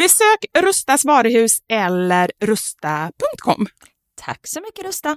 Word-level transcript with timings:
Besök 0.00 0.44
Rustas 0.58 1.04
varuhus 1.04 1.58
eller 1.68 2.30
rusta.com. 2.40 3.66
Tack 4.20 4.46
så 4.46 4.60
mycket 4.60 4.84
Rusta. 4.84 5.10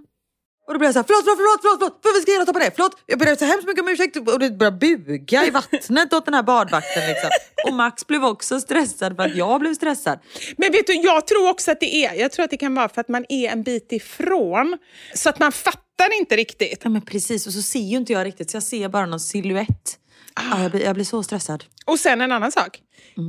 Och 0.67 0.73
då 0.73 0.79
blir 0.79 0.87
jag 0.87 0.93
så 0.93 0.99
här, 0.99 1.05
förlåt, 1.07 1.23
förlåt, 1.23 1.59
förlåt, 1.61 1.79
förlåt, 1.79 1.99
förlåt, 2.01 2.15
vad 2.15 2.21
ska 2.21 2.31
jag 2.31 2.35
göra? 2.35 2.45
Ta 2.45 2.53
på 2.53 2.59
det? 2.59 2.71
Förlåt, 2.75 3.03
jag 3.05 3.19
ber 3.19 3.35
så 3.35 3.45
hemskt 3.45 3.67
mycket 3.67 3.83
om 3.83 3.89
ursäkt 3.89 4.17
och 4.17 4.39
det 4.39 4.51
börjar 4.51 4.71
buga 4.71 5.45
i 5.45 5.49
vattnet 5.49 6.13
åt 6.13 6.25
den 6.25 6.33
här 6.33 6.43
badvakten 6.43 7.07
liksom. 7.07 7.29
Och 7.65 7.73
Max 7.73 8.07
blev 8.07 8.25
också 8.25 8.59
stressad 8.59 9.15
för 9.15 9.23
att 9.23 9.35
jag 9.35 9.59
blev 9.59 9.73
stressad. 9.73 10.19
Men 10.57 10.71
vet 10.71 10.87
du, 10.87 10.93
jag 10.93 11.27
tror 11.27 11.49
också 11.49 11.71
att 11.71 11.79
det 11.79 11.95
är, 11.95 12.13
jag 12.13 12.31
tror 12.31 12.43
att 12.43 12.51
det 12.51 12.57
kan 12.57 12.75
vara 12.75 12.89
för 12.89 13.01
att 13.01 13.09
man 13.09 13.25
är 13.29 13.49
en 13.49 13.63
bit 13.63 13.91
ifrån. 13.91 14.77
Så 15.13 15.29
att 15.29 15.39
man 15.39 15.51
fattar 15.51 16.19
inte 16.19 16.35
riktigt. 16.35 16.79
Ja 16.83 16.89
men 16.89 17.01
precis, 17.01 17.47
och 17.47 17.53
så 17.53 17.61
ser 17.61 17.79
ju 17.79 17.97
inte 17.97 18.13
jag 18.13 18.25
riktigt 18.25 18.51
så 18.51 18.55
jag 18.55 18.63
ser 18.63 18.89
bara 18.89 19.05
någon 19.05 19.19
silhuett. 19.19 19.99
Ah, 20.35 20.61
jag, 20.61 20.71
blir, 20.71 20.81
jag 20.81 20.95
blir 20.95 21.05
så 21.05 21.23
stressad. 21.23 21.63
Och 21.85 21.99
sen 21.99 22.21
en 22.21 22.31
annan 22.31 22.51
sak. 22.51 22.81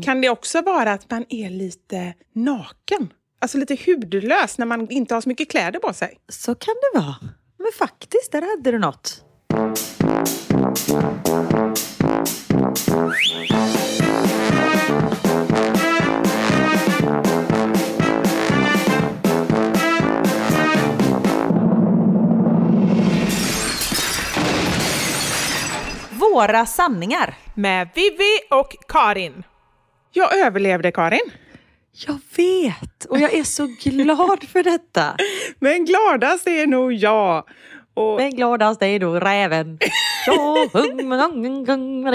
Kan 0.05 0.21
det 0.21 0.29
också 0.29 0.63
vara 0.63 0.93
att 0.93 1.11
man 1.11 1.25
är 1.29 1.51
lite 1.51 2.15
naken? 2.35 3.13
Alltså 3.41 3.59
lite 3.59 3.77
hudlös 3.87 4.59
när 4.59 4.67
man 4.67 4.91
inte 4.91 5.15
har 5.15 5.21
så 5.21 5.29
mycket 5.29 5.51
kläder 5.51 5.79
på 5.79 5.93
sig. 5.93 6.19
Så 6.29 6.55
kan 6.55 6.75
det 6.75 6.99
vara. 7.01 7.17
Men 7.59 7.73
faktiskt, 7.79 8.33
där 8.33 8.43
hade 8.43 8.71
du 8.71 8.79
något. 8.79 9.25
Våra 26.35 26.67
sanningar. 26.67 27.35
Med 27.55 27.89
Vivi 27.95 28.41
och 28.51 28.77
Karin. 28.89 29.43
Jag 30.13 30.39
överlevde 30.39 30.93
Karin. 30.93 31.31
Jag 32.07 32.19
vet! 32.37 33.05
Och 33.05 33.19
jag 33.19 33.35
är 33.35 33.45
så 33.45 33.67
glad 33.83 34.45
för 34.49 34.63
detta. 34.63 35.17
Men 35.59 35.85
gladast 35.85 36.47
är 36.47 36.67
nog 36.67 36.93
jag. 36.93 37.45
Och 37.95 38.17
Men 38.17 38.31
gladast 38.31 38.83
är 38.83 38.99
då 38.99 39.15
räven. 39.21 39.79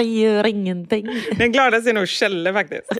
Gör 0.02 0.46
ingenting. 0.46 1.06
den 1.38 1.52
gladaste 1.52 1.90
är 1.90 1.94
nog 1.94 2.08
Kjelle 2.08 2.52
faktiskt. 2.52 2.92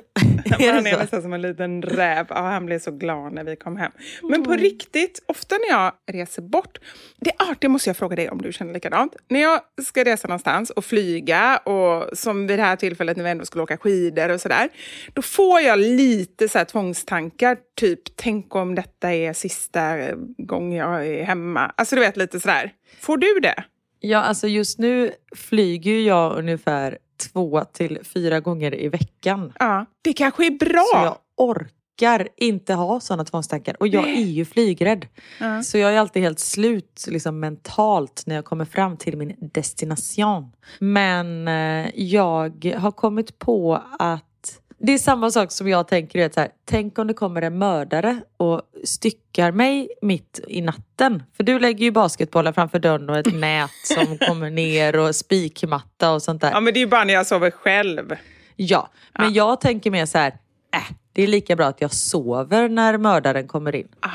Han 0.51 0.87
är 0.87 0.99
nästan 0.99 1.23
som 1.23 1.33
en 1.33 1.43
liten 1.43 1.83
räv. 1.83 2.27
Ja, 2.29 2.41
han 2.41 2.67
blev 2.67 2.79
så 2.79 2.91
glad 2.91 3.33
när 3.33 3.45
vi 3.45 3.57
kom 3.57 3.77
hem. 3.77 3.93
Men 4.23 4.43
på 4.43 4.53
riktigt, 4.53 5.23
ofta 5.27 5.57
när 5.59 5.77
jag 5.77 5.93
reser 6.13 6.43
bort... 6.43 6.79
Det, 7.17 7.33
ah, 7.39 7.55
det 7.59 7.69
måste 7.69 7.91
jag 7.91 7.97
fråga 7.97 8.17
dig 8.17 8.31
om 8.31 8.43
du 8.43 8.53
känner 8.53 8.73
likadant. 8.73 9.17
När 9.29 9.41
jag 9.41 9.61
ska 9.83 10.05
resa 10.05 10.29
någonstans 10.29 10.71
och 10.71 10.85
flyga, 10.85 11.57
och 11.57 12.19
som 12.19 12.47
vid 12.47 12.59
det 12.59 12.63
här 12.63 12.77
tillfället 12.77 13.17
när 13.17 13.25
vi 13.25 13.31
ändå 13.31 13.45
skulle 13.45 13.63
åka 13.63 13.77
skidor 13.77 14.29
och 14.29 14.41
sådär. 14.41 14.69
Då 15.13 15.23
får 15.23 15.61
jag 15.61 15.79
lite 15.79 16.49
så 16.49 16.59
här 16.59 16.65
tvångstankar. 16.65 17.57
Typ, 17.81 18.01
tänk 18.17 18.55
om 18.55 18.75
detta 18.75 19.13
är 19.13 19.33
sista 19.33 19.97
gången 20.39 20.79
jag 20.79 21.07
är 21.07 21.25
hemma. 21.25 21.73
Alltså 21.77 21.97
du 21.97 22.01
vet, 22.01 22.17
lite 22.17 22.41
sådär. 22.41 22.70
Får 23.01 23.17
du 23.17 23.41
det? 23.43 23.65
Ja, 24.01 24.19
alltså 24.19 24.49
just 24.49 24.79
nu 24.79 25.13
flyger 25.37 26.01
jag 26.01 26.39
ungefär 26.39 26.99
två 27.33 27.65
till 27.65 27.99
fyra 28.03 28.41
gånger 28.41 28.75
i 28.81 28.89
veckan. 28.89 29.53
Ja. 29.59 29.87
Det 30.03 30.13
kanske 30.13 30.47
är 30.47 30.51
bra. 30.51 30.85
Så 30.93 31.05
jag 31.05 31.17
orkar 31.37 32.29
inte 32.37 32.75
ha 32.75 33.01
sådana 33.01 33.25
tvångstankar. 33.25 33.77
Och 33.81 33.89
jag 33.89 34.09
är 34.09 34.25
ju 34.25 34.45
flygrädd. 34.45 35.07
Ja. 35.41 35.63
Så 35.63 35.79
jag 35.79 35.95
är 35.95 35.99
alltid 35.99 36.23
helt 36.23 36.41
slut 36.41 37.05
liksom, 37.09 37.41
mentalt 37.41 38.23
när 38.27 38.35
jag 38.35 38.45
kommer 38.45 38.65
fram 38.65 38.97
till 38.97 39.17
min 39.17 39.37
destination. 39.39 40.53
Men 40.79 41.49
eh, 41.49 41.91
jag 41.95 42.75
har 42.79 42.91
kommit 42.91 43.39
på 43.39 43.83
att 43.99 44.30
det 44.83 44.93
är 44.93 44.99
samma 44.99 45.31
sak 45.31 45.53
som 45.53 45.69
jag 45.69 45.89
tänker, 45.89 46.19
vet, 46.19 46.35
så 46.35 46.41
här, 46.41 46.51
tänk 46.65 46.99
om 46.99 47.07
det 47.07 47.15
kommer 47.15 47.43
en 47.43 47.59
mördare 47.59 48.21
och 48.37 48.63
styckar 48.85 49.53
mig 49.53 49.89
mitt 50.03 50.41
i 50.49 50.61
natten. 50.61 51.23
För 51.37 51.45
du 51.45 51.59
lägger 51.59 51.85
ju 51.85 51.91
basketbollar 51.91 52.53
framför 52.53 52.79
dörren 52.79 53.11
och 53.11 53.19
ett 53.19 53.35
nät 53.41 53.71
som 53.85 54.19
kommer 54.19 54.51
ner 54.51 54.99
och 54.99 55.17
spikmatta 55.17 56.13
och 56.13 56.23
sånt 56.23 56.41
där. 56.41 56.51
Ja, 56.51 56.61
men 56.61 56.75
det 56.75 56.79
är 56.79 56.83
ju 56.83 56.87
bara 56.87 57.05
när 57.05 57.15
jag 57.15 57.27
sover 57.27 57.51
själv. 57.51 58.17
Ja, 58.57 58.91
men 59.19 59.33
jag 59.33 59.61
tänker 59.61 59.91
mer 59.91 60.07
så 60.07 60.19
här, 60.19 60.33
äh, 60.75 60.95
det 61.13 61.23
är 61.23 61.27
lika 61.27 61.57
bra 61.57 61.67
att 61.67 61.81
jag 61.81 61.93
sover 61.93 62.69
när 62.69 62.99
mördaren 62.99 63.49
kommer 63.49 63.75
in. 63.75 63.89
Ah, 64.01 64.09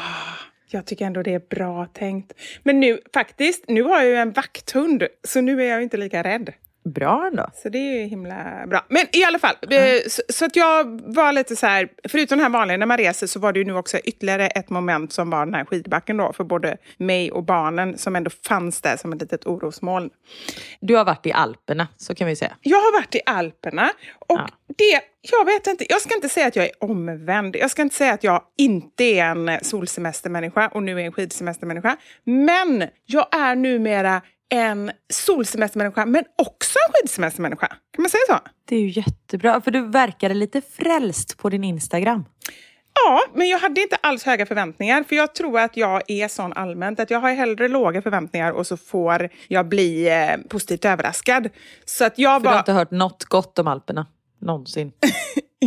jag 0.69 0.85
tycker 0.85 1.05
ändå 1.05 1.23
det 1.23 1.33
är 1.33 1.41
bra 1.49 1.85
tänkt. 1.85 2.33
Men 2.63 2.79
nu 2.79 2.99
faktiskt, 3.13 3.63
nu 3.67 3.83
har 3.83 3.97
jag 3.97 4.05
ju 4.05 4.15
en 4.15 4.31
vakthund, 4.31 5.03
så 5.27 5.41
nu 5.41 5.63
är 5.63 5.69
jag 5.69 5.83
inte 5.83 5.97
lika 5.97 6.23
rädd. 6.23 6.53
Bra 6.85 7.27
ändå. 7.31 7.49
Så 7.53 7.69
det 7.69 7.77
är 7.77 8.01
ju 8.01 8.07
himla 8.07 8.67
bra. 8.67 8.85
Men 8.89 9.05
i 9.11 9.23
alla 9.23 9.39
fall, 9.39 9.55
eh, 9.71 9.79
så, 10.07 10.21
så 10.29 10.45
att 10.45 10.55
jag 10.55 11.01
var 11.15 11.31
lite 11.33 11.55
så 11.55 11.65
här, 11.67 11.87
förutom 12.09 12.37
den 12.37 12.43
här 12.43 12.59
vanliga 12.59 12.77
när 12.77 12.85
man 12.85 12.97
reser 12.97 13.27
så 13.27 13.39
var 13.39 13.53
det 13.53 13.59
ju 13.59 13.65
nu 13.65 13.75
också 13.75 13.97
ytterligare 13.97 14.47
ett 14.47 14.69
moment 14.69 15.13
som 15.13 15.29
var 15.29 15.45
den 15.45 15.53
här 15.53 15.65
skidbacken 15.65 16.17
då 16.17 16.33
för 16.33 16.43
både 16.43 16.77
mig 16.97 17.31
och 17.31 17.43
barnen 17.43 17.97
som 17.97 18.15
ändå 18.15 18.31
fanns 18.47 18.81
där 18.81 18.97
som 18.97 19.13
ett 19.13 19.21
litet 19.21 19.45
orosmoln. 19.45 20.09
Du 20.79 20.95
har 20.95 21.05
varit 21.05 21.25
i 21.25 21.31
Alperna, 21.31 21.87
så 21.97 22.15
kan 22.15 22.27
vi 22.27 22.35
säga. 22.35 22.55
Jag 22.61 22.77
har 22.77 22.93
varit 22.99 23.15
i 23.15 23.21
Alperna 23.25 23.89
och 24.19 24.37
Ja. 24.39 24.47
det, 24.77 25.01
jag 25.21 25.45
vet 25.45 25.67
inte, 25.67 25.85
jag 25.89 26.01
ska 26.01 26.15
inte 26.15 26.29
säga 26.29 26.47
att 26.47 26.55
jag 26.55 26.65
är 26.65 26.83
omvänd. 26.83 27.55
Jag 27.55 27.71
ska 27.71 27.81
inte 27.81 27.95
säga 27.95 28.13
att 28.13 28.23
jag 28.23 28.41
inte 28.57 29.03
är 29.03 29.25
en 29.25 29.59
solsemestermänniska 29.61 30.67
och 30.67 30.83
nu 30.83 31.01
är 31.01 31.05
en 31.05 31.11
skidsemestermänniska. 31.11 31.97
Men 32.23 32.87
jag 33.05 33.27
är 33.35 33.55
numera 33.55 34.21
en 34.49 34.91
solsemestermänniska 35.13 36.05
men 36.05 36.23
också 36.37 36.79
en 36.87 36.93
skidsemestermänniska. 36.93 37.67
Kan 37.67 38.01
man 38.01 38.09
säga 38.09 38.21
så? 38.27 38.39
Det 38.65 38.75
är 38.75 38.79
ju 38.79 38.89
jättebra, 38.89 39.61
för 39.61 39.71
du 39.71 39.87
verkade 39.87 40.33
lite 40.33 40.61
frälst 40.61 41.37
på 41.37 41.49
din 41.49 41.63
Instagram. 41.63 42.25
Ja, 43.05 43.21
men 43.33 43.49
jag 43.49 43.59
hade 43.59 43.81
inte 43.81 43.95
alls 43.95 44.23
höga 44.23 44.45
förväntningar. 44.45 45.03
För 45.03 45.15
jag 45.15 45.35
tror 45.35 45.59
att 45.59 45.77
jag 45.77 46.01
är 46.07 46.27
sån 46.27 46.53
allmänt 46.53 46.99
att 46.99 47.09
jag 47.11 47.19
har 47.19 47.33
hellre 47.33 47.67
låga 47.67 48.01
förväntningar 48.01 48.51
och 48.51 48.67
så 48.67 48.77
får 48.77 49.29
jag 49.47 49.67
bli 49.67 50.07
eh, 50.07 50.37
positivt 50.49 50.85
överraskad. 50.85 51.49
Så 51.85 52.05
att 52.05 52.19
jag 52.19 52.41
För 52.41 52.43
bara... 52.43 52.49
du 52.49 52.53
har 52.53 52.59
inte 52.59 52.71
hört 52.71 52.91
något 52.91 53.25
gott 53.25 53.59
om 53.59 53.67
Alperna. 53.67 54.07
Någonsin. 54.39 54.91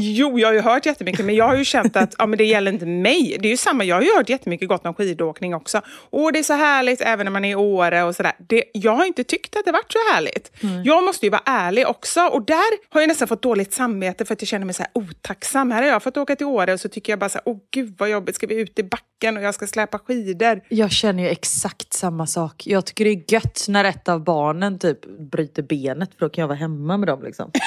Jo, 0.00 0.38
jag 0.38 0.48
har 0.48 0.52
ju 0.52 0.60
hört 0.60 0.86
jättemycket, 0.86 1.24
men 1.24 1.34
jag 1.34 1.48
har 1.48 1.56
ju 1.56 1.64
känt 1.64 1.96
att 1.96 2.14
ja, 2.18 2.26
men 2.26 2.38
det 2.38 2.44
gäller 2.44 2.72
inte 2.72 2.86
mig. 2.86 3.36
Det 3.40 3.48
är 3.48 3.50
ju 3.50 3.56
samma, 3.56 3.84
jag 3.84 3.96
har 3.96 4.02
ju 4.02 4.16
hört 4.16 4.28
jättemycket 4.28 4.68
gott 4.68 4.86
om 4.86 4.94
skidåkning 4.94 5.54
också. 5.54 5.80
Och 6.10 6.32
det 6.32 6.38
är 6.38 6.42
så 6.42 6.52
härligt 6.52 7.00
även 7.00 7.24
när 7.24 7.30
man 7.30 7.44
är 7.44 7.50
i 7.50 7.54
Åre 7.54 8.02
och 8.02 8.16
sådär. 8.16 8.32
Det, 8.48 8.64
jag 8.72 8.92
har 8.92 9.04
inte 9.04 9.24
tyckt 9.24 9.56
att 9.56 9.64
det 9.64 9.72
varit 9.72 9.92
så 9.92 9.98
härligt. 10.14 10.52
Jag 10.84 11.04
måste 11.04 11.26
ju 11.26 11.30
vara 11.30 11.42
ärlig 11.44 11.88
också. 11.88 12.20
Och 12.20 12.42
där 12.42 12.92
har 12.94 13.00
jag 13.00 13.08
nästan 13.08 13.28
fått 13.28 13.42
dåligt 13.42 13.72
samvete 13.72 14.24
för 14.24 14.34
att 14.34 14.42
jag 14.42 14.48
känner 14.48 14.66
mig 14.66 14.74
så 14.74 14.82
här 14.82 14.90
otacksam. 14.94 15.70
Här 15.70 15.82
har 15.82 15.88
jag 15.88 16.02
fått 16.02 16.16
åka 16.16 16.36
till 16.36 16.46
Åre 16.46 16.72
och 16.72 16.80
så 16.80 16.88
tycker 16.88 17.12
jag 17.12 17.18
bara 17.18 17.28
så 17.28 17.38
här, 17.38 17.42
åh 17.44 17.58
gud 17.70 17.94
vad 17.98 18.10
jobbigt, 18.10 18.34
ska 18.34 18.46
vi 18.46 18.60
ut 18.60 18.78
i 18.78 18.82
backen 18.82 19.36
och 19.36 19.42
jag 19.42 19.54
ska 19.54 19.66
släpa 19.66 19.98
skidor. 19.98 20.60
Jag 20.68 20.90
känner 20.90 21.22
ju 21.22 21.28
exakt 21.28 21.92
samma 21.92 22.26
sak. 22.26 22.66
Jag 22.66 22.86
tycker 22.86 23.04
det 23.04 23.10
är 23.10 23.32
gött 23.32 23.64
när 23.68 23.84
ett 23.84 24.08
av 24.08 24.24
barnen 24.24 24.78
typ 24.78 25.18
bryter 25.30 25.62
benet 25.62 26.10
för 26.18 26.26
då 26.26 26.30
kan 26.30 26.42
jag 26.42 26.48
vara 26.48 26.58
hemma 26.58 26.96
med 26.96 27.08
dem 27.08 27.22
liksom. 27.22 27.50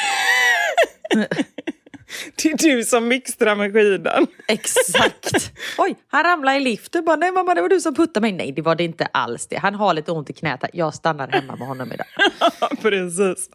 Det 2.35 2.51
är 2.51 2.57
du 2.57 2.83
som 2.83 3.07
mixtrar 3.07 3.55
med 3.55 3.73
skidan. 3.73 4.27
Exakt. 4.47 5.51
Oj, 5.77 5.95
han 6.07 6.23
ramlade 6.23 6.57
i 6.57 6.59
liften. 6.59 7.05
Bara, 7.05 7.15
nej 7.15 7.31
mamma 7.31 7.55
det 7.55 7.61
var 7.61 7.69
du 7.69 7.81
som 7.81 7.95
puttade 7.95 8.21
mig. 8.21 8.31
Nej 8.31 8.51
det 8.51 8.61
var 8.61 8.75
det 8.75 8.83
inte 8.83 9.05
alls 9.05 9.47
det. 9.47 9.55
Han 9.55 9.75
har 9.75 9.93
lite 9.93 10.11
ont 10.11 10.29
i 10.29 10.33
knät. 10.33 10.63
Jag 10.73 10.93
stannar 10.93 11.27
hemma 11.27 11.55
med 11.55 11.67
honom 11.67 11.91
idag. 11.93 12.07
Ja, 12.59 12.69
precis. 12.81 13.49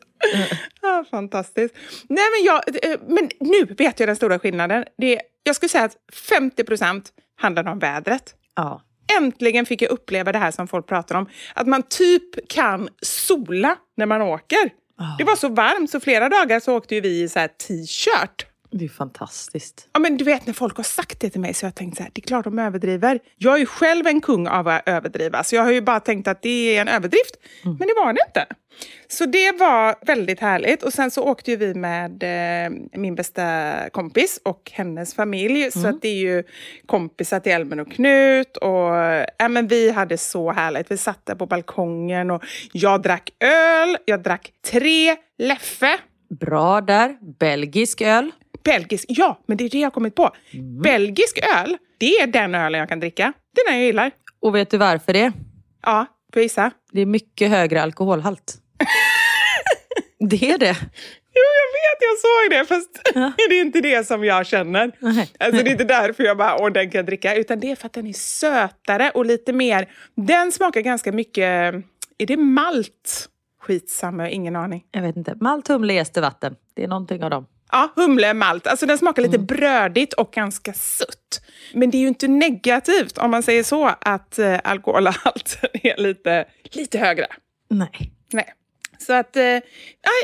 Ja, 0.82 1.04
fantastiskt. 1.10 1.74
Nej, 2.08 2.24
men, 2.36 2.44
jag, 2.44 2.92
eh, 2.92 3.00
men 3.08 3.30
nu 3.40 3.64
vet 3.64 4.00
jag 4.00 4.08
den 4.08 4.16
stora 4.16 4.38
skillnaden. 4.38 4.84
Det, 4.98 5.20
jag 5.42 5.56
skulle 5.56 5.68
säga 5.70 5.84
att 5.84 5.96
50 6.28 6.64
procent 6.64 7.10
handlar 7.36 7.68
om 7.68 7.78
vädret. 7.78 8.34
Ja. 8.54 8.82
Äntligen 9.20 9.66
fick 9.66 9.82
jag 9.82 9.90
uppleva 9.90 10.32
det 10.32 10.38
här 10.38 10.50
som 10.50 10.68
folk 10.68 10.86
pratar 10.86 11.14
om. 11.14 11.28
Att 11.54 11.66
man 11.66 11.82
typ 11.82 12.48
kan 12.48 12.88
sola 13.02 13.76
när 13.96 14.06
man 14.06 14.22
åker. 14.22 14.70
Det 15.18 15.24
var 15.24 15.36
så 15.36 15.48
varmt 15.48 15.90
så 15.90 16.00
flera 16.00 16.28
dagar 16.28 16.60
så 16.60 16.76
åkte 16.76 16.94
ju 16.94 17.00
vi 17.00 17.22
i 17.22 17.28
så 17.28 17.38
här 17.38 17.48
t-shirt. 17.48 18.46
Det 18.70 18.84
är 18.84 18.88
fantastiskt. 18.88 19.88
Ja, 19.92 20.00
men 20.00 20.16
du 20.16 20.24
vet 20.24 20.46
när 20.46 20.54
folk 20.54 20.76
har 20.76 20.84
sagt 20.84 21.20
det 21.20 21.30
till 21.30 21.40
mig 21.40 21.54
så 21.54 21.66
har 21.66 21.68
jag 21.68 21.74
tänkt 21.74 21.96
så 21.96 22.02
här, 22.02 22.10
det 22.14 22.20
är 22.20 22.26
klart 22.26 22.44
de 22.44 22.58
överdriver. 22.58 23.20
Jag 23.36 23.54
är 23.54 23.58
ju 23.58 23.66
själv 23.66 24.06
en 24.06 24.20
kung 24.20 24.48
av 24.48 24.68
att 24.68 24.88
överdriva, 24.88 25.44
så 25.44 25.56
jag 25.56 25.62
har 25.62 25.72
ju 25.72 25.80
bara 25.80 26.00
tänkt 26.00 26.28
att 26.28 26.42
det 26.42 26.76
är 26.76 26.80
en 26.80 26.88
överdrift. 26.88 27.36
Men 27.62 27.78
det 27.78 27.94
var 27.96 28.12
det 28.12 28.20
inte. 28.26 28.46
Så 29.08 29.26
det 29.26 29.52
var 29.52 30.06
väldigt 30.06 30.40
härligt. 30.40 30.82
Och 30.82 30.92
sen 30.92 31.10
så 31.10 31.22
åkte 31.22 31.50
ju 31.50 31.56
vi 31.56 31.74
med 31.74 32.22
eh, 32.22 32.70
min 32.92 33.14
bästa 33.14 33.72
kompis 33.90 34.40
och 34.44 34.70
hennes 34.74 35.14
familj. 35.14 35.70
Så 35.70 35.88
att 35.88 36.02
det 36.02 36.08
är 36.08 36.14
ju 36.14 36.42
kompisar 36.86 37.40
till 37.40 37.52
Elmen 37.52 37.80
och 37.80 37.92
Knut. 37.92 38.56
Och, 38.56 38.94
ja, 39.38 39.48
men 39.48 39.68
vi 39.68 39.90
hade 39.90 40.18
så 40.18 40.52
härligt. 40.52 40.90
Vi 40.90 40.96
satt 40.96 41.26
där 41.26 41.34
på 41.34 41.46
balkongen 41.46 42.30
och 42.30 42.44
jag 42.72 43.02
drack 43.02 43.30
öl. 43.40 43.96
Jag 44.04 44.22
drack 44.22 44.52
tre 44.70 45.16
Leffe. 45.38 45.98
Bra 46.40 46.80
där. 46.80 47.16
Belgisk 47.38 48.00
öl. 48.00 48.30
Belgisk, 48.66 49.04
ja, 49.08 49.40
men 49.46 49.56
det 49.56 49.64
är 49.64 49.70
det 49.70 49.78
jag 49.78 49.86
har 49.86 49.90
kommit 49.90 50.14
på. 50.14 50.30
Belgisk 50.82 51.38
öl, 51.56 51.76
det 51.98 52.20
är 52.20 52.26
den 52.26 52.54
ölen 52.54 52.80
jag 52.80 52.88
kan 52.88 53.00
dricka. 53.00 53.32
Det 53.54 53.60
är 53.60 53.70
den 53.70 53.76
jag 53.76 53.86
gillar. 53.86 54.10
Och 54.40 54.54
vet 54.54 54.70
du 54.70 54.78
varför 54.78 55.12
det? 55.12 55.32
Ja, 55.82 56.06
får 56.32 56.40
jag 56.40 56.42
gissa? 56.42 56.70
Det 56.92 57.00
är 57.00 57.06
mycket 57.06 57.50
högre 57.50 57.82
alkoholhalt. 57.82 58.54
det 60.30 60.50
är 60.50 60.58
det. 60.58 60.76
Jo, 61.34 61.42
jag 61.60 61.68
vet, 61.76 61.98
jag 62.00 62.18
såg 62.18 62.50
det, 62.50 62.64
fast 62.64 63.14
det 63.48 63.56
är 63.56 63.60
inte 63.60 63.80
det 63.80 64.06
som 64.06 64.24
jag 64.24 64.46
känner. 64.46 64.92
Nej. 64.98 65.30
Alltså, 65.40 65.62
det 65.62 65.70
är 65.70 65.72
inte 65.72 65.84
därför 65.84 66.24
jag 66.24 66.36
bara, 66.36 66.56
åh, 66.62 66.72
den 66.72 66.90
kan 66.90 66.98
jag 66.98 67.06
dricka, 67.06 67.34
utan 67.34 67.60
det 67.60 67.70
är 67.70 67.76
för 67.76 67.86
att 67.86 67.92
den 67.92 68.06
är 68.06 68.12
sötare 68.12 69.10
och 69.10 69.26
lite 69.26 69.52
mer... 69.52 69.88
Den 70.14 70.52
smakar 70.52 70.80
ganska 70.80 71.12
mycket... 71.12 71.74
Är 72.18 72.26
det 72.26 72.36
malt? 72.36 73.28
Skitsamma, 73.60 74.22
jag 74.22 74.30
har 74.30 74.34
ingen 74.34 74.56
aning. 74.56 74.84
Jag 74.90 75.02
vet 75.02 75.16
inte. 75.16 75.34
Malt, 75.40 75.68
humle, 75.68 75.94
jäst 75.94 76.16
vatten. 76.16 76.56
Det 76.74 76.84
är 76.84 76.88
någonting 76.88 77.24
av 77.24 77.30
dem. 77.30 77.46
Ja, 77.72 77.92
humle, 77.96 78.34
malt. 78.34 78.66
Alltså 78.66 78.86
den 78.86 78.98
smakar 78.98 79.22
lite 79.22 79.38
brödigt 79.38 80.12
och 80.12 80.32
ganska 80.32 80.72
sött. 80.72 81.42
Men 81.74 81.90
det 81.90 81.96
är 81.96 82.00
ju 82.00 82.08
inte 82.08 82.28
negativt 82.28 83.18
om 83.18 83.30
man 83.30 83.42
säger 83.42 83.62
så 83.62 83.94
att 84.00 84.38
eh, 84.38 84.58
alkoholhalten 84.64 85.70
är 85.82 85.96
lite, 85.96 86.44
lite 86.72 86.98
högre. 86.98 87.26
Nej. 87.70 88.12
Nej. 88.32 88.52
Så 88.98 89.12
att, 89.12 89.36
eh, 89.36 89.42
nej, 89.42 89.62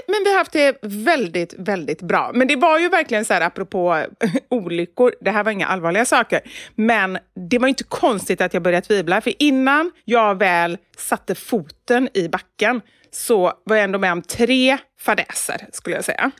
men 0.08 0.24
vi 0.24 0.30
har 0.30 0.38
haft 0.38 0.52
det 0.52 0.78
väldigt, 0.82 1.54
väldigt 1.58 2.02
bra. 2.02 2.30
Men 2.34 2.48
det 2.48 2.56
var 2.56 2.78
ju 2.78 2.88
verkligen 2.88 3.24
så 3.24 3.34
här, 3.34 3.40
apropå 3.40 4.04
olyckor, 4.50 5.14
det 5.20 5.30
här 5.30 5.44
var 5.44 5.52
inga 5.52 5.66
allvarliga 5.66 6.04
saker, 6.04 6.40
men 6.74 7.18
det 7.50 7.58
var 7.58 7.68
inte 7.68 7.84
konstigt 7.84 8.40
att 8.40 8.54
jag 8.54 8.62
började 8.62 8.86
tvivla, 8.86 9.20
för 9.20 9.32
innan 9.38 9.90
jag 10.04 10.38
väl 10.38 10.78
satte 10.96 11.34
foten 11.34 12.08
i 12.14 12.28
backen 12.28 12.80
så 13.10 13.52
var 13.64 13.76
jag 13.76 13.84
ändå 13.84 13.98
med 13.98 14.12
om 14.12 14.22
tre 14.22 14.78
fadäser, 15.00 15.66
skulle 15.72 15.96
jag 15.96 16.04
säga. 16.04 16.30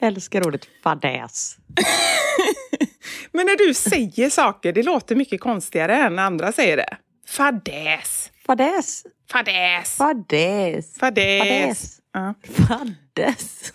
Älskar 0.00 0.46
ordet 0.46 0.66
fadäs. 0.82 1.56
Men 3.32 3.46
när 3.46 3.66
du 3.66 3.74
säger 3.74 4.30
saker, 4.30 4.72
det 4.72 4.82
låter 4.82 5.16
mycket 5.16 5.40
konstigare 5.40 5.96
än 5.96 6.16
när 6.16 6.22
andra 6.22 6.52
säger 6.52 6.76
det. 6.76 6.96
Fadäs. 7.26 8.30
Fadäs. 8.46 9.04
Fadäs. 9.30 9.96
Fadäs. 9.96 10.98
Fadäs. 10.98 10.98
Fadäs. 10.98 12.00
Ja. 12.12 12.34
Faddes. 12.68 13.72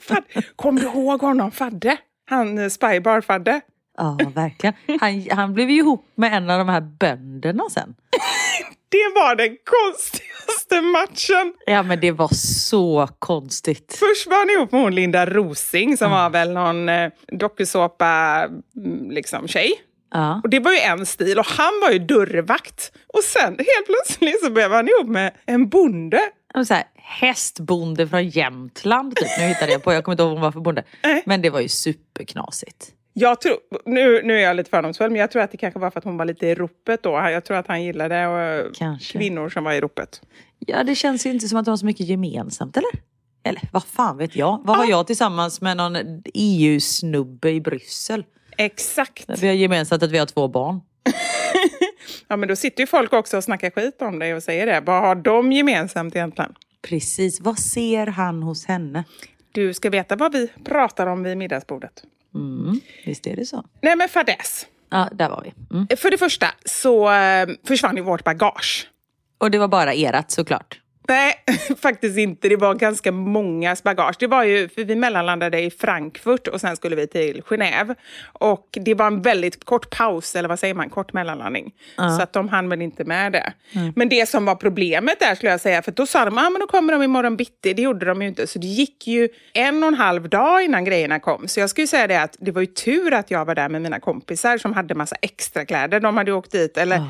Fad. 0.00 0.24
Kom 0.56 0.76
du 0.76 0.82
ihåg 0.82 1.20
honom, 1.20 1.52
Fadde? 1.52 1.96
Han 2.30 2.58
eh, 2.58 2.68
Spybar-Fadde. 2.68 3.60
Ja, 3.98 4.18
verkligen. 4.34 4.74
Han, 5.00 5.26
han 5.30 5.54
blev 5.54 5.70
ju 5.70 5.76
ihop 5.76 6.04
med 6.14 6.34
en 6.34 6.50
av 6.50 6.58
de 6.58 6.68
här 6.68 6.80
bönderna 6.80 7.64
sen. 7.70 7.94
Det 8.88 9.12
var 9.14 9.36
den 9.36 9.56
konstigaste 9.64 10.80
matchen. 10.80 11.54
Ja, 11.66 11.82
men 11.82 12.00
det 12.00 12.12
var 12.12 12.34
så 12.34 13.08
konstigt. 13.18 13.96
Först 13.98 14.26
var 14.26 14.36
han 14.36 14.50
ihop 14.50 14.72
med 14.72 14.80
hon 14.80 14.94
Linda 14.94 15.26
Rosing 15.26 15.96
som 15.96 16.10
var 16.10 16.30
väl 16.30 16.52
någon 16.52 16.88
eh, 16.88 17.10
dokusåpa 17.28 18.42
mm, 18.76 19.10
liksom, 19.10 19.48
tjej. 19.48 19.72
Ja. 20.10 20.40
Och 20.44 20.50
det 20.50 20.60
var 20.60 20.72
ju 20.72 20.78
en 20.78 21.06
stil 21.06 21.38
och 21.38 21.46
han 21.46 21.80
var 21.82 21.90
ju 21.90 21.98
dörrvakt. 21.98 22.92
Och 23.06 23.24
sen 23.24 23.48
helt 23.58 23.86
plötsligt 23.86 24.44
så 24.44 24.50
blev 24.50 24.72
han 24.72 24.88
ihop 24.88 25.08
med 25.08 25.32
en 25.46 25.68
bonde. 25.68 26.20
Och 26.54 26.66
så 26.66 26.74
här, 26.74 26.84
hästbonde 26.94 28.08
från 28.08 28.28
Jämtland, 28.28 29.16
typ. 29.16 29.28
Nu 29.38 29.44
hittade 29.44 29.72
jag 29.72 29.82
på, 29.82 29.92
jag 29.92 30.04
kommer 30.04 30.12
inte 30.14 30.22
ihåg 30.22 30.28
vad 30.28 30.38
hon 30.38 30.42
var 30.42 30.52
för 30.52 30.60
bonde. 30.60 30.84
Nej. 31.02 31.22
Men 31.26 31.42
det 31.42 31.50
var 31.50 31.60
ju 31.60 31.68
superknasigt. 31.68 32.92
Jag 33.18 33.40
tror, 33.40 33.56
nu, 33.84 34.22
nu 34.22 34.36
är 34.36 34.40
jag 34.40 34.56
lite 34.56 34.70
fördomsfull, 34.70 35.10
men 35.10 35.20
jag 35.20 35.30
tror 35.30 35.42
att 35.42 35.50
det 35.50 35.56
kanske 35.56 35.80
var 35.80 35.90
för 35.90 35.98
att 35.98 36.04
hon 36.04 36.16
var 36.16 36.24
lite 36.24 36.46
i 36.46 36.54
ropet 36.54 37.02
då. 37.02 37.10
Jag 37.10 37.44
tror 37.44 37.56
att 37.56 37.66
han 37.66 37.82
gillade 37.82 38.16
eh, 38.16 38.72
Kanske. 38.74 39.18
kvinnor 39.18 39.48
som 39.48 39.64
var 39.64 39.72
i 39.72 39.80
ropet. 39.80 40.22
Ja, 40.58 40.84
det 40.84 40.94
känns 40.94 41.26
ju 41.26 41.30
inte 41.30 41.48
som 41.48 41.58
att 41.58 41.64
de 41.64 41.70
har 41.70 41.76
så 41.76 41.86
mycket 41.86 42.06
gemensamt, 42.06 42.76
eller? 42.76 42.90
Eller 43.44 43.62
vad 43.72 43.84
fan 43.84 44.16
vet 44.16 44.36
jag? 44.36 44.60
Vad 44.64 44.76
har 44.76 44.86
jag 44.86 45.06
tillsammans 45.06 45.60
med 45.60 45.76
någon 45.76 45.96
EU-snubbe 46.34 47.50
i 47.50 47.60
Bryssel? 47.60 48.24
Exakt. 48.58 49.42
Vi 49.42 49.46
har 49.46 49.54
gemensamt 49.54 50.02
att 50.02 50.10
vi 50.10 50.18
har 50.18 50.26
två 50.26 50.48
barn. 50.48 50.80
Ja, 52.28 52.36
men 52.36 52.48
då 52.48 52.56
sitter 52.56 52.82
ju 52.82 52.86
folk 52.86 53.12
också 53.12 53.36
och 53.36 53.44
snackar 53.44 53.70
skit 53.70 54.02
om 54.02 54.18
dig 54.18 54.34
och 54.34 54.42
säger 54.42 54.66
det. 54.66 54.80
Vad 54.86 55.02
har 55.02 55.14
de 55.14 55.52
gemensamt 55.52 56.16
egentligen? 56.16 56.54
Precis. 56.82 57.40
Vad 57.40 57.58
ser 57.58 58.06
han 58.06 58.42
hos 58.42 58.66
henne? 58.66 59.04
Du 59.52 59.74
ska 59.74 59.90
veta 59.90 60.16
vad 60.16 60.32
vi 60.32 60.48
pratar 60.64 61.06
om 61.06 61.22
vid 61.22 61.36
middagsbordet. 61.36 62.02
Mm, 62.36 62.80
visst 63.04 63.26
är 63.26 63.36
det 63.36 63.46
så? 63.46 63.64
Nej, 63.80 63.96
men 63.96 64.08
fadäs. 64.08 64.66
Ja, 64.90 65.08
där 65.12 65.28
var 65.28 65.42
vi. 65.44 65.76
Mm. 65.76 65.86
För 65.96 66.10
det 66.10 66.18
första 66.18 66.46
så 66.64 67.12
eh, 67.12 67.48
försvann 67.64 67.96
ju 67.96 68.02
vårt 68.02 68.24
bagage. 68.24 68.88
Och 69.38 69.50
det 69.50 69.58
var 69.58 69.68
bara 69.68 69.94
erat 69.94 70.30
såklart. 70.30 70.80
Nej, 71.08 71.34
faktiskt 71.82 72.18
inte. 72.18 72.48
Det 72.48 72.56
var 72.56 72.74
ganska 72.74 73.12
mångas 73.12 73.82
bagage. 73.82 74.16
Det 74.18 74.26
var 74.26 74.44
ju, 74.44 74.68
för 74.68 74.84
vi 74.84 74.96
mellanlandade 74.96 75.60
i 75.60 75.70
Frankfurt 75.70 76.48
och 76.48 76.60
sen 76.60 76.76
skulle 76.76 76.96
vi 76.96 77.06
till 77.06 77.42
Genève. 77.42 77.94
Och 78.32 78.68
det 78.70 78.94
var 78.94 79.06
en 79.06 79.22
väldigt 79.22 79.64
kort 79.64 79.90
paus, 79.90 80.36
eller 80.36 80.48
vad 80.48 80.58
säger 80.58 80.74
man, 80.74 80.90
kort 80.90 81.12
mellanlandning. 81.12 81.74
Så 81.96 82.22
att 82.22 82.32
de 82.32 82.48
hann 82.48 82.68
väl 82.68 82.82
inte 82.82 83.04
med 83.04 83.32
det. 83.32 83.52
Men 83.94 84.08
det 84.08 84.28
som 84.28 84.44
var 84.44 84.54
problemet 84.54 85.20
där 85.20 85.34
skulle 85.34 85.50
jag 85.50 85.60
säga, 85.60 85.82
för 85.82 85.92
då 85.92 86.06
sa 86.06 86.24
de 86.24 86.38
att 86.38 86.46
ah, 86.46 86.50
men 86.50 86.60
då 86.60 86.66
kommer 86.66 86.92
de 86.92 87.02
imorgon 87.02 87.36
bitti. 87.36 87.74
Det 87.74 87.82
gjorde 87.82 88.06
de 88.06 88.22
ju 88.22 88.28
inte. 88.28 88.46
Så 88.46 88.58
det 88.58 88.66
gick 88.66 89.06
ju 89.06 89.28
en 89.52 89.82
och 89.82 89.88
en 89.88 89.94
halv 89.94 90.28
dag 90.28 90.64
innan 90.64 90.84
grejerna 90.84 91.20
kom. 91.20 91.48
Så 91.48 91.60
jag 91.60 91.70
skulle 91.70 91.86
säga 91.86 92.06
det 92.06 92.22
att 92.22 92.36
det 92.38 92.50
var 92.50 92.60
ju 92.60 92.66
tur 92.66 93.12
att 93.12 93.30
jag 93.30 93.44
var 93.44 93.54
där 93.54 93.68
med 93.68 93.82
mina 93.82 94.00
kompisar 94.00 94.58
som 94.58 94.72
hade 94.72 94.94
massa 94.94 95.16
extra 95.22 95.64
kläder. 95.64 96.00
De 96.00 96.16
hade 96.16 96.32
åkt 96.32 96.52
dit, 96.52 96.76
eller 96.76 96.96
de, 96.96 97.08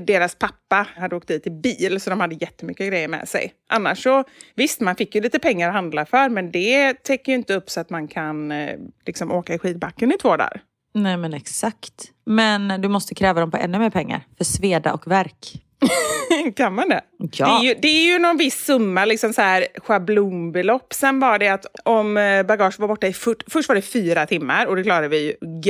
deras 0.00 0.34
pappa 0.34 0.86
hade 0.96 1.16
åkt 1.16 1.28
dit 1.28 1.46
i 1.46 1.50
bil, 1.50 2.00
så 2.00 2.10
de 2.10 2.20
hade 2.20 2.34
jättemycket 2.34 2.88
grejer 2.88 3.08
med 3.08 3.28
sig. 3.28 3.52
Annars 3.68 4.02
så, 4.02 4.24
visst, 4.54 4.80
man 4.80 4.96
fick 4.96 5.14
ju 5.14 5.20
lite 5.20 5.38
pengar 5.38 5.68
att 5.68 5.74
handla 5.74 6.06
för, 6.06 6.28
men 6.28 6.50
det 6.50 6.94
täcker 6.94 7.32
ju 7.32 7.38
inte 7.38 7.54
upp 7.54 7.70
så 7.70 7.80
att 7.80 7.90
man 7.90 8.08
kan 8.08 8.52
eh, 8.52 8.76
liksom 9.06 9.32
åka 9.32 9.54
i 9.54 9.58
skidbacken 9.58 10.12
i 10.12 10.16
två 10.16 10.36
dagar. 10.36 10.62
Nej 10.94 11.16
men 11.16 11.34
exakt. 11.34 12.12
Men 12.26 12.80
du 12.80 12.88
måste 12.88 13.14
kräva 13.14 13.40
dem 13.40 13.50
på 13.50 13.56
ännu 13.56 13.78
mer 13.78 13.90
pengar. 13.90 14.26
För 14.36 14.44
sveda 14.44 14.92
och 14.92 15.10
verk. 15.10 15.62
kan 16.56 16.74
man 16.74 16.88
det? 16.88 17.00
Ja. 17.18 17.46
Det, 17.46 17.52
är 17.52 17.68
ju, 17.68 17.80
det 17.80 17.88
är 17.88 18.12
ju 18.12 18.18
någon 18.18 18.36
viss 18.36 18.64
summa, 18.64 19.04
liksom 19.04 19.32
så 19.32 19.42
här 19.42 19.66
schablonbelopp. 19.76 20.92
Sen 20.92 21.20
var 21.20 21.38
det 21.38 21.48
att 21.48 21.66
om 21.84 22.16
eh, 22.16 22.42
bagage 22.42 22.80
var 22.80 22.88
borta 22.88 23.06
i... 23.06 23.12
Fyrt, 23.12 23.42
först 23.46 23.68
var 23.68 23.76
det 23.76 23.82
fyra 23.82 24.26
timmar 24.26 24.66
och 24.66 24.76
det 24.76 24.82
klarade 24.82 25.08
vi 25.08 25.26
ju 25.26 25.60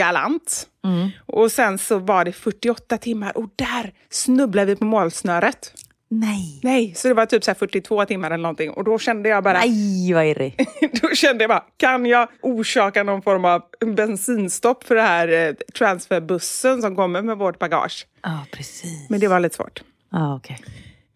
Och 1.27 1.53
sen 1.53 1.79
så 1.79 1.99
var 1.99 2.25
det 2.25 2.33
48 2.33 2.99
timmar 2.99 3.39
och 3.39 3.49
där 3.57 3.93
snubblade 4.11 4.67
vi 4.67 4.77
på 4.77 4.85
målsnöret. 4.85 5.73
Nej. 6.11 6.61
Nej, 6.63 6.95
så 6.97 7.09
det 7.09 7.15
var 7.15 7.27
typ 7.27 7.45
så 7.45 7.51
här 7.51 7.55
42 7.57 8.05
timmar 8.05 8.31
eller 8.31 8.43
någonting. 8.43 8.71
Och 8.71 8.85
då 8.85 8.99
kände 8.99 9.29
jag 9.29 9.45
bara... 9.45 9.59
Nej, 9.59 10.15
vad 10.15 10.27
irrig. 10.27 10.67
Då 11.03 11.09
kände 11.15 11.45
jag 11.45 11.49
bara, 11.49 11.65
kan 11.77 12.07
jag 12.07 12.29
orsaka 12.43 13.03
någon 13.03 13.23
form 13.23 13.45
av 13.45 13.63
bensinstopp 13.97 14.85
för 14.85 14.95
det 14.95 15.03
här 15.03 15.29
eh, 15.29 15.55
transferbussen 15.79 16.83
som 16.83 16.97
kommer 16.97 17.23
med 17.23 17.39
vårt 17.39 17.59
bagage? 17.59 18.07
Ja, 18.23 18.47
precis. 18.53 19.11
Men 19.11 19.21
det 19.21 19.29
var 19.29 19.41
lite 19.41 19.57
svårt. 19.57 19.83
Ja, 20.11 20.37
okej. 20.37 20.59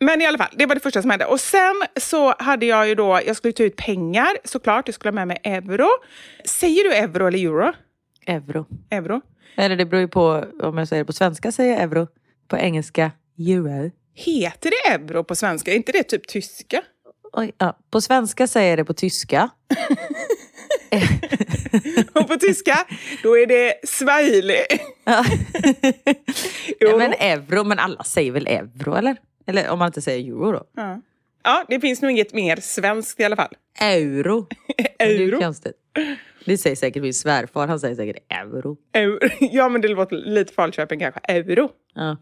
Men 0.01 0.21
i 0.21 0.27
alla 0.27 0.39
fall, 0.39 0.49
det 0.53 0.67
var 0.67 0.75
det 0.75 0.81
första 0.81 1.03
som 1.03 1.11
hände. 1.11 1.27
Och 1.27 1.41
sen 1.41 1.75
så 2.01 2.35
hade 2.39 2.67
jag 2.67 2.89
ju 2.89 2.95
då, 2.95 3.21
jag 3.27 3.37
skulle 3.37 3.53
ta 3.53 3.63
ut 3.63 3.77
pengar 3.77 4.29
såklart, 4.45 4.89
jag 4.89 4.95
skulle 4.95 5.09
ha 5.09 5.15
med 5.15 5.29
mig 5.29 5.41
euro. 5.45 5.89
Säger 6.45 6.85
du 6.85 6.95
euro 6.95 7.27
eller 7.27 7.39
euro? 7.39 7.73
Euro. 8.27 8.67
Euro. 8.91 9.21
Eller 9.57 9.77
det 9.77 9.85
beror 9.87 10.01
ju 10.01 10.09
på, 10.09 10.45
om 10.61 10.79
jag 10.79 10.89
säger 10.89 11.03
det 11.03 11.07
på 11.07 11.13
svenska 11.13 11.53
säger 11.53 11.73
jag 11.73 11.83
euro. 11.83 12.09
På 12.49 12.57
engelska, 12.57 13.11
euro. 13.39 13.91
Heter 14.15 14.71
det 14.71 14.91
euro 14.95 15.25
på 15.25 15.35
svenska? 15.35 15.73
Är 15.73 15.77
inte 15.77 15.93
det 15.93 16.03
typ 16.03 16.29
tyska? 16.29 16.83
Oj, 17.33 17.53
ja. 17.59 17.79
På 17.91 18.01
svenska 18.01 18.47
säger 18.47 18.69
jag 18.71 18.79
det 18.79 18.85
på 18.85 18.95
tyska. 18.95 19.51
Och 22.13 22.29
på 22.29 22.37
tyska, 22.37 22.87
då 23.23 23.39
är 23.39 23.47
det 23.47 23.75
swahili. 23.89 24.59
Ja. 25.05 25.25
Euro. 26.81 26.99
men 26.99 27.13
euro, 27.13 27.65
men 27.65 27.79
alla 27.79 28.05
säger 28.05 28.33
väl 28.33 28.47
euro 28.47 28.95
eller? 28.95 29.17
Eller 29.47 29.69
om 29.71 29.79
man 29.79 29.87
inte 29.87 30.03
säger 30.03 30.29
euro 30.29 30.53
då? 30.53 30.65
Ja. 30.77 31.01
ja, 31.45 31.65
det 31.69 31.81
finns 31.81 32.03
nog 32.03 32.11
inget 32.11 32.33
mer 32.35 32.57
svenskt 32.57 33.21
i 33.21 33.25
alla 33.25 33.37
fall. 33.37 33.55
Euro. 33.81 34.47
Det 34.77 35.05
är 35.05 35.21
Euro. 35.21 35.41
konstigt. 35.41 35.77
Det 36.45 36.59
säger 36.59 36.77
säkert 36.77 37.03
min 37.03 37.15
svärfar, 37.15 37.67
han 37.67 37.81
säger 37.81 37.95
säkert 37.95 38.17
euro. 38.29 38.77
Euro. 38.93 39.19
Ja, 39.41 39.69
men 39.69 39.81
det 39.81 39.89
låter 39.89 40.17
lite 40.17 40.53
Falköping 40.53 41.01
kanske. 41.01 41.21
Euro. 41.29 41.71
Ja. 41.95 42.17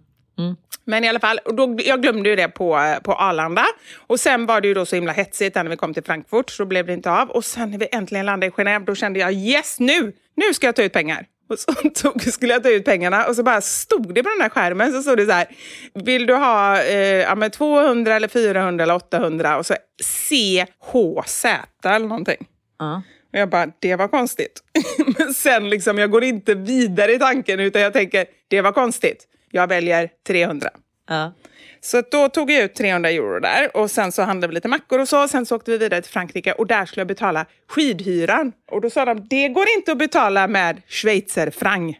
Men 0.84 1.04
i 1.04 1.08
alla 1.08 1.20
fall, 1.20 1.38
och 1.44 1.54
då, 1.54 1.76
jag 1.84 2.02
glömde 2.02 2.28
ju 2.28 2.36
det 2.36 2.48
på, 2.48 2.96
på 3.02 3.14
Arlanda. 3.14 3.64
Och 4.06 4.20
sen 4.20 4.46
var 4.46 4.60
det 4.60 4.68
ju 4.68 4.74
då 4.74 4.86
så 4.86 4.96
himla 4.96 5.12
hetsigt 5.12 5.54
där 5.54 5.62
när 5.62 5.70
vi 5.70 5.76
kom 5.76 5.94
till 5.94 6.04
Frankfurt, 6.04 6.50
så 6.50 6.64
blev 6.64 6.86
det 6.86 6.92
inte 6.92 7.10
av. 7.10 7.30
Och 7.30 7.44
sen 7.44 7.70
när 7.70 7.78
vi 7.78 7.88
äntligen 7.92 8.26
landade 8.26 8.46
i 8.46 8.50
Genève, 8.50 8.84
då 8.84 8.94
kände 8.94 9.20
jag 9.20 9.32
yes, 9.32 9.80
nu! 9.80 10.12
Nu 10.36 10.54
ska 10.54 10.66
jag 10.66 10.76
ta 10.76 10.82
ut 10.82 10.92
pengar. 10.92 11.26
Och 11.48 11.58
så 11.58 11.72
tog, 11.94 12.22
skulle 12.22 12.52
jag 12.52 12.62
ta 12.62 12.70
ut 12.70 12.84
pengarna 12.84 13.26
och 13.26 13.36
så 13.36 13.42
bara 13.42 13.60
stod 13.60 14.14
det 14.14 14.22
på 14.22 14.28
den 14.28 14.40
här 14.40 14.48
skärmen, 14.48 14.92
så 14.92 15.02
stod 15.02 15.16
det 15.16 15.26
så 15.26 15.32
här, 15.32 15.46
vill 15.94 16.26
du 16.26 16.34
ha 16.34 16.82
eh, 16.82 16.96
ja, 16.98 17.34
men 17.34 17.50
200 17.50 18.16
eller 18.16 18.28
400 18.28 18.82
eller 18.82 18.94
800 18.94 19.58
och 19.58 19.66
så 19.66 19.74
CHZ 20.02 21.44
eller 21.84 22.06
någonting. 22.06 22.46
Ja. 22.78 23.02
Och 23.32 23.38
jag 23.38 23.50
bara, 23.50 23.72
det 23.78 23.96
var 23.96 24.08
konstigt. 24.08 24.62
Men 25.18 25.34
sen 25.34 25.70
liksom, 25.70 25.98
jag 25.98 26.10
går 26.10 26.24
inte 26.24 26.54
vidare 26.54 27.12
i 27.12 27.18
tanken 27.18 27.60
utan 27.60 27.82
jag 27.82 27.92
tänker, 27.92 28.26
det 28.48 28.60
var 28.60 28.72
konstigt. 28.72 29.26
Jag 29.50 29.66
väljer 29.66 30.10
300. 30.26 30.70
Ja. 31.08 31.32
Så 31.80 32.02
då 32.10 32.28
tog 32.28 32.50
jag 32.50 32.62
ut 32.62 32.74
300 32.74 33.10
euro 33.10 33.40
där 33.40 33.76
och 33.76 33.90
sen 33.90 34.12
så 34.12 34.22
handlade 34.22 34.50
vi 34.50 34.54
lite 34.54 34.68
mackor 34.68 34.98
och 34.98 35.08
så. 35.08 35.28
Sen 35.28 35.46
så 35.46 35.56
åkte 35.56 35.70
vi 35.70 35.78
vidare 35.78 36.02
till 36.02 36.12
Frankrike 36.12 36.52
och 36.52 36.66
där 36.66 36.86
skulle 36.86 37.00
jag 37.00 37.08
betala 37.08 37.46
skidhyran. 37.68 38.52
Och 38.70 38.80
då 38.80 38.90
sa 38.90 39.04
de, 39.04 39.26
det 39.28 39.48
går 39.48 39.66
inte 39.76 39.92
att 39.92 39.98
betala 39.98 40.48
med 40.48 40.82
schweizerfranc. 40.88 41.96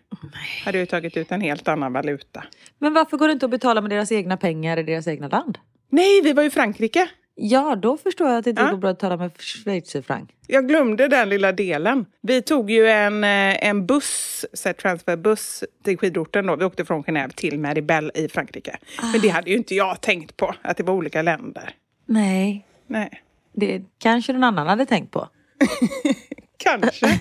Hade 0.65 0.79
ju 0.79 0.87
tagit 0.87 1.17
ut 1.17 1.33
en 1.33 1.41
helt 1.41 1.69
annan 1.69 1.93
valuta. 1.93 2.45
Men 2.79 2.95
varför 2.95 3.17
går 3.17 3.27
det 3.27 3.33
inte 3.33 3.47
att 3.47 3.51
betala 3.51 3.81
med 3.81 3.91
deras 3.91 4.13
egna 4.13 4.37
pengar 4.37 4.77
i 4.77 4.83
deras 4.83 5.07
egna 5.07 5.29
land? 5.29 5.59
Nej, 5.91 6.21
vi 6.23 6.33
var 6.33 6.43
i 6.43 6.51
Frankrike. 6.51 7.09
Ja, 7.43 7.77
då 7.77 7.97
förstår 7.97 8.29
jag 8.29 8.39
att 8.39 8.45
det 8.45 8.51
inte 8.51 8.63
Ja. 8.63 8.71
går 8.71 8.77
bra 8.79 8.91
att 8.91 8.97
betala 8.97 9.17
med 9.17 9.31
schweizerfranc. 9.39 10.31
Jag 10.47 10.69
glömde 10.69 11.09
den 11.09 11.29
lilla 11.29 11.53
delen. 11.53 12.07
Vi 12.21 12.43
tog 12.43 12.71
ju 12.71 12.89
en, 12.89 13.25
eh, 13.25 13.67
en 13.69 13.87
buss, 13.87 14.47
så 14.53 14.73
transferbuss 14.73 15.65
till 15.85 15.99
skidorten. 15.99 16.47
Då. 16.47 16.57
Vi 16.57 16.65
åkte 16.65 16.85
från 16.85 17.03
Genève 17.05 17.33
till 17.35 17.59
Maribel 17.59 18.13
i 18.15 18.29
Frankrike. 18.29 18.79
Men 19.13 19.21
det 19.21 19.29
hade 19.29 19.51
ju 19.51 19.57
inte 19.57 19.75
jag 19.75 20.01
tänkt 20.01 20.37
på, 20.37 20.55
att 20.63 20.77
det 20.77 20.83
var 20.83 20.95
olika 20.95 21.23
länder. 21.23 21.75
Nej, 22.07 22.67
Nej. 22.87 23.23
det 23.53 23.83
kanske 23.99 24.33
någon 24.33 24.45
annan 24.45 24.67
hade 24.67 24.87
tänkt 24.87 25.11
på. 25.11 25.29
Kanske. 26.63 27.21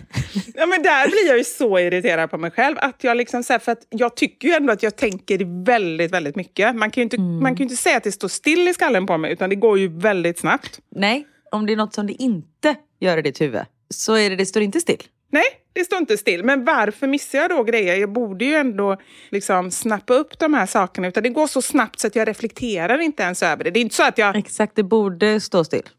Ja, 0.53 0.65
men 0.65 0.83
där 0.83 1.07
blir 1.09 1.27
jag 1.27 1.37
ju 1.37 1.43
så 1.43 1.79
irriterad 1.79 2.31
på 2.31 2.37
mig 2.37 2.51
själv. 2.51 2.75
Att 2.79 3.03
jag 3.03 3.17
liksom, 3.17 3.43
så 3.43 3.53
här, 3.53 3.59
för 3.59 3.71
att 3.71 3.87
jag 3.89 4.15
tycker 4.15 4.47
ju 4.47 4.53
ändå 4.53 4.73
att 4.73 4.83
jag 4.83 4.95
tänker 4.95 5.65
väldigt, 5.65 6.11
väldigt 6.11 6.35
mycket. 6.35 6.75
Man 6.75 6.91
kan 6.91 7.01
ju 7.01 7.03
inte, 7.03 7.17
man 7.19 7.55
kan 7.55 7.63
inte 7.63 7.75
säga 7.75 7.97
att 7.97 8.03
det 8.03 8.11
står 8.11 8.27
still 8.27 8.67
i 8.67 8.73
skallen 8.73 9.05
på 9.05 9.17
mig, 9.17 9.33
utan 9.33 9.49
det 9.49 9.55
går 9.55 9.79
ju 9.79 9.99
väldigt 9.99 10.39
snabbt. 10.39 10.79
Nej, 10.95 11.27
om 11.51 11.65
det 11.65 11.73
är 11.73 11.77
något 11.77 11.93
som 11.93 12.07
det 12.07 12.13
inte 12.13 12.75
gör 12.99 13.17
i 13.17 13.21
ditt 13.21 13.41
huvud 13.41 13.61
så 13.89 14.13
är 14.13 14.29
det, 14.29 14.35
det 14.35 14.45
står 14.45 14.61
inte 14.61 14.79
still. 14.79 15.03
Nej, 15.31 15.43
det 15.73 15.83
står 15.83 15.99
inte 15.99 16.17
still. 16.17 16.43
Men 16.43 16.65
varför 16.65 17.07
missar 17.07 17.39
jag 17.39 17.49
då 17.49 17.63
grejer? 17.63 17.95
Jag 17.95 18.11
borde 18.11 18.45
ju 18.45 18.53
ändå 18.53 18.97
liksom 19.29 19.71
snappa 19.71 20.13
upp 20.13 20.39
de 20.39 20.53
här 20.53 20.65
sakerna. 20.65 21.07
Utan 21.07 21.23
det 21.23 21.29
går 21.29 21.47
så 21.47 21.61
snabbt 21.61 21.99
så 21.99 22.07
att 22.07 22.15
jag 22.15 22.27
reflekterar 22.27 22.99
inte 22.99 23.23
ens 23.23 23.43
över 23.43 23.63
det. 23.63 23.71
Det 23.71 23.79
är 23.79 23.81
inte 23.81 23.95
så 23.95 24.03
att 24.03 24.17
jag... 24.17 24.35
Exakt, 24.35 24.75
det 24.75 24.83
borde 24.83 25.39
stå 25.39 25.63
still. 25.63 25.89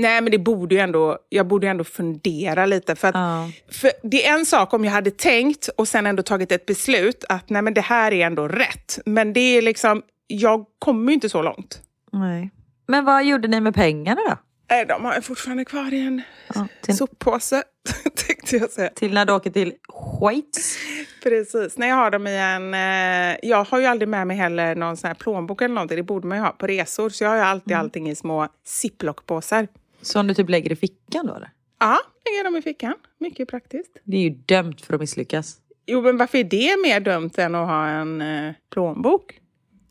Nej, 0.00 0.20
men 0.20 0.30
det 0.30 0.38
borde 0.38 0.74
ju 0.74 0.80
ändå, 0.80 1.18
jag 1.28 1.46
borde 1.46 1.66
ju 1.66 1.70
ändå 1.70 1.84
fundera 1.84 2.66
lite. 2.66 2.94
För, 2.96 3.08
att, 3.08 3.14
Ja. 3.14 3.50
för 3.72 3.90
det 4.02 4.26
är 4.26 4.34
en 4.38 4.46
sak 4.46 4.72
om 4.74 4.84
jag 4.84 4.92
hade 4.92 5.10
tänkt 5.10 5.68
och 5.76 5.88
sen 5.88 6.06
ändå 6.06 6.22
tagit 6.22 6.52
ett 6.52 6.66
beslut 6.66 7.24
att 7.28 7.50
nej, 7.50 7.62
men 7.62 7.74
det 7.74 7.80
här 7.80 8.12
är 8.12 8.26
ändå 8.26 8.48
rätt. 8.48 8.98
Men 9.04 9.32
det 9.32 9.40
är 9.40 9.62
liksom, 9.62 10.02
jag 10.26 10.64
kommer 10.78 11.10
ju 11.10 11.14
inte 11.14 11.28
så 11.28 11.42
långt. 11.42 11.82
Nej. 12.12 12.50
Men 12.88 13.04
vad 13.04 13.24
gjorde 13.24 13.48
ni 13.48 13.60
med 13.60 13.74
pengarna 13.74 14.20
då? 14.28 14.36
Nej, 14.70 14.86
de 14.86 15.04
har 15.04 15.14
jag 15.14 15.24
fortfarande 15.24 15.64
kvar 15.64 15.94
i 15.94 16.00
en 16.00 16.22
Ja, 16.54 16.66
till, 16.82 16.96
soppåse, 16.96 17.62
tänkte 18.26 18.56
jag 18.56 18.70
säga. 18.70 18.90
till 18.94 19.14
när 19.14 19.24
du 19.24 19.32
åker 19.32 19.50
till 19.50 19.72
Schweiz? 19.88 20.76
Precis. 21.22 21.78
Nej, 21.78 21.88
jag 21.88 21.96
har 21.96 22.10
dem 22.10 22.26
i 22.26 22.36
en... 22.36 22.74
Eh, 22.74 23.36
jag 23.50 23.64
har 23.64 23.80
ju 23.80 23.86
aldrig 23.86 24.08
med 24.08 24.26
mig 24.26 24.36
heller 24.36 24.74
någon 24.74 24.96
sån 24.96 25.08
här 25.08 25.14
plånbok 25.14 25.62
eller 25.62 25.74
någonting. 25.74 25.96
Det 25.96 26.02
borde 26.02 26.26
man 26.26 26.38
ju 26.38 26.44
ha 26.44 26.50
på 26.50 26.66
resor. 26.66 27.10
Så 27.10 27.24
jag 27.24 27.28
har 27.30 27.36
ju 27.36 27.42
alltid 27.42 27.76
allting 27.76 28.10
i 28.10 28.14
små 28.14 28.48
ziplockpåsar. 28.66 29.68
Som 30.02 30.26
du 30.26 30.34
typ 30.34 30.48
lägger 30.48 30.72
i 30.72 30.76
fickan 30.76 31.26
då 31.26 31.34
eller? 31.34 31.50
Ja, 31.78 31.98
lägger 32.24 32.44
dem 32.44 32.56
i 32.56 32.62
fickan. 32.62 32.94
Mycket 33.18 33.48
praktiskt. 33.48 33.96
Det 34.04 34.16
är 34.16 34.20
ju 34.20 34.30
dömt 34.30 34.80
för 34.80 34.94
att 34.94 35.00
misslyckas. 35.00 35.56
Jo, 35.86 36.02
men 36.02 36.16
varför 36.16 36.38
är 36.38 36.44
det 36.44 36.76
mer 36.82 37.00
dumt 37.00 37.30
än 37.36 37.54
att 37.54 37.68
ha 37.68 37.86
en 37.86 38.20
eh, 38.20 38.52
plånbok? 38.72 39.40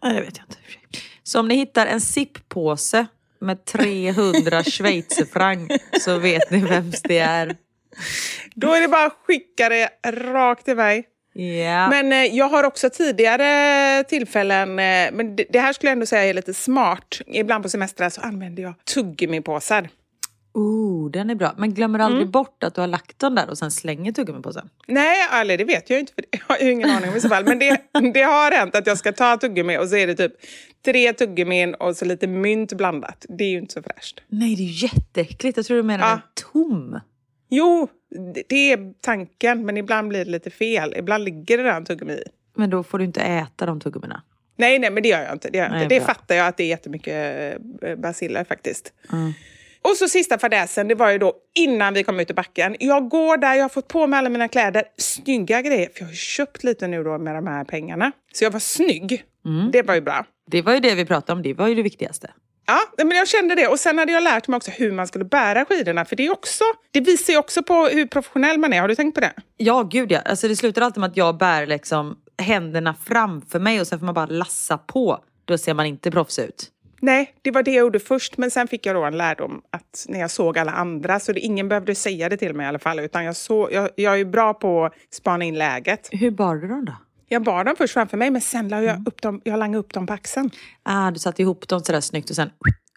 Nej, 0.03 0.13
det 0.13 0.21
vet 0.21 0.37
jag 0.37 0.45
inte. 0.45 0.57
Så 1.23 1.39
om 1.39 1.47
ni 1.47 1.55
hittar 1.55 1.85
en 1.85 2.01
zipppåse 2.01 3.07
med 3.39 3.65
300 3.65 4.63
schweizerfranc 4.63 5.71
så 6.01 6.17
vet 6.17 6.51
ni 6.51 6.59
vems 6.59 7.01
det 7.01 7.19
är. 7.19 7.55
Då 8.55 8.73
är 8.73 8.81
det 8.81 8.87
bara 8.87 9.05
att 9.05 9.17
skicka 9.23 9.69
det 9.69 9.89
rakt 10.11 10.67
mig. 10.67 11.07
Ja. 11.33 11.89
Men 11.89 12.13
eh, 12.13 12.35
jag 12.35 12.49
har 12.49 12.63
också 12.63 12.89
tidigare 12.89 14.03
tillfällen, 14.03 14.69
eh, 14.69 15.11
men 15.11 15.35
det, 15.35 15.45
det 15.49 15.59
här 15.59 15.73
skulle 15.73 15.89
jag 15.89 15.93
ändå 15.93 16.05
säga 16.05 16.23
är 16.23 16.33
lite 16.33 16.53
smart. 16.53 17.21
Ibland 17.27 17.63
på 17.63 17.69
semestrar 17.69 18.09
så 18.09 18.21
använder 18.21 18.63
jag 18.63 18.73
tuggummipåsar. 18.93 19.89
Oh, 20.53 21.11
den 21.11 21.29
är 21.29 21.35
bra. 21.35 21.53
Men 21.57 21.73
glömmer 21.73 21.99
aldrig 21.99 22.29
bort 22.29 22.63
att 22.63 22.75
du 22.75 22.81
har 22.81 22.87
lagt 22.87 23.19
den 23.19 23.35
där 23.35 23.49
och 23.49 23.57
sen 23.57 23.71
slänger 23.71 24.11
tuggummipåsen. 24.11 24.69
Nej, 24.87 25.17
eller 25.41 25.57
det 25.57 25.63
vet 25.63 25.89
jag 25.89 25.99
inte, 25.99 26.13
för 26.13 26.25
jag 26.31 26.39
har 26.47 26.57
ju 26.65 26.71
ingen 26.71 26.89
aning 26.89 27.09
om 27.09 27.15
i 27.15 27.21
så 27.21 27.29
fall. 27.29 27.43
Men 27.45 27.59
det, 27.59 27.81
det 28.13 28.21
har 28.21 28.51
hänt 28.51 28.75
att 28.75 28.87
jag 28.87 28.97
ska 28.97 29.11
ta 29.11 29.37
tuggummi 29.37 29.77
och 29.77 29.87
så 29.89 29.95
är 29.95 30.07
det 30.07 30.15
typ 30.15 30.33
tre 30.85 31.13
tuggummin 31.13 31.73
och 31.73 31.95
så 31.97 32.05
lite 32.05 32.27
mynt 32.27 32.73
blandat. 32.73 33.25
Det 33.29 33.43
är 33.43 33.49
ju 33.49 33.57
inte 33.57 33.73
så 33.73 33.81
fräscht. 33.81 34.21
Nej, 34.27 34.55
det 34.55 34.61
är 34.61 34.65
ju 34.65 34.87
jätteäckligt. 34.87 35.57
Jag 35.57 35.65
tror 35.65 35.77
du 35.77 35.83
menar 35.83 36.09
Ja. 36.09 36.19
tom. 36.53 36.99
Jo, 37.49 37.87
det- 38.49 38.71
är 38.71 38.93
tanken, 39.01 39.65
men 39.65 39.77
ibland 39.77 40.07
blir 40.09 40.25
det 40.25 40.31
lite 40.31 40.49
fel. 40.49 40.93
Ibland 40.97 41.23
ligger 41.23 41.57
det 41.57 41.71
en 41.71 41.85
tuggummi 41.85 42.13
i. 42.13 42.23
Men 42.55 42.69
då 42.69 42.83
får 42.83 42.97
du 42.99 43.03
inte 43.05 43.21
äta 43.21 43.65
de 43.65 43.79
tuggummina. 43.79 44.23
Nej, 44.55 44.79
nej, 44.79 44.91
men 44.91 45.03
det 45.03 45.09
gör 45.09 45.21
jag 45.21 45.33
inte. 45.33 45.49
Det, 45.49 45.57
gör 45.57 45.65
jag 45.65 45.71
Nej, 45.71 45.83
inte. 45.83 45.95
det 45.95 45.99
bra. 45.99 46.07
fattar 46.13 46.35
jag 46.35 46.47
att 46.47 46.57
det 46.57 46.63
är 46.63 46.67
jättemycket 46.67 47.57
eh, 47.81 47.95
basiller 47.95 48.43
faktiskt. 48.43 48.93
Och 49.81 49.95
så 49.95 50.07
sista 50.07 50.37
fadäsen, 50.37 50.87
det 50.87 50.95
var 50.95 51.11
ju 51.11 51.17
då 51.17 51.33
innan 51.55 51.93
vi 51.93 52.03
kom 52.03 52.19
ut 52.19 52.29
i 52.29 52.33
backen. 52.33 52.75
Jag 52.79 53.09
går 53.09 53.37
där, 53.37 53.55
jag 53.55 53.63
har 53.63 53.69
fått 53.69 53.87
på 53.87 54.07
mig 54.07 54.17
alla 54.17 54.29
mina 54.29 54.47
kläder, 54.47 54.83
snygga 54.97 55.61
grejer. 55.61 55.89
För 55.93 56.01
jag 56.01 56.07
har 56.07 56.13
köpt 56.13 56.63
lite 56.63 56.87
nu 56.87 57.03
då 57.03 57.17
med 57.17 57.35
de 57.35 57.47
här 57.47 57.63
pengarna. 57.63 58.11
Så 58.33 58.43
jag 58.43 58.51
var 58.51 58.59
snygg. 58.59 59.23
Det 59.71 59.81
var 59.81 59.95
ju 59.95 60.01
bra. 60.01 60.25
Det 60.51 60.61
var 60.61 60.73
ju 60.73 60.79
det 60.79 60.95
vi 60.95 61.05
pratade 61.05 61.33
om. 61.37 61.41
Det 61.43 61.53
var 61.53 61.67
ju 61.67 61.75
det 61.75 61.81
viktigaste. 61.81 62.31
Ja, 62.65 63.03
men 63.03 63.17
jag 63.17 63.27
kände 63.27 63.55
det. 63.55 63.67
Och 63.67 63.79
sen 63.79 63.97
hade 63.97 64.11
jag 64.11 64.23
lärt 64.23 64.47
mig 64.47 64.57
också 64.57 64.71
hur 64.71 64.91
man 64.91 65.07
skulle 65.07 65.25
bära 65.25 65.65
skidorna. 65.65 66.05
För 66.05 66.15
det, 66.15 66.25
är 66.25 66.31
också, 66.31 66.63
det 66.91 66.99
visar 67.01 67.33
ju 67.33 67.39
också 67.39 67.63
på 67.63 67.87
hur 67.87 68.05
professionell 68.05 68.57
man 68.57 68.73
är. 68.73 68.81
Har 68.81 68.87
du 68.87 68.95
tänkt 68.95 69.15
på 69.15 69.21
det? 69.21 69.33
Ja, 69.57 69.83
gud 69.83 70.11
ja. 70.11 70.19
Alltså, 70.19 70.47
det 70.47 70.55
slutar 70.55 70.81
alltid 70.81 71.01
med 71.01 71.09
att 71.09 71.17
jag 71.17 71.37
bär 71.37 71.65
liksom 71.65 72.17
händerna 72.41 72.95
framför 73.05 73.59
mig 73.59 73.81
och 73.81 73.87
sen 73.87 73.99
får 73.99 74.05
man 74.05 74.15
bara 74.15 74.25
lassa 74.25 74.77
på. 74.77 75.23
Då 75.45 75.57
ser 75.57 75.73
man 75.73 75.85
inte 75.85 76.11
proffs 76.11 76.39
ut. 76.39 76.67
Nej, 76.99 77.33
det 77.41 77.51
var 77.51 77.63
det 77.63 77.71
jag 77.71 77.79
gjorde 77.79 77.99
först. 77.99 78.37
Men 78.37 78.51
sen 78.51 78.67
fick 78.67 78.85
jag 78.85 78.95
då 78.95 79.03
en 79.03 79.17
lärdom 79.17 79.61
att 79.71 80.05
när 80.09 80.19
jag 80.19 80.31
såg 80.31 80.57
alla 80.57 80.71
andra, 80.71 81.19
så 81.19 81.33
det, 81.33 81.39
ingen 81.39 81.69
behövde 81.69 81.95
säga 81.95 82.29
det 82.29 82.37
till 82.37 82.53
mig 82.53 82.65
i 82.65 82.69
alla 82.69 82.79
fall. 82.79 82.99
Utan 82.99 83.25
jag, 83.25 83.35
så, 83.35 83.69
jag, 83.71 83.89
jag 83.95 84.19
är 84.19 84.25
bra 84.25 84.53
på 84.53 84.85
att 84.85 84.93
spana 85.11 85.45
in 85.45 85.57
läget. 85.57 86.09
Hur 86.11 86.31
bar 86.31 86.55
du 86.55 86.67
dem 86.67 86.85
då? 86.85 86.93
Jag 87.27 87.43
bar 87.43 87.63
dem 87.63 87.75
först 87.77 87.93
framför 87.93 88.17
mig 88.17 88.31
men 88.31 88.41
sen 88.41 88.69
la 88.69 88.81
jag 88.83 89.07
upp 89.07 89.21
dem, 89.21 89.41
jag 89.43 89.59
langade 89.59 89.79
upp 89.79 89.93
dem 89.93 90.07
på 90.07 90.13
axeln. 90.13 90.49
Ah, 90.83 91.11
du 91.11 91.19
satte 91.19 91.41
ihop 91.41 91.67
dem 91.67 91.79
sådär 91.79 92.01
snyggt 92.01 92.29
och 92.29 92.35
sen 92.35 92.49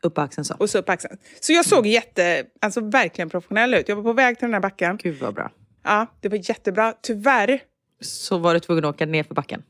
upp 0.02 0.14
på 0.14 0.20
axeln 0.20 0.44
så. 0.44 0.54
Och 0.58 0.70
så 0.70 0.78
upp 0.78 0.86
på 0.86 0.92
axeln. 0.92 1.18
Så 1.40 1.52
jag 1.52 1.64
såg 1.64 1.86
jätte, 1.86 2.44
alltså 2.60 2.80
verkligen 2.80 3.30
professionell 3.30 3.74
ut. 3.74 3.88
Jag 3.88 3.96
var 3.96 4.02
på 4.02 4.12
väg 4.12 4.38
till 4.38 4.46
den 4.46 4.54
här 4.54 4.60
backen. 4.60 4.96
Gud 5.02 5.20
vad 5.20 5.34
bra. 5.34 5.50
Ja, 5.84 6.06
det 6.20 6.28
var 6.28 6.48
jättebra. 6.48 6.94
Tyvärr 7.02 7.60
Så 8.00 8.38
var 8.38 8.54
du 8.54 8.60
tvungen 8.60 8.84
att 8.84 8.94
åka 8.94 9.06
ner 9.06 9.22
för 9.22 9.34
backen. 9.34 9.62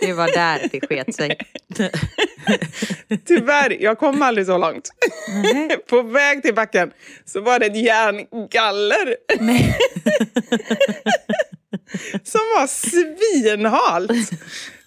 Det 0.00 0.12
var 0.12 0.26
där 0.26 0.68
det 0.72 0.80
sket 0.86 1.14
sig. 1.14 1.38
Tyvärr, 3.26 3.76
jag 3.82 3.98
kom 3.98 4.22
aldrig 4.22 4.46
så 4.46 4.58
långt. 4.58 4.90
På 5.88 6.02
väg 6.02 6.42
till 6.42 6.54
backen 6.54 6.90
så 7.24 7.40
var 7.40 7.58
det 7.58 7.66
ett 7.66 7.76
järngaller. 7.76 9.16
Som 12.24 12.40
var 12.56 12.66
svinhalt. 12.66 14.10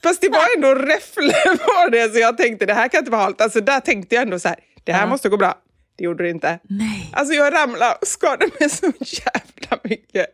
Fast 0.03 0.21
det 0.21 0.29
var 0.29 0.45
ändå 0.55 0.75
räffle 0.75 1.33
på 1.57 1.89
det 1.91 2.13
så 2.13 2.19
jag 2.19 2.37
tänkte 2.37 2.65
det 2.65 2.73
här 2.73 2.87
kan 2.87 2.99
inte 2.99 3.11
vara 3.11 3.21
halt. 3.21 3.41
Alltså 3.41 3.61
där 3.61 3.79
tänkte 3.79 4.15
jag 4.15 4.21
ändå 4.21 4.39
så 4.39 4.47
här, 4.47 4.57
det 4.83 4.93
här 4.93 5.01
Ja. 5.01 5.07
måste 5.07 5.29
gå 5.29 5.37
bra. 5.37 5.55
Det 5.99 6.05
gjorde 6.05 6.23
det 6.23 6.29
inte. 6.29 6.59
Nej. 6.63 7.09
Alltså 7.13 7.33
jag 7.33 7.53
ramlade 7.53 7.95
och 8.01 8.07
skadade 8.07 8.51
mig 8.59 8.69
så 8.69 8.85
jävla 8.99 9.79
mycket. 9.83 10.25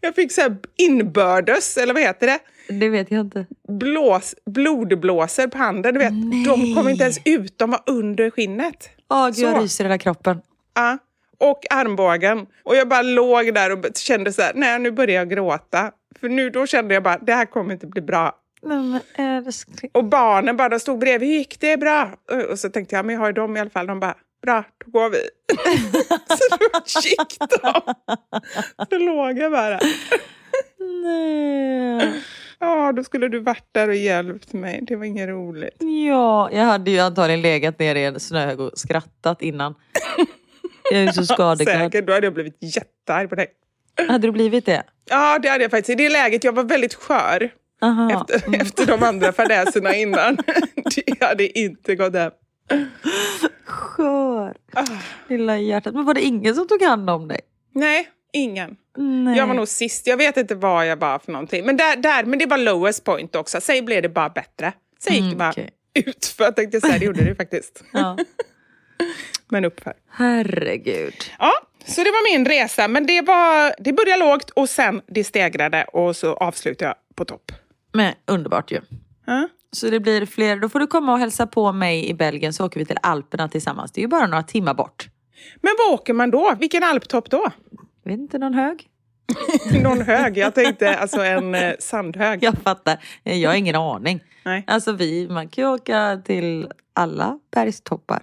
Jag 0.00 0.14
fick 0.14 0.32
så 0.32 0.40
här 0.40 0.56
inbördes, 0.76 1.76
eller 1.76 1.94
vad 1.94 2.02
heter 2.02 2.26
det? 2.26 2.38
Det 2.68 2.88
vet 2.88 3.10
jag 3.10 3.20
inte. 3.20 3.46
Blås, 3.68 4.34
blodblåsor 4.46 5.46
på 5.46 5.58
handen. 5.58 5.94
Du 5.94 6.00
vet, 6.00 6.12
de 6.46 6.74
kom 6.74 6.88
inte 6.88 7.02
ens 7.02 7.18
ut, 7.24 7.58
de 7.58 7.70
var 7.70 7.80
under 7.86 8.30
skinnet. 8.30 8.90
Åh, 9.10 9.26
gud, 9.26 9.38
jag 9.38 9.62
ryser 9.62 9.84
i 9.84 9.86
hela 9.86 9.98
kroppen. 9.98 10.40
Ja, 10.74 10.98
och 11.38 11.60
armbågen. 11.70 12.46
Och 12.64 12.76
jag 12.76 12.88
bara 12.88 13.02
låg 13.02 13.54
där 13.54 13.72
och 13.72 13.96
kände 13.96 14.32
så 14.32 14.42
här, 14.42 14.52
nej 14.54 14.78
nu 14.78 14.90
börjar 14.90 15.14
jag 15.14 15.30
gråta. 15.30 15.92
För 16.20 16.28
nu 16.28 16.50
då 16.50 16.66
kände 16.66 16.94
jag 16.94 17.02
bara, 17.02 17.18
det 17.18 17.34
här 17.34 17.46
kommer 17.46 17.72
inte 17.74 17.86
bli 17.86 18.02
bra. 18.02 18.38
Men 18.62 19.00
älskling. 19.14 19.90
Och 19.94 20.04
barnen 20.04 20.56
bara, 20.56 20.68
de 20.68 20.80
stod 20.80 20.98
bredvid, 20.98 21.28
hur 21.28 21.36
gick 21.36 21.60
det? 21.60 21.76
Bra? 21.76 22.10
Och 22.50 22.58
så 22.58 22.68
tänkte 22.68 22.96
jag, 22.96 23.06
men 23.06 23.12
jag 23.14 23.20
har 23.20 23.26
ju 23.26 23.32
dem 23.32 23.56
i 23.56 23.60
alla 23.60 23.70
fall. 23.70 23.86
De 23.86 24.00
bara, 24.00 24.16
bra, 24.42 24.64
då 24.84 24.90
går 24.90 25.10
vi. 25.10 25.18
så 26.36 26.56
då 26.56 27.00
gick 27.08 27.38
de. 27.62 27.94
Så 28.90 28.98
låg 28.98 29.38
jag 29.38 29.52
bara. 29.52 29.80
Nej. 31.04 32.22
Ja, 32.58 32.92
då 32.92 33.04
skulle 33.04 33.28
du 33.28 33.38
varit 33.40 33.68
där 33.72 33.88
och 33.88 33.94
hjälpt 33.94 34.52
mig. 34.52 34.80
Det 34.82 34.96
var 34.96 35.04
inget 35.04 35.28
roligt. 35.28 35.76
Ja, 36.08 36.50
jag 36.52 36.64
hade 36.64 36.90
ju 36.90 36.98
antagligen 36.98 37.42
legat 37.42 37.78
ner 37.78 37.94
i 37.94 38.04
en 38.04 38.20
snöhög 38.20 38.60
och 38.60 38.70
skrattat 38.74 39.42
innan. 39.42 39.74
Jag 40.90 41.00
är 41.00 41.06
ju 41.06 41.12
så 41.12 41.26
skadeglad. 41.34 41.76
Säkert, 41.76 42.06
då 42.06 42.12
hade 42.12 42.26
jag 42.26 42.34
blivit 42.34 42.56
jättearg 42.60 43.28
på 43.28 43.34
dig. 43.34 43.46
Hade 44.08 44.28
du 44.28 44.32
blivit 44.32 44.66
det? 44.66 44.82
Ja, 45.10 45.38
det 45.38 45.48
hade 45.48 45.64
jag 45.64 45.70
faktiskt. 45.70 45.90
I 46.00 46.02
det 46.02 46.08
läget, 46.08 46.44
jag 46.44 46.52
var 46.52 46.64
väldigt 46.64 46.94
skör. 46.94 47.50
Aha. 47.82 48.24
Efter, 48.30 48.60
efter 48.60 48.86
de 48.86 49.02
andra 49.02 49.32
fadäserna 49.32 49.94
innan. 49.94 50.36
Det 51.06 51.22
hade 51.24 51.58
inte 51.58 51.96
gått 51.96 52.14
hem. 52.14 52.32
Skör. 53.64 54.54
Lilla 55.28 55.58
hjärtat. 55.58 55.94
Men 55.94 56.04
var 56.04 56.14
det 56.14 56.20
ingen 56.22 56.54
som 56.54 56.68
tog 56.68 56.82
hand 56.82 57.10
om 57.10 57.28
dig? 57.28 57.40
Nej, 57.74 58.08
ingen. 58.32 58.76
Nej. 58.96 59.38
Jag 59.38 59.46
var 59.46 59.54
nog 59.54 59.68
sist. 59.68 60.06
Jag 60.06 60.16
vet 60.16 60.36
inte 60.36 60.54
vad 60.54 60.86
jag 60.86 60.96
var 60.96 61.18
för 61.18 61.32
någonting. 61.32 61.66
Men, 61.66 61.76
där, 61.76 61.96
där, 61.96 62.24
men 62.24 62.38
det 62.38 62.46
var 62.46 62.58
lowest 62.58 63.04
point 63.04 63.36
också. 63.36 63.60
Sen 63.60 63.84
blev 63.84 64.02
det 64.02 64.08
bara 64.08 64.28
bättre. 64.28 64.72
Sen 64.98 65.14
gick 65.14 65.30
det 65.30 65.36
bara 65.36 65.50
okej. 65.50 65.70
utför. 65.94 66.44
Jag 66.44 66.56
tänkte 66.56 66.80
säga, 66.80 66.98
det 66.98 67.04
gjorde 67.04 67.24
det 67.24 67.34
faktiskt. 67.42 67.84
Ja. 67.92 68.18
Men 69.48 69.64
uppför. 69.64 69.92
Herregud. 70.10 71.14
Ja, 71.38 71.52
så 71.86 72.04
det 72.04 72.10
var 72.10 72.32
min 72.36 72.46
resa. 72.46 72.88
Men 72.88 73.06
det, 73.06 73.20
var, 73.20 73.74
det 73.78 73.92
började 73.92 74.24
lågt 74.24 74.50
och 74.50 74.68
sen 74.68 75.02
det 75.06 75.24
stegrade 75.24 75.84
och 75.84 76.16
så 76.16 76.34
avslutade 76.34 76.88
jag 76.88 77.16
på 77.16 77.24
topp. 77.24 77.52
Men 77.92 78.14
underbart 78.26 78.72
ju. 78.72 78.80
Ja. 79.26 79.48
Så 79.76 79.90
det 79.90 80.00
blir 80.00 80.26
fler. 80.26 80.56
Då 80.56 80.68
får 80.68 80.80
du 80.80 80.86
komma 80.86 81.12
och 81.12 81.18
hälsa 81.18 81.46
på 81.46 81.72
mig 81.72 82.08
i 82.08 82.14
Belgien 82.14 82.52
så 82.52 82.66
åker 82.66 82.80
vi 82.80 82.86
till 82.86 82.98
Alperna 83.02 83.48
tillsammans. 83.48 83.92
Det 83.92 84.00
är 84.00 84.02
ju 84.02 84.08
bara 84.08 84.26
några 84.26 84.42
timmar 84.42 84.74
bort. 84.74 85.08
Men 85.60 85.72
vad 85.78 85.94
åker 85.94 86.12
man 86.12 86.30
då? 86.30 86.54
Vilken 86.58 86.82
alptopp 86.82 87.30
då? 87.30 87.50
Jag 88.02 88.10
vet 88.10 88.20
inte, 88.20 88.38
någon 88.38 88.54
hög? 88.54 88.88
Någon 89.82 90.00
hög? 90.00 90.38
Jag 90.38 90.54
tänkte 90.54 90.96
alltså 90.96 91.20
en 91.20 91.54
eh, 91.54 91.72
sandhög. 91.78 92.42
Jag 92.42 92.54
fattar. 92.58 92.98
Jag 93.22 93.50
har 93.50 93.56
ingen 93.56 93.76
aning. 93.76 94.20
Nej. 94.44 94.64
Alltså 94.66 94.92
vi, 94.92 95.28
man 95.28 95.48
kan 95.48 95.64
ju 95.64 95.70
åka 95.70 96.22
till 96.24 96.68
alla 96.94 97.38
bergstoppar. 97.50 98.22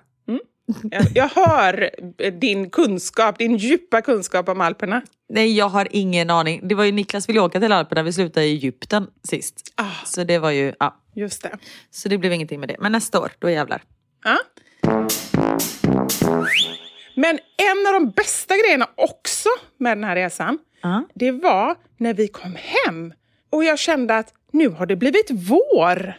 Jag, 0.92 1.06
jag 1.16 1.30
hör 1.30 1.90
din 2.32 2.70
kunskap, 2.70 3.38
din 3.38 3.58
djupa 3.58 4.02
kunskap 4.02 4.50
om 4.50 4.62
Alperna. 4.62 5.02
Nej, 5.30 5.58
jag 5.58 5.70
har 5.70 5.88
ingen 5.92 6.30
aning. 6.30 6.68
Det 6.68 6.76
var 6.76 6.84
ju 6.84 6.92
Niklas 6.92 7.30
ville 7.30 7.40
åka 7.40 7.60
till 7.60 7.72
Alperna. 7.72 8.04
Vi 8.04 8.14
slutade 8.14 8.46
i 8.46 8.52
Egypten 8.52 9.08
sist. 9.24 9.74
Ah. 9.76 10.06
Så 10.06 10.24
det 10.24 10.40
var 10.40 10.52
ju, 10.52 10.74
ja. 10.80 10.96
Just 11.20 11.42
det. 11.42 11.58
Så 11.92 12.10
det 12.10 12.18
blev 12.18 12.34
ingenting 12.34 12.60
med 12.60 12.70
det. 12.70 12.76
Men 12.80 12.92
nästa 12.92 13.20
år, 13.20 13.32
då 13.40 13.50
jävlar. 13.50 13.82
Ja. 14.24 14.38
Men 17.16 17.40
en 17.58 17.88
av 17.88 17.94
de 17.94 18.10
bästa 18.16 18.58
grejerna 18.58 18.88
också 18.96 19.50
med 19.78 19.98
den 19.98 20.04
här 20.04 20.16
resan, 20.16 20.58
Ja. 20.82 21.04
det 21.16 21.32
var 21.32 21.76
när 21.98 22.14
vi 22.14 22.28
kom 22.28 22.56
hem 22.56 23.14
och 23.50 23.64
jag 23.64 23.80
kände 23.80 24.18
att 24.18 24.34
nu 24.52 24.70
har 24.70 24.86
det 24.86 24.96
blivit 24.96 25.32
vår. 25.32 26.14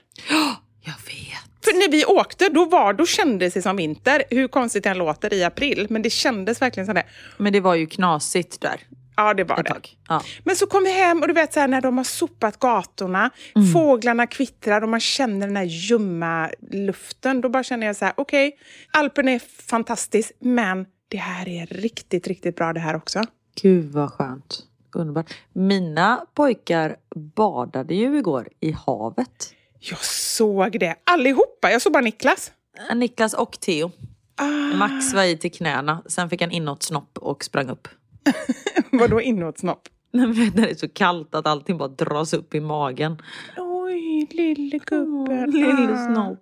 Jag 0.84 0.94
vet. 1.06 1.64
För 1.64 1.72
när 1.72 1.90
vi 1.90 2.04
åkte, 2.04 2.48
då, 2.48 2.64
var, 2.64 2.92
då 2.92 3.06
kändes 3.06 3.54
det 3.54 3.62
som 3.62 3.76
vinter. 3.76 4.22
Hur 4.30 4.48
konstigt 4.48 4.84
det 4.84 4.90
än 4.90 4.98
låter 4.98 5.32
i 5.34 5.44
april, 5.44 5.86
men 5.90 6.02
det 6.02 6.10
kändes 6.10 6.62
verkligen 6.62 6.86
som 6.86 6.94
det. 6.94 7.04
Men 7.36 7.52
det 7.52 7.60
var 7.60 7.74
ju 7.74 7.86
knasigt 7.86 8.60
där 8.60 8.80
Ja, 9.16 9.34
det 9.34 9.44
var 9.44 9.62
det. 9.62 9.74
Ja. 10.08 10.22
Men 10.44 10.56
så 10.56 10.66
kom 10.66 10.84
vi 10.84 10.92
hem 10.92 11.22
och 11.22 11.28
du 11.28 11.34
vet 11.34 11.52
så 11.52 11.60
här, 11.60 11.68
när 11.68 11.80
de 11.80 11.96
har 11.96 12.04
sopat 12.04 12.58
gatorna, 12.58 13.30
fåglarna 13.72 14.26
kvittrar 14.26 14.82
och 14.82 14.88
man 14.88 15.00
känner 15.00 15.46
den 15.46 15.56
här 15.56 15.64
ljumma 15.64 16.50
luften. 16.72 17.40
Då 17.40 17.48
bara 17.48 17.62
känner 17.62 17.86
jag 17.86 17.96
så 17.96 18.04
här, 18.04 18.14
okej, 18.16 18.58
Alpen 18.92 19.28
är 19.28 19.38
fantastiskt, 19.68 20.32
men 20.38 20.86
det 21.08 21.16
här 21.16 21.48
är 21.48 21.66
riktigt, 21.66 22.26
riktigt 22.26 22.56
bra 22.56 22.72
det 22.72 22.80
här 22.80 22.96
också. 22.96 23.22
Gud 23.62 23.92
vad 23.92 24.12
skönt. 24.12 24.62
Underbart. 24.94 25.34
Mina 25.52 26.26
pojkar 26.34 26.96
badade 27.36 27.94
ju 27.94 28.18
igår 28.18 28.48
i 28.60 28.72
havet. 28.72 29.54
Jag 29.78 30.04
såg 30.04 30.80
det 30.80 30.96
allihopa. 31.04 31.70
Jag 31.70 31.82
såg 31.82 31.92
bara 31.92 32.00
Niklas. 32.04 32.52
Niklas 32.94 33.34
och 33.34 33.60
Theo. 33.60 33.90
Ah, 34.36 34.76
Max 34.76 35.14
var 35.14 35.22
i 35.22 35.36
till 35.36 35.52
knäna, 35.52 36.02
sen 36.06 36.30
fick 36.30 36.40
han 36.40 36.50
inåt 36.50 36.82
snopp 36.82 37.18
och 37.18 37.44
sprang 37.44 37.68
upp. 37.68 37.88
vadå 38.92 39.20
inåtsnopp? 39.20 39.88
Nej, 40.12 40.26
men 40.26 40.50
det 40.54 40.70
är 40.70 40.74
så 40.74 40.88
kallt 40.88 41.35
att 41.35 41.46
allting 41.46 41.78
bara 41.78 41.88
dras 41.88 42.33
upp 42.33 42.54
i 42.54 42.61
magen. 42.61 43.22
Oj, 43.56 44.26
lille 44.30 44.78
gubben. 44.78 45.50
Lille 45.50 45.92
Ah. 45.92 46.06
snopp. 46.14 46.38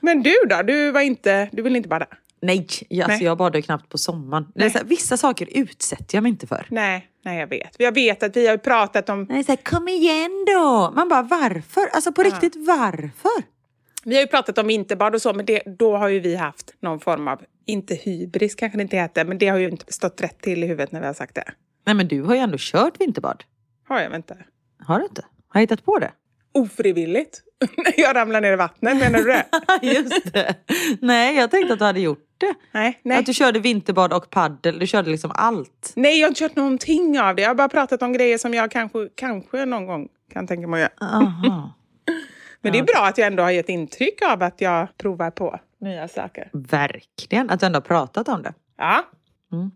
Men 0.00 0.22
du 0.22 0.34
då? 0.50 0.62
Du, 0.62 0.90
var 0.90 1.00
inte, 1.00 1.48
du 1.52 1.62
vill 1.62 1.76
inte 1.76 1.88
bada? 1.88 2.06
Nej, 2.42 2.66
jag, 2.88 3.04
alltså 3.04 3.16
Nej. 3.18 3.24
jag 3.24 3.38
badar 3.38 3.60
knappt 3.60 3.88
på 3.88 3.98
sommaren. 3.98 4.46
Så 4.56 4.78
här, 4.78 4.84
vissa 4.84 5.16
saker 5.16 5.48
utsätter 5.50 6.16
jag 6.16 6.22
mig 6.22 6.30
inte 6.30 6.46
för. 6.46 6.66
Nej, 6.70 7.08
nej 7.24 7.38
jag 7.40 7.46
vet. 7.46 7.74
Jag 7.78 7.94
vet 7.94 8.22
att 8.22 8.36
vi 8.36 8.46
har 8.46 8.56
pratat 8.56 9.08
om 9.08 9.26
Nej, 9.28 9.44
så 9.44 9.52
här, 9.52 9.56
kom 9.56 9.88
igen 9.88 10.44
då! 10.46 10.92
Man 10.96 11.08
bara 11.08 11.22
varför? 11.22 11.86
Alltså 11.92 12.12
på 12.12 12.22
riktigt 12.22 12.56
varför? 12.56 13.42
Vi 14.04 14.14
har 14.14 14.22
ju 14.22 14.26
pratat 14.28 14.58
om 14.58 14.66
vinterbad 14.66 15.14
och 15.14 15.22
så, 15.22 15.32
men 15.32 15.46
det, 15.46 15.62
då 15.78 15.96
har 15.96 16.08
ju 16.08 16.20
vi 16.20 16.36
haft 16.36 16.74
någon 16.80 17.00
form 17.00 17.28
av, 17.28 17.40
inte 17.66 17.94
hybris 17.94 18.54
kanske 18.54 18.78
det 18.78 18.82
inte 18.82 18.96
heter, 18.96 19.24
men 19.24 19.38
det 19.38 19.48
har 19.48 19.58
ju 19.58 19.68
inte 19.68 19.92
stått 19.92 20.20
rätt 20.20 20.40
till 20.40 20.64
i 20.64 20.66
huvudet 20.66 20.92
när 20.92 21.00
vi 21.00 21.06
har 21.06 21.14
sagt 21.14 21.34
det. 21.34 21.44
Nej 21.86 21.94
men 21.94 22.08
du 22.08 22.22
har 22.22 22.34
ju 22.34 22.40
ändå 22.40 22.56
kört 22.60 23.00
vinterbad. 23.00 23.44
Har 23.88 24.00
jag 24.00 24.16
inte? 24.16 24.36
Har 24.78 24.98
du 24.98 25.04
inte? 25.04 25.22
Har 25.48 25.60
jag 25.60 25.60
hittat 25.60 25.84
på 25.84 25.98
det? 25.98 26.10
Ofrivilligt. 26.54 27.42
När 27.76 27.94
jag 28.00 28.16
ramlar 28.16 28.40
ner 28.40 28.52
i 28.52 28.56
vattnet, 28.56 28.96
menar 28.96 29.18
du 29.18 29.24
det? 29.24 29.46
Just 29.82 30.32
det. 30.32 30.54
Nej, 31.00 31.36
jag 31.36 31.50
tänkte 31.50 31.72
att 31.72 31.78
du 31.78 31.84
hade 31.84 32.00
gjort 32.00 32.26
det. 32.38 32.54
nej, 32.72 33.00
nej. 33.02 33.18
Att 33.18 33.26
du 33.26 33.34
körde 33.34 33.58
vinterbad 33.58 34.12
och 34.12 34.30
paddel. 34.30 34.78
Du 34.78 34.86
körde 34.86 35.10
liksom 35.10 35.30
allt. 35.34 35.92
nej, 35.96 36.20
jag 36.20 36.26
har 36.26 36.30
inte 36.30 36.40
kört 36.40 36.56
någonting 36.56 37.20
av 37.20 37.36
det. 37.36 37.42
Jag 37.42 37.50
har 37.50 37.54
bara 37.54 37.68
pratat 37.68 38.02
om 38.02 38.12
grejer 38.12 38.38
som 38.38 38.54
jag 38.54 38.70
kanske, 38.70 39.08
kanske 39.14 39.64
någon 39.64 39.86
gång 39.86 40.08
kan 40.32 40.46
tänka 40.46 40.68
mig 40.68 40.84
att 40.84 40.92
göra. 41.00 41.22
Men 42.60 42.72
det 42.72 42.78
är 42.78 42.82
bra 42.82 43.06
att 43.06 43.18
jag 43.18 43.26
ändå 43.26 43.42
har 43.42 43.50
gett 43.50 43.68
intryck 43.68 44.22
av 44.22 44.42
att 44.42 44.60
jag 44.60 44.88
provar 44.98 45.30
på 45.30 45.60
nya 45.82 46.08
saker. 46.08 46.50
Verkligen. 46.52 47.50
Att 47.50 47.60
du 47.60 47.66
ändå 47.66 47.76
har 47.76 47.80
pratat 47.82 48.28
om 48.28 48.42
det. 48.42 48.54
Ja. 48.78 49.04
Mm. 49.52 49.70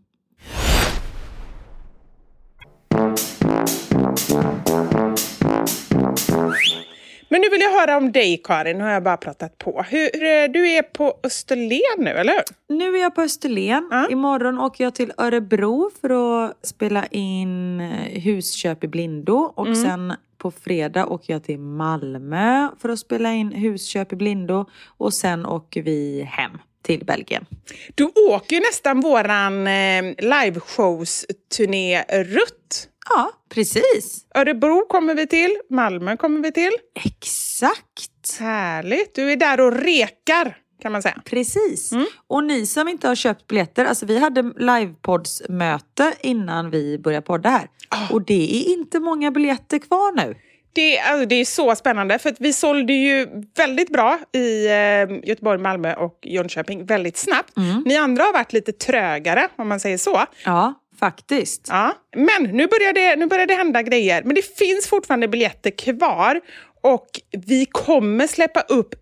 Men 7.28 7.40
nu 7.40 7.48
vill 7.50 7.60
jag 7.60 7.70
höra 7.80 7.96
om 7.96 8.12
dig 8.12 8.40
Karin, 8.44 8.78
nu 8.78 8.84
har 8.84 8.90
jag 8.90 9.02
bara 9.02 9.16
pratat 9.16 9.58
på. 9.58 9.82
Hur, 9.88 10.48
du 10.48 10.68
är 10.70 10.82
på 10.82 11.14
Österlen 11.22 11.80
nu, 11.98 12.10
eller 12.10 12.32
hur? 12.32 12.76
Nu 12.76 12.96
är 12.96 13.00
jag 13.02 13.14
på 13.14 13.22
Österlen. 13.22 13.88
Ja. 13.90 14.08
Imorgon 14.10 14.58
åker 14.60 14.84
jag 14.84 14.94
till 14.94 15.12
Örebro 15.18 15.90
för 16.00 16.10
att 16.44 16.66
spela 16.66 17.06
in 17.06 17.80
eh, 17.80 18.20
Husköp 18.22 18.84
i 18.84 18.88
blindo. 18.88 19.52
Och 19.56 19.66
Mm. 19.66 19.82
sen 19.82 20.14
på 20.38 20.50
fredag 20.50 21.06
åker 21.06 21.32
jag 21.32 21.44
till 21.44 21.58
Malmö 21.58 22.68
för 22.78 22.88
att 22.88 22.98
spela 22.98 23.32
in 23.32 23.52
Husköp 23.52 24.12
i 24.12 24.16
blindo. 24.16 24.66
Och 24.86 25.14
sen 25.14 25.46
åker 25.46 25.82
vi 25.82 26.22
hem 26.22 26.58
till 26.82 27.04
Belgien. 27.04 27.46
Du 27.94 28.04
åker 28.04 28.56
ju 28.56 28.60
nästan 28.60 29.00
våran 29.00 29.66
eh, 29.66 30.02
liveshows-turné-rutt. 30.18 32.88
Ja, 33.08 33.30
precis. 33.48 34.26
Örebro 34.34 34.86
kommer 34.88 35.14
vi 35.14 35.26
till, 35.26 35.56
Malmö 35.70 36.16
kommer 36.16 36.40
vi 36.40 36.52
till. 36.52 36.72
Exakt. 37.04 38.38
Härligt, 38.40 39.14
du 39.14 39.32
är 39.32 39.36
där 39.36 39.60
och 39.60 39.72
rekar 39.72 40.56
kan 40.82 40.92
man 40.92 41.02
säga. 41.02 41.22
Precis. 41.24 41.90
Och 42.26 42.44
ni 42.44 42.66
som 42.66 42.88
inte 42.88 43.08
har 43.08 43.14
köpt 43.14 43.46
biljetter, 43.46 43.84
alltså 43.84 44.06
vi 44.06 44.18
hade 44.18 44.42
livepoddsmöte 44.42 46.12
innan 46.20 46.70
vi 46.70 46.98
började 46.98 47.26
podda 47.26 47.48
här. 47.48 47.68
Och 48.10 48.22
det 48.22 48.56
är 48.56 48.72
inte 48.72 49.00
många 49.00 49.30
biljetter 49.30 49.78
kvar 49.78 50.12
nu. 50.16 50.34
Det, 50.72 50.98
alltså, 50.98 51.26
det 51.26 51.34
är 51.34 51.44
så 51.44 51.74
spännande, 51.74 52.18
för 52.18 52.34
vi 52.38 52.52
sålde 52.52 52.92
ju 52.92 53.26
väldigt 53.56 53.92
bra 53.92 54.18
i 54.32 54.66
eh, 54.66 55.28
Göteborg, 55.28 55.58
Malmö 55.58 55.94
och 55.94 56.18
Jönköping 56.22 56.86
väldigt 56.86 57.16
snabbt. 57.16 57.52
Ni 57.84 57.96
andra 57.96 58.22
har 58.24 58.32
varit 58.32 58.52
lite 58.52 58.72
trögare, 58.72 59.48
om 59.56 59.68
man 59.68 59.80
säger 59.80 59.98
så. 59.98 60.24
Ja, 60.44 60.74
faktiskt. 61.00 61.66
Ja. 61.70 61.92
Men 62.16 62.42
nu 62.42 62.66
börjar, 62.66 62.92
det, 62.92 63.16
nu 63.16 63.26
börjar 63.26 63.46
det 63.46 63.54
hända 63.54 63.82
grejer. 63.82 64.22
Men 64.24 64.34
det 64.34 64.56
finns 64.56 64.86
fortfarande 64.86 65.28
biljetter 65.28 65.70
kvar 65.70 66.40
och 66.82 67.06
vi 67.46 67.66
kommer 67.66 68.26
släppa 68.26 68.60
upp 68.60 68.94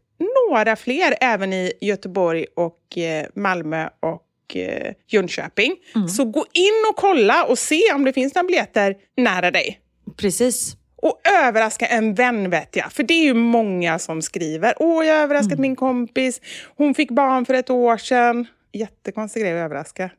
några 0.48 0.76
fler 0.76 1.14
även 1.20 1.52
i 1.52 1.72
Göteborg 1.80 2.46
och 2.56 2.98
eh, 2.98 3.26
Malmö 3.34 3.88
och 4.00 4.56
eh, 4.56 4.92
Jönköping. 5.08 5.76
Så 6.08 6.24
gå 6.24 6.46
in 6.52 6.84
och 6.90 6.96
kolla 6.96 7.44
och 7.44 7.58
se 7.58 7.92
om 7.92 8.04
det 8.04 8.12
finns 8.12 8.34
några 8.34 8.46
biljetter 8.46 8.96
nära 9.16 9.50
dig. 9.50 9.80
Precis. 10.16 10.76
Och 10.96 11.20
överraska 11.42 11.86
en 11.86 12.14
vän 12.14 12.50
vet 12.50 12.76
jag. 12.76 12.92
För 12.92 13.02
det 13.02 13.14
är 13.14 13.24
ju 13.24 13.34
många 13.34 13.98
som 13.98 14.22
skriver. 14.22 14.74
Åh, 14.76 15.06
jag 15.06 15.14
har 15.14 15.22
överraskat 15.22 15.58
min 15.58 15.76
kompis. 15.76 16.40
Hon 16.76 16.94
fick 16.94 17.10
barn 17.10 17.46
för 17.46 17.54
ett 17.54 17.70
år 17.70 17.96
sedan. 17.96 18.46
Jättekonstig 18.72 19.42
grej 19.42 19.52
att 19.52 19.64
överraska. 19.64 20.10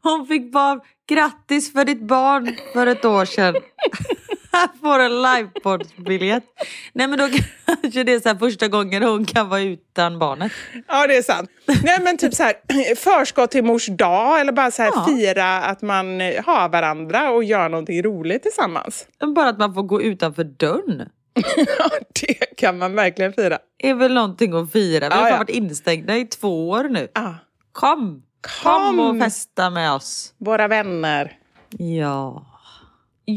Hon 0.02 0.26
fick 0.26 0.52
bara 0.52 0.80
grattis 1.08 1.72
för 1.72 1.84
ditt 1.84 2.02
barn 2.02 2.56
för 2.72 2.86
ett 2.86 3.04
år 3.04 3.24
sedan. 3.24 3.54
Får 4.82 4.98
en 4.98 5.22
livepoddsbiljett. 5.22 6.44
Nej 6.92 7.06
men 7.08 7.18
då 7.18 7.28
kanske 7.66 8.04
det 8.04 8.12
är 8.12 8.20
så 8.20 8.28
här 8.28 8.36
första 8.36 8.68
gången 8.68 9.02
hon 9.02 9.24
kan 9.24 9.48
vara 9.48 9.60
utan 9.60 10.18
barnet. 10.18 10.52
Ja, 10.88 11.06
det 11.06 11.16
är 11.16 11.22
sant. 11.22 11.50
Nej, 11.84 11.98
men 12.00 12.16
typ 12.16 12.34
så 12.34 12.42
här, 12.42 12.54
förskott 12.96 13.50
till 13.50 13.64
mors 13.64 13.86
dag 13.86 14.40
eller 14.40 14.52
bara 14.52 14.70
så 14.70 14.82
här 14.82 14.92
Ja. 14.94 15.06
fira 15.08 15.56
att 15.56 15.82
man 15.82 16.20
eh, 16.20 16.44
har 16.44 16.68
varandra 16.68 17.30
och 17.30 17.44
gör 17.44 17.68
någonting 17.68 18.02
roligt 18.02 18.42
tillsammans. 18.42 19.06
Bara 19.34 19.48
att 19.48 19.58
man 19.58 19.74
får 19.74 19.82
gå 19.82 20.02
utanför 20.02 20.44
dörren. 20.44 21.08
Ja, 21.56 21.90
det 22.20 22.56
kan 22.56 22.78
man 22.78 22.94
verkligen 22.94 23.32
fira. 23.32 23.58
är 23.78 23.94
väl 23.94 24.14
någonting 24.14 24.54
att 24.54 24.72
fira. 24.72 25.08
Vi 25.08 25.14
har 25.14 25.28
Ja, 25.30 25.36
varit 25.36 25.48
instängda 25.50 26.16
i 26.16 26.24
två 26.26 26.68
år 26.70 26.84
nu. 26.84 27.08
Ja. 27.14 27.34
Kom! 27.72 28.22
Kom 28.62 29.00
och 29.00 29.18
festa 29.18 29.70
med 29.70 29.92
oss. 29.92 30.34
Våra 30.38 30.68
vänner. 30.68 31.32
Ja. 31.78 32.46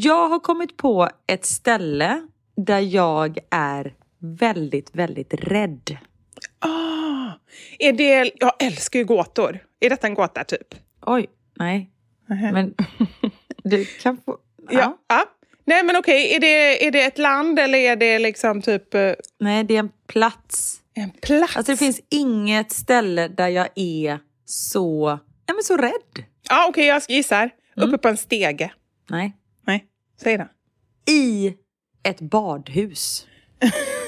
Jag 0.01 0.29
har 0.29 0.39
kommit 0.39 0.77
på 0.77 1.09
ett 1.27 1.45
ställe 1.45 2.27
där 2.55 2.79
jag 2.79 3.37
är 3.51 3.93
väldigt, 4.19 4.95
väldigt 4.95 5.33
rädd. 5.33 5.97
Ah, 6.59 7.31
är 7.79 7.93
det, 7.93 8.31
jag 8.35 8.51
älskar 8.59 8.99
ju 8.99 9.05
gåtor. 9.05 9.59
Är 9.79 9.89
detta 9.89 10.07
en 10.07 10.13
gåta 10.13 10.43
typ? 10.43 10.75
Oj, 11.01 11.29
nej. 11.59 11.89
Men 12.27 12.73
du 13.63 13.85
kan 13.85 14.17
få... 14.25 14.37
Ja. 14.69 14.97
ja. 15.07 15.25
Nej 15.65 15.83
men 15.83 15.95
okej, 15.95 16.35
är, 16.35 16.39
det, 16.39 16.87
är 16.87 16.91
det 16.91 17.03
ett 17.03 17.17
land 17.17 17.59
eller 17.59 17.77
är 17.77 17.95
det 17.95 18.19
liksom 18.19 18.61
typ 18.61 18.93
eh, 18.93 19.11
Nej, 19.39 19.63
det 19.63 19.75
är 19.75 19.79
en 19.79 19.91
plats. 20.07 20.75
en 20.93 21.11
plats? 21.11 21.57
Alltså 21.57 21.71
det 21.71 21.77
finns 21.77 22.01
inget 22.09 22.71
ställe 22.71 23.27
där 23.27 23.47
jag 23.47 23.67
är 23.75 24.19
så, 24.45 25.07
nej 25.47 25.55
men 25.55 25.63
så 25.63 25.77
rädd. 25.77 26.25
Ja 26.49 26.65
okej, 26.69 26.85
jag 26.85 27.01
gissar. 27.07 27.49
Uppe 27.75 27.97
på 27.97 28.07
en 28.07 28.17
stege. 28.17 28.71
Nej. 29.09 29.33
Det. 30.23 30.47
I 31.11 31.53
ett 32.03 32.19
badhus. 32.21 33.27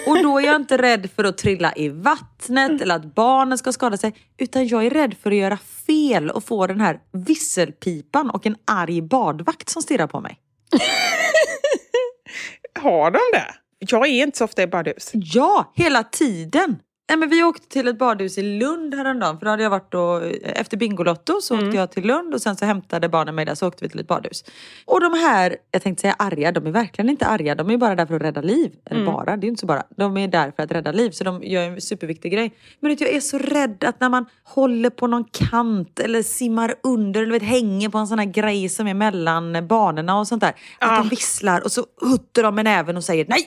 Och 0.07 0.23
då 0.23 0.39
är 0.39 0.45
jag 0.45 0.55
inte 0.55 0.77
rädd 0.77 1.09
för 1.15 1.23
att 1.23 1.37
trilla 1.37 1.73
i 1.75 1.89
vattnet 1.89 2.81
eller 2.81 2.95
att 2.95 3.15
barnen 3.15 3.57
ska 3.57 3.73
skada 3.73 3.97
sig. 3.97 4.15
Utan 4.37 4.67
jag 4.67 4.85
är 4.85 4.89
rädd 4.89 5.15
för 5.21 5.31
att 5.31 5.37
göra 5.37 5.57
fel 5.57 6.29
och 6.29 6.43
få 6.43 6.67
den 6.67 6.81
här 6.81 6.99
visselpipan 7.11 8.29
och 8.29 8.45
en 8.45 8.55
arg 8.65 9.01
badvakt 9.01 9.69
som 9.69 9.81
stirrar 9.81 10.07
på 10.07 10.21
mig. 10.21 10.39
Har 12.79 13.11
de 13.11 13.19
det? 13.33 13.55
Jag 13.79 14.07
är 14.07 14.23
inte 14.23 14.37
så 14.37 14.45
ofta 14.45 14.63
i 14.63 14.67
badhus. 14.67 15.11
Ja, 15.13 15.71
hela 15.75 16.03
tiden! 16.03 16.79
Nej, 17.09 17.17
men 17.17 17.29
vi 17.29 17.43
åkte 17.43 17.67
till 17.67 17.87
ett 17.87 17.97
badhus 17.97 18.37
i 18.37 18.41
Lund 18.41 18.95
häromdagen. 18.95 19.39
För 19.39 19.45
då 19.45 19.51
hade 19.51 19.63
jag 19.63 19.69
varit 19.69 19.93
och, 19.93 20.23
efter 20.43 20.77
Bingolotto 20.77 21.41
så 21.41 21.55
åkte 21.55 21.77
jag 21.77 21.91
till 21.91 22.07
Lund 22.07 22.33
och 22.33 22.41
sen 22.41 22.55
så 22.55 22.65
hämtade 22.65 23.09
barnen 23.09 23.35
mig 23.35 23.45
där 23.45 23.55
så 23.55 23.67
åkte 23.67 23.85
vi 23.85 23.89
till 23.89 23.99
ett 23.99 24.07
badhus. 24.07 24.43
Och 24.85 25.01
de 25.01 25.13
här, 25.13 25.55
jag 25.71 25.81
tänkte 25.81 26.01
säga 26.01 26.15
arga, 26.19 26.51
de 26.51 26.67
är 26.67 26.71
verkligen 26.71 27.09
inte 27.09 27.25
arga. 27.25 27.55
De 27.55 27.69
är 27.69 27.77
bara 27.77 27.95
där 27.95 28.05
för 28.05 28.15
att 28.15 28.21
rädda 28.21 28.41
liv. 28.41 28.71
Eller 28.85 29.05
bara, 29.05 29.25
det 29.25 29.31
är 29.31 29.45
ju 29.45 29.47
inte 29.47 29.59
så 29.59 29.65
bara. 29.65 29.83
De 29.97 30.17
är 30.17 30.27
där 30.27 30.51
för 30.55 30.63
att 30.63 30.71
rädda 30.71 30.91
liv 30.91 31.11
så 31.11 31.23
de 31.23 31.43
gör 31.43 31.63
en 31.63 31.81
superviktig 31.81 32.31
grej. 32.31 32.53
Men 32.79 32.89
vet, 32.89 32.99
du, 32.99 33.05
jag 33.05 33.15
är 33.15 33.19
så 33.21 33.37
rädd 33.37 33.83
att 33.83 33.99
när 33.99 34.09
man 34.09 34.25
håller 34.43 34.89
på 34.89 35.07
någon 35.07 35.23
kant 35.23 35.99
eller 35.99 36.21
simmar 36.23 36.75
under 36.83 37.21
eller 37.21 37.31
vet, 37.31 37.43
hänger 37.43 37.89
på 37.89 37.97
en 37.97 38.07
sån 38.07 38.19
här 38.19 38.25
grej 38.25 38.69
som 38.69 38.87
är 38.87 38.93
mellan 38.93 39.67
banorna 39.67 40.19
och 40.19 40.27
sånt 40.27 40.41
där. 40.41 40.53
Att 40.79 41.03
de 41.03 41.09
visslar 41.09 41.61
och 41.61 41.71
så 41.71 41.85
huttar 42.01 42.43
de 42.43 42.55
med 42.55 42.65
näven 42.65 42.97
och 42.97 43.03
säger 43.03 43.25
nej, 43.29 43.45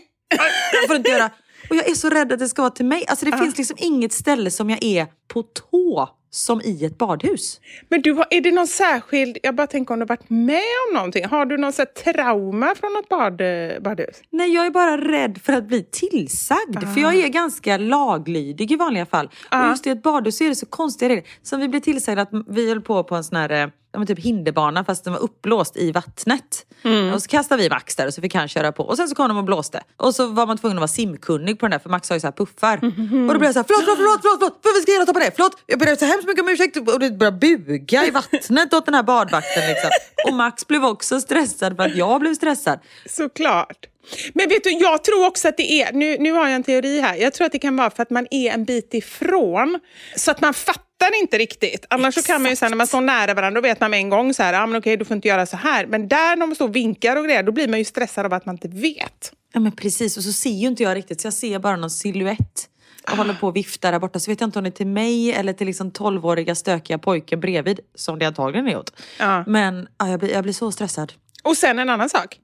jag 0.72 0.86
får 0.86 0.96
inte 0.96 1.10
göra. 1.10 1.30
Och 1.70 1.76
jag 1.76 1.88
är 1.88 1.94
så 1.94 2.08
rädd 2.08 2.32
att 2.32 2.38
det 2.38 2.48
ska 2.48 2.62
vara 2.62 2.70
till 2.70 2.86
mig. 2.86 3.04
Alltså 3.06 3.26
det 3.26 3.38
finns 3.38 3.58
liksom 3.58 3.76
inget 3.80 4.12
ställe 4.12 4.50
som 4.50 4.70
jag 4.70 4.84
är 4.84 5.06
på 5.28 5.42
tå 5.42 6.08
som 6.30 6.60
i 6.60 6.84
ett 6.84 6.98
badhus. 6.98 7.60
Men 7.88 8.02
du, 8.02 8.10
är 8.30 8.40
det 8.40 8.52
någon 8.52 8.66
särskild... 8.66 9.38
Jag 9.42 9.54
bara 9.54 9.66
tänker 9.66 9.94
om 9.94 9.98
du 9.98 10.02
har 10.02 10.08
varit 10.08 10.30
med 10.30 10.62
om 10.88 10.94
någonting. 10.94 11.24
Har 11.24 11.46
du 11.46 11.58
någon 11.58 11.72
trauma 12.04 12.74
från 12.74 12.92
något 12.92 13.08
bad, 13.08 13.42
badhus? 13.82 14.16
Nej, 14.30 14.54
jag 14.54 14.66
är 14.66 14.70
bara 14.70 14.98
rädd 14.98 15.40
för 15.44 15.52
att 15.52 15.64
bli 15.64 15.82
tillsagd. 15.82 16.94
För 16.94 17.00
jag 17.00 17.14
är 17.14 17.28
ganska 17.28 17.76
laglydig 17.76 18.72
i 18.72 18.76
vanliga 18.76 19.06
fall. 19.06 19.30
Och 19.50 19.68
just 19.68 19.86
i 19.86 19.90
ett 19.90 20.02
badhus 20.02 20.36
så 20.36 20.44
är 20.44 20.48
det 20.48 20.54
så 20.54 20.66
konstiga 20.66 21.08
regler. 21.08 21.24
Som 21.42 21.60
vi 21.60 21.68
blev 21.68 21.80
tillsagda 21.80 22.22
att 22.22 22.30
vi 22.48 22.68
höll 22.68 22.80
på 22.80 23.04
på 23.04 23.14
en 23.14 23.24
sån 23.24 23.36
här 23.36 23.50
eh, 23.50 23.68
ja, 23.92 23.98
men 23.98 24.06
typ 24.06 24.18
hinderbana 24.18 24.84
fast 24.84 25.04
den 25.04 25.12
var 25.12 25.20
upplåst 25.20 25.76
i 25.76 25.92
vattnet. 25.92 26.66
Och 27.14 27.22
så 27.22 27.28
kastade 27.28 27.62
vi 27.62 27.68
Max 27.68 27.96
där 27.96 28.06
och 28.06 28.14
så 28.14 28.20
fick 28.20 28.34
han 28.34 28.48
köra 28.48 28.72
på. 28.72 28.82
Och 28.82 28.96
sen 28.96 29.08
så 29.08 29.14
kom 29.14 29.28
de 29.28 29.36
och 29.36 29.44
blåste. 29.44 29.82
Och 29.96 30.14
så 30.14 30.26
var 30.26 30.46
man 30.46 30.58
tvungen 30.58 30.78
att 30.78 30.80
vara 30.80 30.88
simkunnig 30.88 31.58
på 31.58 31.66
den 31.66 31.70
där 31.70 31.78
för 31.78 31.90
Max 31.90 32.08
har 32.08 32.16
ju 32.16 32.20
så 32.20 32.26
här 32.26 32.32
puffar. 32.32 32.76
Och 32.76 33.32
då 33.32 33.38
blev 33.38 33.44
jag 33.44 33.52
så 33.52 33.58
här, 33.58 33.66
förlåt, 33.68 33.84
förlåt, 33.84 33.98
förlåt, 33.98 34.20
förlåt, 34.22 34.38
förlåt, 34.40 34.58
för 34.62 34.74
vi 34.74 34.96
ska 34.96 35.06
ta 35.06 35.12
på 35.12 35.18
det, 35.18 35.30
förlåt. 35.36 35.62
Jag 35.66 35.78
ber 35.78 35.96
så 35.96 36.04
hemskt 36.04 36.28
mycket 36.28 36.42
om 36.42 36.48
ursäkt 36.48 36.76
och 36.76 37.00
det 37.00 37.10
började 37.10 37.36
buga 37.38 38.06
i 38.06 38.10
vattnet 38.10 38.74
åt 38.74 38.86
den 38.86 38.94
här 38.94 39.02
badvakten 39.02 39.68
liksom. 39.68 39.90
Och 40.26 40.34
Max 40.34 40.66
blev 40.66 40.84
också 40.84 41.20
stressad 41.20 41.76
för 41.76 41.82
att 41.82 41.96
jag 41.96 42.20
blev 42.20 42.34
stressad. 42.34 42.78
Såklart. 43.06 43.86
Men 44.34 44.48
vet 44.48 44.64
du, 44.64 44.70
jag 44.70 45.04
tror 45.04 45.26
också 45.26 45.48
att 45.48 45.56
det 45.56 45.72
är, 45.82 45.92
nu, 45.92 46.16
nu 46.20 46.32
har 46.32 46.46
jag 46.46 46.54
en 46.54 46.62
teori 46.62 47.00
här, 47.00 47.16
jag 47.16 47.34
tror 47.34 47.46
att 47.46 47.52
det 47.52 47.58
kan 47.58 47.76
vara 47.76 47.90
för 47.90 48.02
att 48.02 48.10
man 48.10 48.26
är 48.30 48.52
en 48.52 48.64
bit 48.64 48.94
ifrån. 48.94 49.80
Så 50.16 50.30
att 50.30 50.40
man 50.40 50.54
fattar 50.54 50.87
inte 51.22 51.38
riktigt. 51.38 51.86
Annars 51.90 52.14
så 52.14 52.22
kan 52.22 52.42
man 52.42 52.50
ju 52.50 52.56
säga 52.56 52.68
när 52.68 52.76
man 52.76 52.86
står 52.86 53.00
nära 53.00 53.34
varandra, 53.34 53.60
då 53.60 53.68
vet 53.68 53.80
man 53.80 53.90
med 53.90 53.98
en 53.98 54.08
gång 54.08 54.34
så 54.34 54.42
här, 54.42 54.62
ah, 54.62 54.66
men 54.66 54.78
okej 54.78 54.96
du 54.96 55.04
får 55.04 55.14
inte 55.14 55.28
göra 55.28 55.46
så 55.46 55.56
här. 55.56 55.86
Men 55.86 56.08
där 56.08 56.36
när 56.36 56.46
man 56.46 56.54
står 56.54 56.68
och 56.68 56.76
vinkar 56.76 57.16
och 57.16 57.24
grejer, 57.24 57.42
då 57.42 57.52
blir 57.52 57.68
man 57.68 57.78
ju 57.78 57.84
stressad 57.84 58.26
av 58.26 58.32
att 58.32 58.46
man 58.46 58.54
inte 58.54 58.68
vet. 58.68 59.32
Ja 59.52 59.60
men 59.60 59.72
precis, 59.72 60.16
och 60.16 60.22
så 60.22 60.32
ser 60.32 60.50
ju 60.50 60.66
inte 60.66 60.82
jag 60.82 60.96
riktigt 60.96 61.20
så 61.20 61.26
jag 61.26 61.34
ser 61.34 61.58
bara 61.58 61.76
någon 61.76 61.90
silhuett 61.90 62.68
och 63.10 63.16
håller 63.16 63.34
på 63.34 63.46
och 63.46 63.56
viftar 63.56 63.92
där 63.92 63.98
borta. 63.98 64.20
Så 64.20 64.30
vet 64.30 64.40
jag 64.40 64.48
inte 64.48 64.58
om 64.58 64.64
det 64.64 64.68
är 64.68 64.72
till 64.72 64.86
mig 64.86 65.32
eller 65.32 65.52
till 65.52 65.66
liksom 65.66 65.90
12-åriga 65.90 66.54
stökiga 66.54 66.98
pojken 66.98 67.40
bredvid, 67.40 67.80
som 67.94 68.18
det 68.18 68.26
antagligen 68.26 68.68
är 68.68 68.78
åt. 68.78 68.92
Ja. 69.18 69.44
Men 69.46 69.88
ja, 69.98 70.08
jag, 70.08 70.20
blir, 70.20 70.30
jag 70.30 70.42
blir 70.42 70.52
så 70.52 70.72
stressad. 70.72 71.12
Och 71.44 71.56
sen 71.56 71.78
en 71.78 71.88
annan 71.88 72.08
sak. 72.08 72.38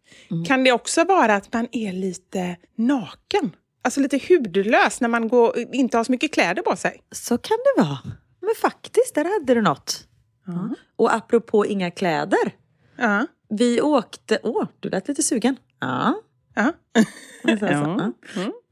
Kan 0.47 0.65
det 0.65 0.73
också 0.73 1.05
vara 1.05 1.35
att 1.35 1.53
man 1.53 1.69
är 1.73 1.93
lite 1.93 2.57
naken? 2.79 3.57
Alltså 3.83 4.01
lite 4.01 4.21
hudlös 4.29 5.01
när 5.01 5.09
man 5.09 5.29
går, 5.29 5.59
inte 5.73 5.97
har 5.97 6.05
så 6.05 6.13
mycket 6.13 6.33
kläder 6.33 6.63
på 6.63 6.77
sig. 6.77 7.01
Så 7.13 7.39
kan 7.39 7.57
det 7.65 7.83
vara. 7.83 7.99
Men 8.45 8.55
faktiskt, 8.71 9.15
där 9.15 9.25
hade 9.25 9.55
du 9.55 9.63
något. 9.63 10.09
Ja. 10.47 10.75
Och 10.97 11.15
apropå 11.15 11.67
inga 11.67 11.91
kläder. 11.91 12.53
Ja. 12.97 13.27
Vi 13.49 13.81
åkte... 13.81 14.39
Åh, 14.43 14.65
du 14.81 14.89
lät 14.89 15.09
lite 15.09 15.23
sugen. 15.23 15.57
Ja. 15.81 16.15
Ja. 16.55 16.73
Så, 17.43 17.59
så, 17.59 17.67
ja. 17.67 18.13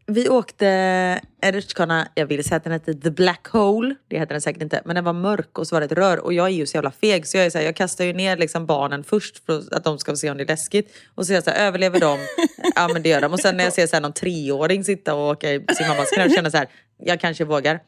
Vi 0.06 0.28
åkte 0.28 1.20
Rutschkana, 1.42 2.08
jag 2.14 2.26
vill 2.26 2.44
säga 2.44 2.56
att 2.56 2.64
den 2.64 2.72
hette 2.72 2.94
The 2.94 3.10
Black 3.10 3.48
Hole. 3.48 3.94
Det 4.08 4.18
hette 4.18 4.34
den 4.34 4.40
säkert 4.40 4.62
inte. 4.62 4.82
Men 4.84 4.94
den 4.94 5.04
var 5.04 5.12
mörk 5.12 5.58
och 5.58 5.66
så 5.66 5.74
var 5.74 5.80
det 5.80 5.84
ett 5.84 5.92
rör. 5.92 6.18
Och 6.18 6.32
jag 6.32 6.46
är 6.46 6.50
ju 6.50 6.66
så 6.66 6.76
jävla 6.76 6.90
feg. 6.90 7.26
Så 7.26 7.36
jag, 7.36 7.46
är 7.46 7.50
så 7.50 7.58
här, 7.58 7.64
jag 7.64 7.76
kastar 7.76 8.04
ju 8.04 8.12
ner 8.12 8.36
liksom 8.36 8.66
barnen 8.66 9.04
först 9.04 9.46
för 9.46 9.74
att 9.74 9.84
de 9.84 9.98
ska 9.98 10.16
se 10.16 10.30
om 10.30 10.36
det 10.36 10.42
är 10.42 10.48
läskigt. 10.48 10.94
Och 11.14 11.26
så 11.26 11.32
är 11.32 11.34
jag 11.34 11.44
så 11.44 11.50
här, 11.50 11.66
överlever 11.66 12.00
de? 12.00 12.18
ja 12.74 12.88
men 12.92 13.02
det 13.02 13.08
gör 13.08 13.20
de. 13.20 13.32
Och 13.32 13.40
sen 13.40 13.56
när 13.56 13.64
jag 13.64 13.72
ser 13.72 13.86
så 13.86 13.96
här, 13.96 14.00
någon 14.00 14.12
treåring 14.12 14.84
sitta 14.84 15.14
och 15.14 15.30
åka 15.30 15.52
i 15.52 15.64
sin 15.76 15.88
mammas 15.88 16.10
knä. 16.10 16.30
känner 16.30 16.42
jag 16.42 16.52
så 16.52 16.58
här, 16.58 16.68
jag 17.04 17.20
kanske 17.20 17.44
vågar. 17.44 17.80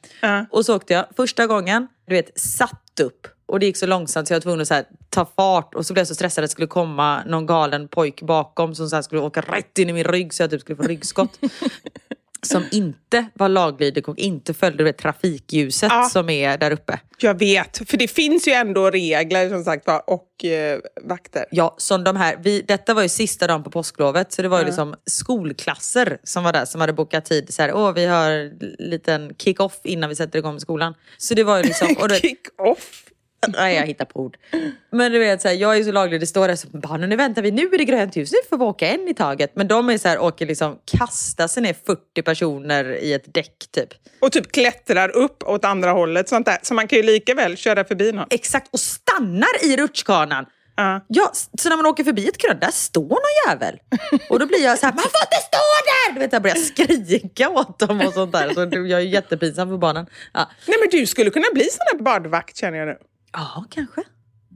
Och 0.51 0.65
så 0.65 0.77
åkte 0.77 0.95
jag 0.95 1.07
första 1.17 1.47
gången, 1.47 1.89
du 2.07 2.15
vet, 2.15 2.41
satt 2.41 3.01
upp. 3.01 3.27
Och 3.47 3.61
det 3.61 3.67
gick 3.67 3.77
så 3.77 3.87
långsamt 3.87 4.29
så 4.29 4.35
jag 4.35 4.37
var 4.37 4.43
tvungen 4.43 4.61
att 4.61 4.71
här, 4.71 4.85
ta 5.11 5.25
fart 5.37 5.75
och 5.75 5.87
så 5.87 5.93
blev 5.93 6.01
jag 6.01 6.09
så 6.09 6.15
stressad 6.15 6.45
att 6.45 6.49
det 6.49 6.53
skulle 6.53 6.67
komma 6.67 7.25
någon 7.25 7.47
galen 7.47 7.89
pojk 7.89 8.23
bakom 8.23 8.75
som 8.75 8.89
så 8.89 8.97
här 8.97 9.03
skulle 9.03 9.21
åka 9.21 9.41
rätt 9.41 9.79
in 9.79 9.91
i 9.91 9.93
min 9.93 10.05
rygg 10.05 10.35
så 10.35 10.43
jag 10.43 10.51
typ 10.51 10.61
skulle 10.61 10.77
få 10.77 10.83
ryggskott. 10.83 11.39
som 12.45 12.65
inte 12.73 13.27
var 13.35 13.49
laglydig 13.49 14.09
och 14.09 14.19
inte 14.19 14.55
följde 14.55 14.85
det 14.85 14.93
trafikljuset 14.93 15.89
Ja. 15.93 16.09
som 16.13 16.31
är 16.31 16.59
där 16.59 16.71
uppe. 16.71 17.01
Jag 17.19 17.39
vet, 17.39 17.91
för 17.91 17.97
det 17.97 18.09
finns 18.09 18.49
ju 18.49 18.53
ändå 18.53 18.91
regler 18.91 19.49
som 19.49 19.65
sagt 19.65 19.87
var 19.87 20.11
och 20.11 20.45
eh, 20.45 20.79
vakter. 21.03 21.45
Ja, 21.51 21.75
som 21.79 22.05
de 22.05 22.17
här, 22.17 22.37
vi, 22.43 22.63
detta 22.63 22.95
var 22.95 23.03
ju 23.03 23.09
sista 23.09 23.47
dagen 23.47 23.63
på 23.63 23.71
påsklovet 23.71 24.33
så 24.33 24.43
det 24.43 24.49
var 24.49 24.59
ju 24.59 24.65
liksom 24.65 24.95
skolklasser 25.07 26.19
som 26.25 26.45
var 26.45 26.53
där 26.53 26.65
som 26.65 26.81
hade 26.81 26.93
bokat 26.93 27.25
tid. 27.25 27.55
Så 27.55 27.63
här, 27.63 27.73
Åh, 27.75 27.93
vi 27.93 28.07
har 28.07 28.31
en 28.31 28.59
liten 28.79 29.35
kick-off 29.39 29.81
innan 29.85 30.09
vi 30.09 30.17
sätter 30.17 30.39
igång 30.39 30.53
med 30.53 30.63
skolan. 30.63 30.95
Så 31.19 31.35
det 31.35 31.45
var 31.45 31.57
ju 31.57 31.63
liksom... 31.63 31.89
Kick-off. 32.21 33.05
nej, 33.57 33.77
jag 33.77 33.87
hittar 33.87 34.05
på 34.05 34.21
ord. 34.21 34.37
Men 34.93 35.13
du 35.13 35.19
vet, 35.19 35.43
så 35.43 35.49
här, 35.49 35.55
jag 35.55 35.77
är 35.79 35.85
så 35.85 35.93
laglig, 35.93 36.21
det 36.21 36.27
står 36.27 36.49
där 36.49 36.57
så 36.57 36.69
barnen 36.69 37.09
nu 37.09 37.17
väntar 37.17 37.43
vi, 37.43 37.51
nu 37.51 37.63
är 37.63 37.79
det 37.79 37.85
grönt 37.85 38.17
ljus, 38.17 38.33
nu 38.33 38.39
får 38.51 38.59
vi 38.59 38.65
åka 38.65 38.89
en 38.89 39.09
i 39.09 39.15
taget. 39.15 39.53
Men 39.57 39.69
de 39.69 39.91
är 39.91 39.99
så 39.99 40.09
här, 40.09 40.19
åker 40.19 40.47
liksom, 40.47 40.79
kastar 40.99 41.49
sig 41.49 41.63
ner 41.63 41.77
40 41.87 42.23
personer 42.23 42.85
i 42.85 43.13
ett 43.13 43.35
däck 43.35 43.57
typ. 43.71 43.89
Och 44.21 44.33
typ 44.33 44.53
klättrar 44.53 45.17
upp 45.17 45.43
åt 45.43 45.65
andra 45.65 45.91
hållet. 45.91 46.29
Sånt 46.29 46.47
där. 46.47 46.59
Så 46.63 46.75
man 46.75 46.89
kan 46.89 46.97
ju 46.97 47.03
lika 47.03 47.35
väl 47.35 47.57
köra 47.57 47.85
förbi 47.85 48.13
någon. 48.13 48.27
Exakt, 48.31 48.69
och 48.73 48.81
stannar 48.81 49.65
i 49.65 49.77
rutschkanan. 49.77 50.47
Ja. 50.77 51.05
Ja, 51.09 51.33
så 51.59 51.69
när 51.69 51.77
man 51.77 51.87
åker 51.87 52.05
förbi 52.05 52.29
ett 52.29 52.39
grönt, 52.39 52.61
där 52.61 52.71
står 52.71 53.03
någon 53.09 53.49
jävel. 53.49 53.79
Och 54.31 54.39
då 54.39 54.47
blir 54.47 54.65
jag 54.65 54.79
så 54.79 54.87
här, 54.87 54.93
man 54.93 55.03
får 55.03 55.21
inte 55.23 55.37
stå 55.47 55.59
där! 55.85 56.15
Du 56.15 56.21
vet, 56.21 56.33
jag 56.33 56.43
börjar 56.43 56.57
skrika 56.57 57.49
åt 57.51 57.79
dem 57.79 58.01
och 58.01 58.13
sånt 58.13 58.33
där. 58.33 58.55
Så 58.55 58.61
jag 58.61 59.01
är 59.01 59.05
jättepinsam 59.05 59.69
för 59.69 59.77
barnen. 59.77 60.07
Ja, 60.33 60.51
Nej 60.67 60.77
men 60.81 61.01
du 61.01 61.07
skulle 61.07 61.31
kunna 61.31 61.47
bli 61.55 61.65
sån 61.65 61.99
där 61.99 62.05
badvakt 62.05 62.57
känner 62.57 62.79
jag 62.79 62.89
nu. 62.89 62.97
Ja 63.35 63.65
kanske. 63.71 64.03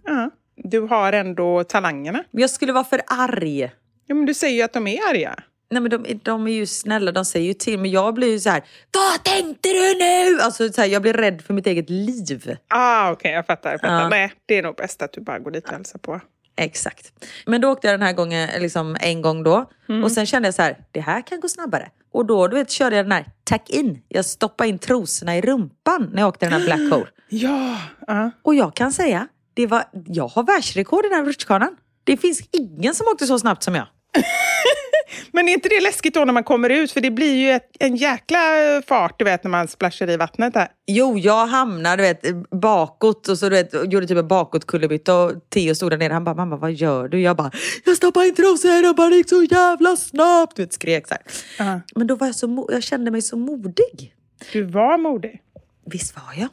Ja. 0.04 0.30
Du 0.56 0.80
har 0.80 1.12
ändå 1.12 1.64
talangerna. 1.64 2.24
Men 2.30 2.40
jag 2.40 2.50
skulle 2.50 2.72
vara 2.72 2.84
för 2.84 3.00
arg. 3.06 3.70
Ja, 4.06 4.14
men 4.14 4.26
du 4.26 4.34
säger 4.34 4.56
ju 4.56 4.62
att 4.62 4.72
de 4.72 4.86
är 4.86 4.98
arga. 5.10 5.34
Nej 5.70 5.82
men 5.82 5.90
de, 5.90 6.20
de 6.22 6.46
är 6.46 6.52
ju 6.52 6.66
snälla, 6.66 7.12
de 7.12 7.24
säger 7.24 7.46
ju 7.46 7.54
till. 7.54 7.78
Men 7.78 7.90
jag 7.90 8.14
blir 8.14 8.30
ju 8.30 8.40
så 8.40 8.50
här, 8.50 8.62
vad 8.92 9.24
tänkte 9.24 9.68
du 9.68 9.94
nu? 9.98 10.40
Alltså 10.40 10.68
så 10.72 10.80
här, 10.80 10.88
jag 10.88 11.02
blir 11.02 11.12
rädd 11.12 11.42
för 11.42 11.54
mitt 11.54 11.66
eget 11.66 11.90
liv. 11.90 12.56
Ah, 12.68 13.10
Okej, 13.10 13.32
jag 13.32 13.46
fattar. 13.46 13.70
Jag 13.70 13.80
fattar. 13.80 14.02
Ja. 14.02 14.08
Nej, 14.08 14.32
det 14.46 14.54
är 14.58 14.62
nog 14.62 14.76
bäst 14.76 15.02
att 15.02 15.12
du 15.12 15.20
bara 15.20 15.38
går 15.38 15.50
dit 15.50 15.64
och 15.66 15.72
hälsar 15.72 15.98
på. 15.98 16.20
Exakt. 16.56 17.12
Men 17.46 17.60
då 17.60 17.70
åkte 17.70 17.86
jag 17.86 17.94
den 17.94 18.06
här 18.06 18.12
gången, 18.12 18.48
liksom 18.60 18.96
en 19.00 19.22
gång 19.22 19.42
då. 19.42 19.70
Och 20.04 20.12
sen 20.12 20.26
kände 20.26 20.48
jag 20.48 20.54
så 20.54 20.62
här, 20.62 20.78
det 20.92 21.00
här 21.00 21.22
kan 21.26 21.40
gå 21.40 21.48
snabbare. 21.48 21.88
Och 22.12 22.26
då 22.26 22.48
du 22.48 22.56
vet, 22.56 22.70
körde 22.70 22.96
jag 22.96 23.04
den 23.04 23.12
här 23.12 23.26
tack 23.44 23.70
in. 23.70 24.02
Jag 24.08 24.24
stoppade 24.24 24.68
in 24.68 24.78
trosorna 24.78 25.36
i 25.36 25.40
rumpan 25.40 26.10
när 26.12 26.22
jag 26.22 26.28
åkte 26.28 26.46
den 26.46 26.52
här 26.52 26.64
black 26.64 26.92
hole. 26.92 27.10
Ja, 27.28 27.76
ja. 28.06 28.30
Och 28.42 28.54
jag 28.54 28.74
kan 28.74 28.92
säga, 28.92 29.28
det 29.54 29.66
var, 29.66 29.84
jag 30.06 30.28
har 30.28 30.42
världsrekord 30.42 31.04
i 31.04 31.08
den 31.08 31.18
här 31.18 31.24
rutschkanan. 31.24 31.76
Det 32.04 32.16
finns 32.16 32.40
ingen 32.52 32.94
som 32.94 33.06
åkte 33.12 33.26
så 33.26 33.38
snabbt 33.38 33.62
som 33.62 33.74
jag. 33.74 33.86
Men 35.32 35.48
är 35.48 35.52
inte 35.52 35.68
det 35.68 35.80
läskigt 35.80 36.14
då 36.14 36.24
när 36.24 36.32
man 36.32 36.44
kommer 36.44 36.70
ut? 36.70 36.92
För 36.92 37.00
det 37.00 37.10
blir 37.10 37.34
ju 37.34 37.50
ett, 37.50 37.70
en 37.80 37.96
jäkla 37.96 38.38
fart 38.86 39.18
du 39.18 39.24
vet 39.24 39.44
när 39.44 39.50
man 39.50 39.68
splashar 39.68 40.10
i 40.10 40.16
vattnet 40.16 40.54
där. 40.54 40.68
Jo, 40.86 41.18
jag 41.18 41.46
hamnade 41.46 41.96
du 41.96 42.02
vet, 42.02 42.50
bakåt 42.50 43.28
och 43.28 43.38
så 43.38 43.48
du 43.48 43.56
vet, 43.56 43.92
gjorde 43.92 44.06
typ 44.06 44.18
en 44.18 44.28
bakåtkullerbytta 44.28 45.22
och 45.22 45.32
Theo 45.48 45.74
stod 45.74 45.90
där 45.90 45.96
nere. 45.98 46.12
Han 46.12 46.24
bara, 46.24 46.34
mamma 46.34 46.56
vad 46.56 46.72
gör 46.72 47.08
du? 47.08 47.20
Jag 47.20 47.36
bara, 47.36 47.50
jag 47.84 47.96
stoppade 47.96 48.26
in 48.26 48.34
trosorna 48.34 48.90
och 48.90 48.96
bara 48.96 49.08
det 49.08 49.16
gick 49.16 49.28
så 49.28 49.42
jävla 49.42 49.96
snabbt. 49.96 50.56
Du 50.56 50.62
vet, 50.62 50.72
skrek 50.72 51.08
så 51.08 51.14
här. 51.14 51.22
Ja. 51.58 51.80
Men 51.94 52.06
då 52.06 52.14
var 52.16 52.26
jag 52.26 52.36
så, 52.36 52.68
jag 52.72 52.82
kände 52.82 53.10
mig 53.10 53.22
så 53.22 53.36
modig. 53.36 54.14
Du 54.52 54.62
var 54.62 54.98
modig. 54.98 55.42
Visst 55.84 56.16
var 56.16 56.34
jag? 56.36 56.48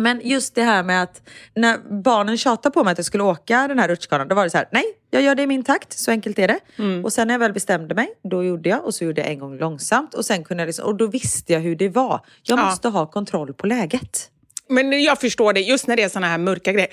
Men 0.00 0.20
just 0.24 0.54
det 0.54 0.62
här 0.62 0.82
med 0.82 1.02
att 1.02 1.22
när 1.54 2.02
barnen 2.02 2.38
tjatade 2.38 2.72
på 2.72 2.84
mig 2.84 2.92
att 2.92 2.98
jag 2.98 3.04
skulle 3.04 3.24
åka 3.24 3.68
den 3.68 3.78
här 3.78 3.88
rutschkanan, 3.88 4.28
då 4.28 4.34
var 4.34 4.44
det 4.44 4.50
så 4.50 4.56
här, 4.58 4.68
nej, 4.72 4.84
jag 5.10 5.22
gör 5.22 5.34
det 5.34 5.42
i 5.42 5.46
min 5.46 5.64
takt, 5.64 5.98
så 5.98 6.10
enkelt 6.10 6.38
är 6.38 6.48
det. 6.48 6.58
Och 7.04 7.12
sen 7.12 7.26
när 7.26 7.34
jag 7.34 7.38
väl 7.38 7.52
bestämde 7.52 7.94
mig, 7.94 8.08
då 8.30 8.44
gjorde 8.44 8.68
jag 8.68 8.84
och 8.84 8.94
så 8.94 9.04
gjorde 9.04 9.20
jag 9.20 9.30
en 9.30 9.38
gång 9.38 9.58
långsamt 9.58 10.14
och 10.14 10.24
sen 10.24 10.44
kunde 10.44 10.62
jag 10.62 10.66
liksom, 10.66 10.84
och 10.84 10.94
då 10.96 11.06
visste 11.06 11.52
jag 11.52 11.60
hur 11.60 11.76
det 11.76 11.88
var. 11.88 12.20
Jag 12.42 12.58
Ja. 12.58 12.64
måste 12.64 12.88
ha 12.88 13.06
kontroll 13.06 13.54
på 13.54 13.66
läget. 13.66 14.30
Men 14.68 15.02
jag 15.02 15.20
förstår 15.20 15.52
det, 15.52 15.60
just 15.60 15.86
när 15.86 15.96
det 15.96 16.02
är 16.02 16.08
såna 16.08 16.26
här 16.26 16.38
mörka 16.38 16.72
grejer. 16.72 16.88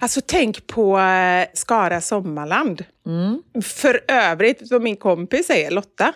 Alltså 0.00 0.20
tänk 0.26 0.66
på 0.66 0.98
eh, 0.98 1.46
Skara 1.54 2.00
Sommarland. 2.00 2.84
För 3.62 4.00
övrigt, 4.08 4.68
som 4.68 4.82
min 4.82 4.96
kompis 4.96 5.46
säger, 5.46 5.70
Lotta. 5.70 6.12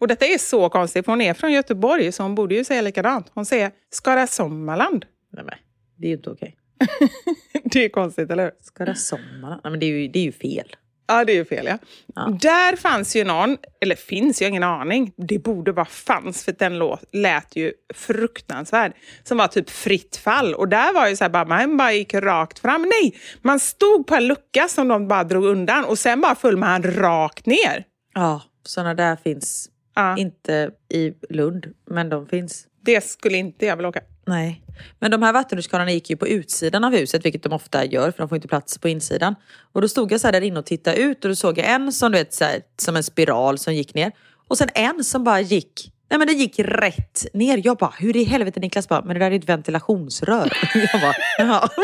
Och 0.00 0.08
detta 0.08 0.24
är 0.26 0.38
så 0.38 0.68
konstigt, 0.68 1.04
för 1.04 1.12
hon 1.12 1.20
är 1.20 1.34
från 1.34 1.52
Göteborg, 1.52 2.12
så 2.12 2.22
hon 2.22 2.34
borde 2.34 2.54
ju 2.54 2.64
säga 2.64 2.82
likadant. 2.82 3.30
Hon 3.34 3.46
säger 3.46 3.70
Skara 3.90 4.26
Sommarland. 4.26 5.04
Nej, 5.32 5.44
men, 5.44 5.54
det 5.96 6.06
är 6.06 6.08
ju 6.10 6.16
inte 6.16 6.30
okej. 6.30 6.56
Det 7.64 7.84
är 7.84 7.88
konstigt, 7.88 8.30
eller 8.30 8.42
hur? 8.42 8.52
Ska 8.60 8.84
det 8.84 8.94
sommar? 8.94 9.60
Nej 9.64 9.70
men 9.70 9.80
det 9.80 9.86
är 9.86 9.90
ju, 9.90 10.08
det 10.08 10.18
är 10.18 10.22
ju 10.24 10.32
fel. 10.32 10.76
Ja, 11.08 11.24
det 11.24 11.32
är 11.32 11.36
ju 11.36 11.44
fel 11.44 11.68
ja. 12.14 12.28
Där 12.40 12.76
fanns 12.76 13.16
ju 13.16 13.24
någon, 13.24 13.56
eller 13.80 13.94
finns, 13.94 14.40
jag 14.40 14.46
har 14.46 14.50
ingen 14.50 14.62
aning. 14.62 15.12
Det 15.16 15.38
borde 15.38 15.72
vara 15.72 15.86
fanns, 15.86 16.44
för 16.44 16.52
den 16.58 16.78
låt, 16.78 17.00
lät 17.12 17.56
ju 17.56 17.72
fruktansvärd. 17.94 18.92
Som 19.24 19.38
var 19.38 19.48
typ 19.48 19.70
fritt 19.70 20.16
fall. 20.16 20.54
Och 20.54 20.68
där 20.68 20.94
var 20.94 21.08
ju 21.08 21.16
så 21.16 21.24
här, 21.24 21.28
bara, 21.28 21.44
man 21.44 21.76
bara 21.76 21.92
gick 21.92 22.14
rakt 22.14 22.58
fram. 22.58 22.82
Nej, 22.82 23.16
man 23.42 23.60
stod 23.60 24.06
på 24.06 24.14
en 24.14 24.26
lucka 24.26 24.68
som 24.68 24.88
de 24.88 25.08
bara 25.08 25.24
drog 25.24 25.44
undan 25.44 25.84
och 25.84 25.98
sen 25.98 26.20
bara 26.20 26.34
föll 26.34 26.56
man 26.56 26.82
rakt 26.82 27.46
ner. 27.46 27.84
Ja, 28.14 28.42
sådana 28.62 28.94
där 28.94 29.16
finns 29.16 29.68
Ja. 29.94 30.16
inte 30.18 30.70
i 30.88 31.12
Lund, 31.30 31.66
men 31.90 32.08
de 32.08 32.26
finns. 32.26 32.66
Det 32.84 33.04
skulle 33.04 33.36
inte 33.38 33.66
jag 33.66 33.76
vilja 33.76 33.88
åka. 33.88 34.00
Nej. 34.26 34.62
Men 34.98 35.10
de 35.10 35.22
här 35.22 35.32
vattenrutschkanorna 35.32 35.92
gick 35.92 36.10
ju 36.10 36.16
på 36.16 36.28
utsidan 36.28 36.84
av 36.84 36.92
huset, 36.92 37.24
vilket 37.24 37.42
de 37.42 37.52
ofta 37.52 37.84
gör, 37.84 38.10
för 38.10 38.18
de 38.18 38.28
får 38.28 38.36
inte 38.36 38.48
plats 38.48 38.78
på 38.78 38.88
insidan. 38.88 39.34
Och 39.72 39.80
då 39.82 39.88
stod 39.88 40.12
jag 40.12 40.20
så 40.20 40.26
här 40.26 40.32
där 40.32 40.40
inne 40.40 40.58
och 40.58 40.66
tittade 40.66 40.96
ut 40.96 41.24
och 41.24 41.28
då 41.28 41.34
såg 41.34 41.58
jag 41.58 41.66
en 41.66 41.92
som 41.92 42.12
du 42.12 42.18
vet, 42.18 42.34
så 42.34 42.44
här, 42.44 42.60
som 42.78 42.96
en 42.96 43.02
spiral 43.02 43.58
som 43.58 43.74
gick 43.74 43.94
ner. 43.94 44.12
Och 44.48 44.58
sen 44.58 44.68
en 44.74 45.04
som 45.04 45.24
bara 45.24 45.40
gick, 45.40 45.92
nej 46.10 46.18
men 46.18 46.26
det 46.26 46.32
gick 46.32 46.58
rätt 46.58 47.26
ner. 47.32 47.60
Jag 47.64 47.76
bara, 47.76 47.92
hur 47.98 48.16
i 48.16 48.24
helvete 48.24 48.60
Niklas 48.60 48.88
bara, 48.88 49.02
men 49.02 49.18
det 49.18 49.24
där 49.24 49.30
är 49.30 49.36
ett 49.38 49.48
ventilationsrör. 49.48 50.52
Jag 50.92 51.00
bara, 51.00 51.14
ja. 51.38 51.68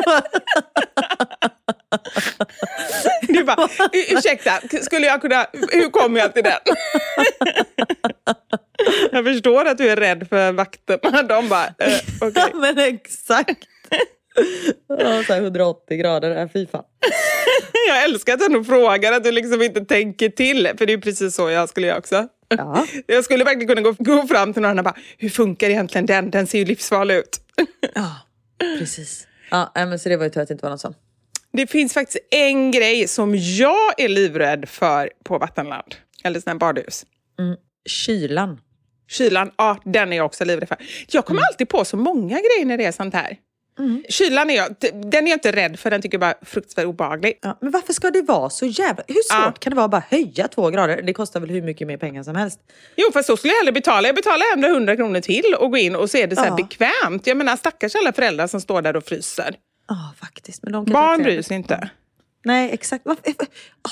Du 3.28 3.44
bara, 3.44 3.68
"U- 3.92 4.04
ursäkta, 4.08 4.50
skulle 4.82 5.06
jag 5.06 5.20
kunna, 5.20 5.46
hur 5.72 5.90
kommer 5.90 6.20
jag 6.20 6.34
till 6.34 6.42
den? 6.44 6.52
Jag 9.12 9.24
förstår 9.24 9.64
att 9.64 9.78
du 9.78 9.90
är 9.90 9.96
rädd 9.96 10.26
för 10.28 10.52
vakterna. 10.52 11.22
De 11.22 11.48
bara, 11.48 11.64
eh, 11.66 11.98
okej. 12.20 12.44
Ja 12.52 12.58
men 12.58 12.78
exakt. 12.78 13.58
Ja, 14.88 15.22
så 15.26 15.32
här 15.32 15.40
180 15.40 15.96
grader, 15.98 16.42
äh, 16.42 16.48
fy 16.52 16.66
fan. 16.66 16.84
Jag 17.88 18.04
älskar 18.04 18.32
att 18.32 18.38
du 18.38 18.44
ändå 18.46 18.64
frågar, 18.64 19.12
att 19.12 19.24
du 19.24 19.32
liksom 19.32 19.62
inte 19.62 19.80
tänker 19.84 20.28
till. 20.28 20.70
För 20.78 20.86
det 20.86 20.92
är 20.92 20.98
precis 20.98 21.34
så 21.34 21.50
jag 21.50 21.68
skulle 21.68 21.86
göra 21.86 21.98
också. 21.98 22.28
Ja. 22.58 22.86
Jag 23.06 23.24
skulle 23.24 23.44
verkligen 23.44 23.68
kunna 23.68 23.80
gå, 23.80 23.92
gå 23.98 24.26
fram 24.26 24.52
till 24.52 24.62
någon 24.62 24.78
och 24.78 24.84
bara, 24.84 24.96
hur 25.18 25.28
funkar 25.28 25.70
egentligen 25.70 26.06
den? 26.06 26.30
Den 26.30 26.46
ser 26.46 26.58
ju 26.58 26.64
livsfarlig 26.64 27.14
ut. 27.14 27.40
Ja, 27.94 28.16
precis. 28.78 29.26
Ja, 29.50 29.70
men 29.74 29.98
så 29.98 30.08
det 30.08 30.16
var 30.16 30.24
ju 30.24 30.30
tur 30.30 30.40
att 30.40 30.48
det 30.48 30.52
inte 30.52 30.64
var 30.64 30.70
någon 30.70 30.78
sån. 30.78 30.94
Det 31.52 31.66
finns 31.66 31.94
faktiskt 31.94 32.18
en 32.30 32.70
grej 32.70 33.08
som 33.08 33.34
jag 33.36 34.00
är 34.00 34.08
livrädd 34.08 34.68
för 34.68 35.10
på 35.24 35.38
vattenland. 35.38 35.94
Eller 36.24 36.40
sådana 36.40 36.54
här 36.54 36.58
badhus. 36.58 37.06
Kylan. 37.86 38.60
Kylan, 39.10 39.50
ja 39.56 39.78
den 39.84 40.12
är 40.12 40.16
jag 40.16 40.26
också 40.26 40.44
livrädd 40.44 40.68
för. 40.68 40.76
Jag 41.08 41.24
kommer 41.24 41.42
alltid 41.42 41.68
på 41.68 41.84
så 41.84 41.96
många 41.96 42.36
grejer 42.36 42.64
när 42.64 42.78
det 42.78 42.84
är 42.84 42.92
sånt 42.92 43.14
här. 43.14 43.36
Kylan 44.08 44.50
är 44.50 44.54
jag, 44.56 44.74
den 45.10 45.26
är 45.26 45.30
jag 45.30 45.36
inte 45.36 45.52
rädd 45.52 45.78
för, 45.78 45.90
den 45.90 46.02
tycker 46.02 46.14
jag 46.14 46.20
bara 46.20 46.32
är 46.32 46.44
fruktansvärt 46.44 46.84
obehaglig. 46.86 47.38
Ja, 47.42 47.58
men 47.60 47.70
varför 47.70 47.92
ska 47.92 48.10
det 48.10 48.22
vara 48.22 48.50
så 48.50 48.66
jävla... 48.66 49.02
Hur 49.08 49.14
svårt 49.14 49.44
Ja. 49.44 49.52
kan 49.58 49.70
det 49.70 49.76
vara 49.76 49.84
att 49.84 49.90
bara 49.90 50.04
höja 50.08 50.48
två 50.48 50.70
grader? 50.70 51.02
Det 51.02 51.12
kostar 51.14 51.40
väl 51.40 51.50
hur 51.50 51.62
mycket 51.62 51.86
mer 51.86 51.96
pengar 51.96 52.22
som 52.22 52.36
helst? 52.36 52.60
Jo, 52.96 53.10
fast 53.12 53.26
så 53.26 53.36
skulle 53.36 53.52
jag 53.52 53.58
hellre 53.58 53.72
betala. 53.72 54.08
Jag 54.08 54.14
betalar 54.14 54.44
ändå 54.54 54.68
100 54.68 54.96
kronor 54.96 55.20
till 55.20 55.54
och 55.58 55.70
gå 55.70 55.76
in 55.76 55.96
och 55.96 56.10
så 56.10 56.16
är 56.18 56.26
det 56.26 56.36
så 56.36 56.44
Ja. 56.46 56.54
bekvämt. 56.56 57.26
Jag 57.26 57.36
menar 57.36 57.56
stackars 57.56 57.94
alla 57.94 58.12
föräldrar 58.12 58.46
som 58.46 58.60
står 58.60 58.82
där 58.82 58.96
och 58.96 59.04
fryser. 59.04 59.54
Ja, 59.88 60.14
faktiskt. 60.20 60.62
Men 60.62 60.72
de 60.72 60.84
kanske 60.86 60.92
Barn 60.92 61.22
bryr 61.22 61.42
sig 61.42 61.56
inte. 61.56 61.90
Nej, 62.44 62.70
exakt. 62.72 63.04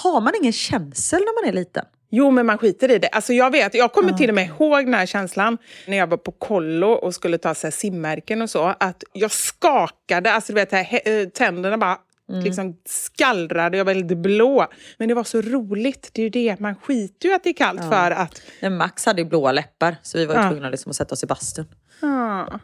Har 0.02 0.20
man 0.20 0.32
ingen 0.40 0.52
känsel 0.52 1.20
när 1.20 1.42
man 1.42 1.48
är 1.48 1.52
liten? 1.52 1.84
Jo, 2.10 2.30
men 2.30 2.46
man 2.46 2.58
skiter 2.58 2.90
i 2.90 2.98
det. 2.98 3.08
Alltså 3.08 3.32
jag 3.32 3.50
vet, 3.50 3.74
jag 3.74 3.92
kommer 3.92 4.12
till 4.12 4.28
och 4.28 4.34
med 4.34 4.46
ihåg 4.46 4.84
den 4.84 4.94
här 4.94 5.06
känslan 5.06 5.58
när 5.86 5.96
jag 5.96 6.06
var 6.06 6.16
på 6.16 6.32
kollo 6.32 6.88
och 6.88 7.14
skulle 7.14 7.38
ta 7.38 7.54
så 7.54 7.66
här, 7.66 7.72
simmärken 7.72 8.42
och 8.42 8.50
så. 8.50 8.74
Att 8.80 9.04
jag 9.12 9.30
skakade, 9.30 10.32
alltså 10.32 10.52
du 10.52 10.54
vet, 10.60 10.72
här, 10.72 11.00
eh, 11.08 11.28
tänderna 11.28 11.78
bara 11.78 11.98
liksom 12.44 12.76
skallrade, 12.86 13.78
jag 13.78 13.84
var 13.84 13.94
lite 13.94 14.16
blå. 14.16 14.66
Men 14.98 15.08
det 15.08 15.14
var 15.14 15.24
så 15.24 15.40
roligt, 15.40 16.10
det 16.12 16.22
är 16.22 16.24
ju 16.24 16.30
det. 16.30 16.60
Man 16.60 16.74
skiter 16.74 17.28
ju 17.28 17.34
att 17.34 17.44
det 17.44 17.50
är 17.50 17.54
kallt 17.54 17.80
för 17.80 18.10
att... 18.10 18.42
Nej, 18.60 18.70
Max 18.70 19.06
hade 19.06 19.22
ju 19.22 19.28
blåa 19.28 19.52
läppar 19.52 19.96
så 20.02 20.18
vi 20.18 20.26
var 20.26 20.34
ju 20.34 20.40
Ja. 20.40 20.48
tvungna 20.50 20.70
liksom 20.70 20.90
att 20.90 20.96
sätta 20.96 21.12
oss 21.12 21.22
i 21.22 21.26
bastun. 21.26 21.66
Ah. 22.02 22.58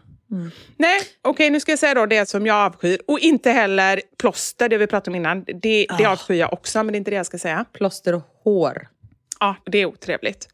Nej, 0.76 1.00
okej 1.22 1.50
nu 1.50 1.60
ska 1.60 1.72
jag 1.72 1.78
säga 1.78 1.94
då 1.94 2.06
det 2.06 2.28
som 2.28 2.46
jag 2.46 2.56
avskyr. 2.56 2.98
Och 3.06 3.18
inte 3.18 3.50
heller 3.50 4.00
plåster, 4.18 4.68
det 4.68 4.78
vi 4.78 4.86
pratade 4.86 5.10
om 5.10 5.14
innan. 5.14 5.44
Det, 5.62 5.86
det 5.98 6.04
avskyr 6.06 6.34
jag 6.34 6.52
också, 6.52 6.78
men 6.82 6.92
det 6.92 6.96
är 6.96 6.98
inte 6.98 7.10
det 7.10 7.16
jag 7.16 7.26
ska 7.26 7.38
säga. 7.38 7.64
Plåster 7.72 8.14
och 8.14 8.22
hår. 8.44 8.88
Ja, 9.40 9.56
det 9.64 9.78
är 9.78 9.86
otrevligt. 9.86 10.48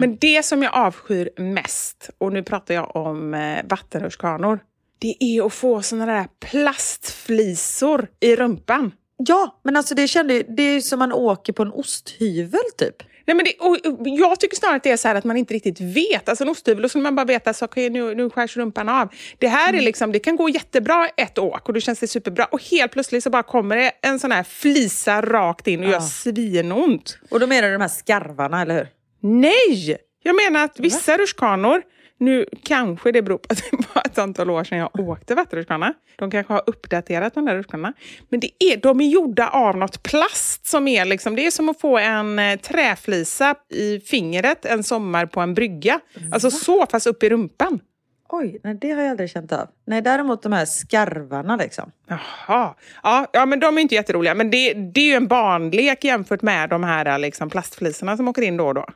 Men 0.00 0.16
det 0.16 0.44
som 0.44 0.62
jag 0.62 0.74
avskyr 0.74 1.30
mest, 1.36 2.10
och 2.18 2.32
nu 2.32 2.42
pratar 2.42 2.74
jag 2.74 2.96
om 2.96 3.34
eh, 3.34 3.64
vattenrutschkanor, 3.68 4.60
det 4.98 5.16
är 5.20 5.46
att 5.46 5.52
få 5.52 5.82
såna 5.82 6.06
där 6.06 6.26
plastflisor 6.50 8.08
i 8.20 8.36
rumpan. 8.36 8.92
Ja, 9.16 9.60
men 9.62 9.76
alltså 9.76 9.94
det 9.94 10.08
kände 10.08 10.42
det 10.42 10.62
är 10.62 10.80
som 10.80 10.98
man 10.98 11.12
åker 11.12 11.52
på 11.52 11.62
en 11.62 11.72
osthyvel 11.72 12.60
typ. 12.78 12.96
Nej, 13.26 13.36
men 13.36 13.44
det, 13.44 13.52
och, 13.58 14.00
och 14.00 14.08
jag 14.08 14.40
tycker 14.40 14.56
snarare 14.56 14.76
att 14.76 14.82
det 14.82 14.90
är 14.90 14.96
så 14.96 15.08
att 15.08 15.24
man 15.24 15.36
inte 15.36 15.54
riktigt 15.54 15.80
vet. 15.80 16.28
Alltså 16.28 16.44
en 16.44 16.50
osthyvel, 16.50 16.82
då 16.82 16.88
skulle 16.88 17.02
man 17.02 17.14
bara 17.16 17.26
veta 17.26 17.50
att 17.50 17.62
okay, 17.62 17.90
nu, 17.90 18.14
nu 18.14 18.30
skärs 18.30 18.56
rumpan 18.56 18.88
av. 18.88 19.08
Det 19.38 19.48
här 19.48 19.74
är 19.74 19.80
liksom, 19.80 20.12
det 20.12 20.18
kan 20.18 20.36
gå 20.36 20.48
jättebra 20.48 21.08
ett 21.16 21.38
åk 21.38 21.68
och 21.68 21.74
då 21.74 21.80
känns 21.80 22.00
det 22.00 22.06
superbra. 22.08 22.44
Och 22.44 22.62
helt 22.70 22.92
plötsligt 22.92 23.22
så 23.24 23.30
bara 23.30 23.42
kommer 23.42 23.76
det 23.76 23.92
en 24.02 24.18
sån 24.18 24.32
här 24.32 24.42
flisa 24.42 25.22
rakt 25.22 25.66
in 25.66 25.80
och 25.80 25.86
Ja. 25.86 25.90
gör 25.92 26.00
svinont. 26.00 27.18
Och 27.30 27.40
då 27.40 27.46
menar 27.46 27.68
du 27.68 27.72
de 27.74 27.80
här 27.80 27.88
skarvarna, 27.88 28.62
eller 28.62 28.74
hur? 28.74 28.88
Nej! 29.20 29.96
Jag 30.22 30.36
menar 30.36 30.64
att 30.64 30.80
vissa 30.80 31.16
rutschkanor, 31.16 31.82
nu 32.18 32.46
kanske 32.62 33.12
det 33.12 33.22
beror 33.22 33.38
på 33.38 33.46
att 33.48 33.62
det 33.70 33.76
var 33.94 34.02
ett 34.06 34.18
antal 34.18 34.50
år 34.50 34.64
sedan 34.64 34.78
jag 34.78 35.00
åkte 35.00 35.34
vattenrutschkana. 35.34 35.94
De 36.16 36.30
kanske 36.30 36.52
har 36.52 36.62
uppdaterat 36.66 37.34
de 37.34 37.44
där 37.44 37.54
rutschkanorna. 37.56 37.92
Men 38.28 38.40
det 38.40 38.50
är, 38.58 38.76
de 38.76 39.00
är 39.00 39.08
gjorda 39.08 39.48
av 39.48 39.76
något 39.76 40.02
plast 40.02 40.66
som 40.66 40.88
är 40.88 41.04
liksom, 41.04 41.36
det 41.36 41.46
är 41.46 41.50
som 41.50 41.68
att 41.68 41.80
få 41.80 41.98
en 41.98 42.38
eh, 42.38 42.58
träflisa 42.58 43.54
i 43.70 44.00
fingret 44.00 44.64
en 44.64 44.82
sommar 44.82 45.26
på 45.26 45.40
en 45.40 45.54
brygga. 45.54 46.00
Alltså 46.32 46.50
så, 46.50 46.86
fast 46.86 47.06
upp 47.06 47.22
i 47.22 47.28
rumpan. 47.28 47.80
Oj, 48.28 48.60
nej 48.64 48.78
det 48.80 48.90
har 48.90 49.02
jag 49.02 49.10
aldrig 49.10 49.30
känt 49.30 49.52
av. 49.52 49.68
Nej, 49.86 50.02
däremot 50.02 50.42
de 50.42 50.52
här 50.52 50.64
skarvarna 50.64 51.56
liksom. 51.56 51.92
Jaha. 52.08 52.74
Ja, 53.02 53.26
ja, 53.32 53.46
men 53.46 53.60
de 53.60 53.78
är 53.78 53.82
inte 53.82 53.94
jätteroliga. 53.94 54.34
Men 54.34 54.50
det, 54.50 54.74
det 54.74 55.00
är 55.00 55.04
ju 55.04 55.14
en 55.14 55.28
barnlek 55.28 56.04
jämfört 56.04 56.42
med 56.42 56.70
de 56.70 56.84
här 56.84 57.18
liksom, 57.18 57.50
plastflisorna 57.50 58.16
som 58.16 58.28
åker 58.28 58.42
in 58.42 58.56
då 58.56 58.66
och 58.66 58.74
då. 58.74 58.86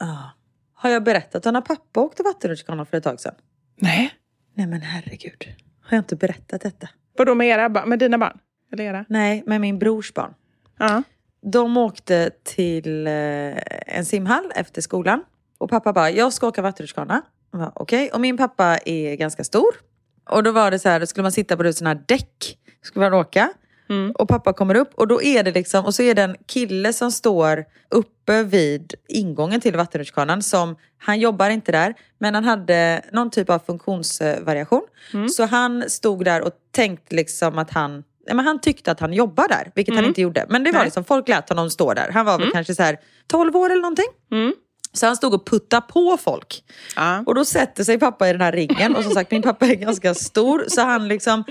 Ah. 0.00 0.35
Har 0.86 0.92
jag 0.92 1.02
berättat 1.04 1.46
att 1.46 1.52
när 1.52 1.60
pappa 1.60 2.00
åkte 2.00 2.22
vattenrutschkana 2.22 2.84
för 2.84 2.96
ett 2.96 3.04
tag 3.04 3.20
sedan? 3.20 3.34
Nej. 3.76 4.10
Nej 4.54 4.66
men 4.66 4.80
herregud. 4.80 5.44
Har 5.82 5.96
jag 5.96 6.00
inte 6.00 6.16
berättat 6.16 6.60
detta? 6.60 6.88
Vadå 7.18 7.34
med, 7.34 7.48
era, 7.48 7.68
ba- 7.68 7.86
med 7.86 7.98
dina 7.98 8.18
barn? 8.18 8.38
Eller 8.72 8.84
era? 8.84 9.04
Nej, 9.08 9.42
med 9.46 9.60
min 9.60 9.78
brors 9.78 10.14
barn. 10.14 10.34
Ja. 10.78 11.02
De 11.42 11.76
åkte 11.76 12.30
till 12.42 13.06
eh, 13.06 13.12
en 13.86 14.04
simhall 14.04 14.52
efter 14.54 14.82
skolan. 14.82 15.24
Och 15.58 15.70
pappa 15.70 15.92
bara, 15.92 16.10
jag 16.10 16.32
ska 16.32 16.46
åka 16.48 16.62
vattenrutschkana. 16.62 17.22
Okej, 17.74 18.10
och 18.10 18.20
min 18.20 18.36
pappa 18.36 18.78
är 18.84 19.16
ganska 19.16 19.44
stor. 19.44 19.74
Och 20.30 20.42
då 20.42 20.52
var 20.52 20.70
det 20.70 20.78
så 20.78 20.88
här, 20.88 21.00
då 21.00 21.06
skulle 21.06 21.22
man 21.22 21.32
sitta 21.32 21.56
på 21.56 21.72
sådana 21.72 21.94
här 21.94 22.04
däck. 22.06 22.58
Skulle 22.82 23.10
man 23.10 23.20
åka. 23.20 23.52
Och 24.14 24.28
pappa 24.28 24.52
kommer 24.52 24.74
upp 24.74 24.94
och 24.94 25.08
då 25.08 25.22
är 25.22 25.42
det 25.42 25.52
liksom, 25.52 25.84
och 25.84 25.94
så 25.94 26.02
är 26.02 26.14
det 26.14 26.22
en 26.22 26.36
kille 26.46 26.92
som 26.92 27.12
står 27.12 27.64
uppe 27.90 28.42
vid 28.42 28.94
ingången 29.08 29.60
till 29.60 29.76
vattenrutschkanan 29.76 30.42
som, 30.42 30.76
han 30.98 31.20
jobbar 31.20 31.50
inte 31.50 31.72
där, 31.72 31.94
men 32.18 32.34
han 32.34 32.44
hade 32.44 33.02
någon 33.12 33.30
typ 33.30 33.50
av 33.50 33.58
funktionsvariation. 33.58 34.82
Så 35.30 35.44
han 35.44 35.90
stod 35.90 36.24
där 36.24 36.42
och 36.42 36.52
tänkte 36.70 37.16
liksom 37.16 37.58
att 37.58 37.70
han, 37.70 38.04
men 38.32 38.46
han 38.46 38.60
tyckte 38.60 38.90
att 38.90 39.00
han 39.00 39.12
jobbar 39.12 39.48
där, 39.48 39.70
vilket 39.74 39.94
han 39.94 40.04
inte 40.08 40.20
gjorde. 40.20 40.46
Men 40.48 40.64
det 40.64 40.70
var 40.72 40.78
Nej. 40.78 40.86
liksom, 40.86 41.04
folk 41.04 41.28
lät 41.28 41.48
honom 41.48 41.70
stå 41.70 41.94
där. 41.94 42.10
Han 42.10 42.26
var 42.26 42.38
väl 42.38 42.50
kanske 42.52 42.74
så 42.74 42.82
här 42.82 42.98
12 43.26 43.56
år 43.56 43.70
eller 43.70 43.82
någonting. 43.82 44.08
Så 44.96 45.06
han 45.06 45.16
stod 45.16 45.34
och 45.34 45.46
puttade 45.46 45.86
på 45.88 46.16
folk. 46.16 46.64
Ja. 46.96 47.22
Och 47.26 47.34
då 47.34 47.44
sätter 47.44 47.84
sig 47.84 47.98
pappa 47.98 48.28
i 48.28 48.32
den 48.32 48.40
här 48.40 48.52
ringen. 48.52 48.96
Och 48.96 49.02
som 49.02 49.12
sagt, 49.12 49.30
min 49.30 49.42
pappa 49.42 49.66
är 49.66 49.74
ganska 49.74 50.14
stor. 50.14 50.64
Så 50.68 50.80
han 50.80 51.08
liksom 51.08 51.44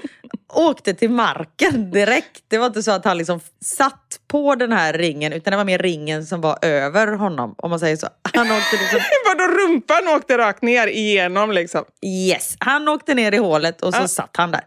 åkte 0.53 0.93
till 0.93 1.09
marken 1.09 1.91
direkt. 1.91 2.43
Det 2.47 2.57
var 2.57 2.65
inte 2.65 2.83
så 2.83 2.91
att 2.91 3.05
han 3.05 3.17
liksom 3.17 3.39
satt 3.61 4.19
på 4.27 4.55
den 4.55 4.71
här 4.71 4.93
ringen. 4.93 5.33
Utan 5.33 5.51
det 5.51 5.57
var 5.57 5.65
mer 5.65 5.77
ringen 5.77 6.25
som 6.25 6.41
var 6.41 6.65
över 6.65 7.07
honom. 7.07 7.55
Om 7.57 7.69
man 7.69 7.79
säger 7.79 7.97
så. 7.97 8.07
Han 8.33 8.51
åkte 8.51 8.77
liksom... 8.77 8.99
Vadå 9.27 9.47
rumpan 9.47 10.07
åkte 10.07 10.37
rakt 10.37 10.61
ner 10.61 10.87
igenom 10.87 11.51
liksom? 11.51 11.85
Yes, 12.05 12.55
han 12.59 12.87
åkte 12.87 13.13
ner 13.13 13.31
i 13.31 13.37
hålet 13.37 13.81
och 13.81 13.93
så 13.93 14.07
satt 14.07 14.37
han 14.37 14.51
där. 14.51 14.63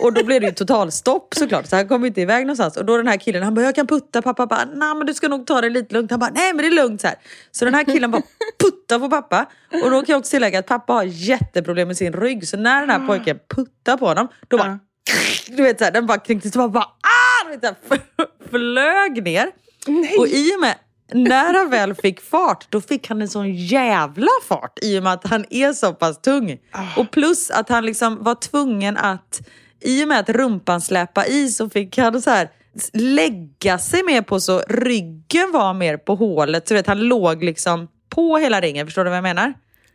Och 0.00 0.12
då 0.12 0.24
blev 0.24 0.40
det 0.40 0.46
ju 0.46 0.52
totalstopp 0.52 1.34
såklart, 1.34 1.66
så 1.66 1.76
han 1.76 1.88
kom 1.88 2.04
inte 2.04 2.20
iväg 2.20 2.46
någonstans. 2.46 2.76
Och 2.76 2.84
då 2.84 2.96
den 2.96 3.06
här 3.06 3.16
killen, 3.16 3.42
han 3.42 3.54
bara, 3.54 3.64
jag 3.64 3.74
kan 3.74 3.86
putta. 3.86 4.22
Pappa 4.22 4.46
bara, 4.46 4.64
nej 4.64 4.94
men 4.94 5.06
du 5.06 5.14
ska 5.14 5.28
nog 5.28 5.46
ta 5.46 5.60
det 5.60 5.68
lite 5.68 5.94
lugnt. 5.94 6.10
Han 6.10 6.20
bara, 6.20 6.30
nej 6.34 6.52
men 6.54 6.62
det 6.62 6.68
är 6.68 6.82
lugnt 6.82 7.00
så 7.00 7.06
här. 7.06 7.16
Så 7.50 7.64
den 7.64 7.74
här 7.74 7.84
killen 7.84 8.10
bara 8.10 8.22
puttar 8.62 8.98
på 8.98 9.10
pappa. 9.10 9.46
Och 9.84 9.90
då 9.90 10.02
kan 10.02 10.12
jag 10.12 10.18
också 10.18 10.30
tillägga 10.30 10.58
att 10.58 10.66
pappa 10.66 10.92
har 10.92 11.04
jätteproblem 11.04 11.88
med 11.88 11.96
sin 11.96 12.12
rygg. 12.12 12.48
Så 12.48 12.56
när 12.56 12.80
den 12.80 12.90
här 12.90 13.06
pojken 13.06 13.38
puttar 13.54 13.96
på 13.96 14.06
honom, 14.06 14.28
då 14.48 14.56
bara, 14.56 14.78
du 15.46 15.62
vet 15.62 15.78
så 15.78 15.84
här, 15.84 15.92
den 15.92 16.06
bara 16.06 16.18
kränktes 16.18 16.56
och 16.56 16.70
bara, 16.70 16.84
ah! 16.84 17.44
Du 17.44 17.50
vet, 17.50 17.60
så 17.60 17.94
här, 17.94 18.02
flög 18.50 19.22
ner. 19.24 19.50
Och 20.18 20.26
i 20.28 20.56
och 20.56 20.60
med 20.60 20.74
när 21.12 21.54
han 21.54 21.70
väl 21.70 21.94
fick 21.94 22.20
fart, 22.20 22.66
då 22.70 22.80
fick 22.80 23.08
han 23.08 23.22
en 23.22 23.28
sån 23.28 23.54
jävla 23.54 24.30
fart 24.48 24.78
i 24.82 24.98
och 24.98 25.02
med 25.02 25.12
att 25.12 25.26
han 25.26 25.44
är 25.50 25.72
så 25.72 25.92
pass 25.92 26.20
tung. 26.20 26.58
Och 26.96 27.10
plus 27.10 27.50
att 27.50 27.68
han 27.68 27.86
liksom 27.86 28.24
var 28.24 28.34
tvungen 28.34 28.96
att, 28.96 29.40
i 29.80 30.04
och 30.04 30.08
med 30.08 30.18
att 30.20 30.28
rumpan 30.28 30.80
släpa 30.80 31.26
i 31.26 31.48
så 31.48 31.70
fick 31.70 31.98
han 31.98 32.22
så 32.22 32.30
här 32.30 32.48
lägga 32.92 33.78
sig 33.78 34.02
mer 34.02 34.22
på 34.22 34.40
så 34.40 34.60
ryggen 34.68 35.52
var 35.52 35.74
mer 35.74 35.96
på 35.96 36.14
hålet. 36.14 36.68
Så 36.68 36.74
vet, 36.74 36.86
han 36.86 37.00
låg 37.00 37.44
liksom 37.44 37.88
på 38.08 38.36
hela 38.38 38.60
ringen, 38.60 38.86
förstår 38.86 39.04
du 39.04 39.10
vad 39.10 39.16
jag 39.16 39.22
menar? 39.22 39.54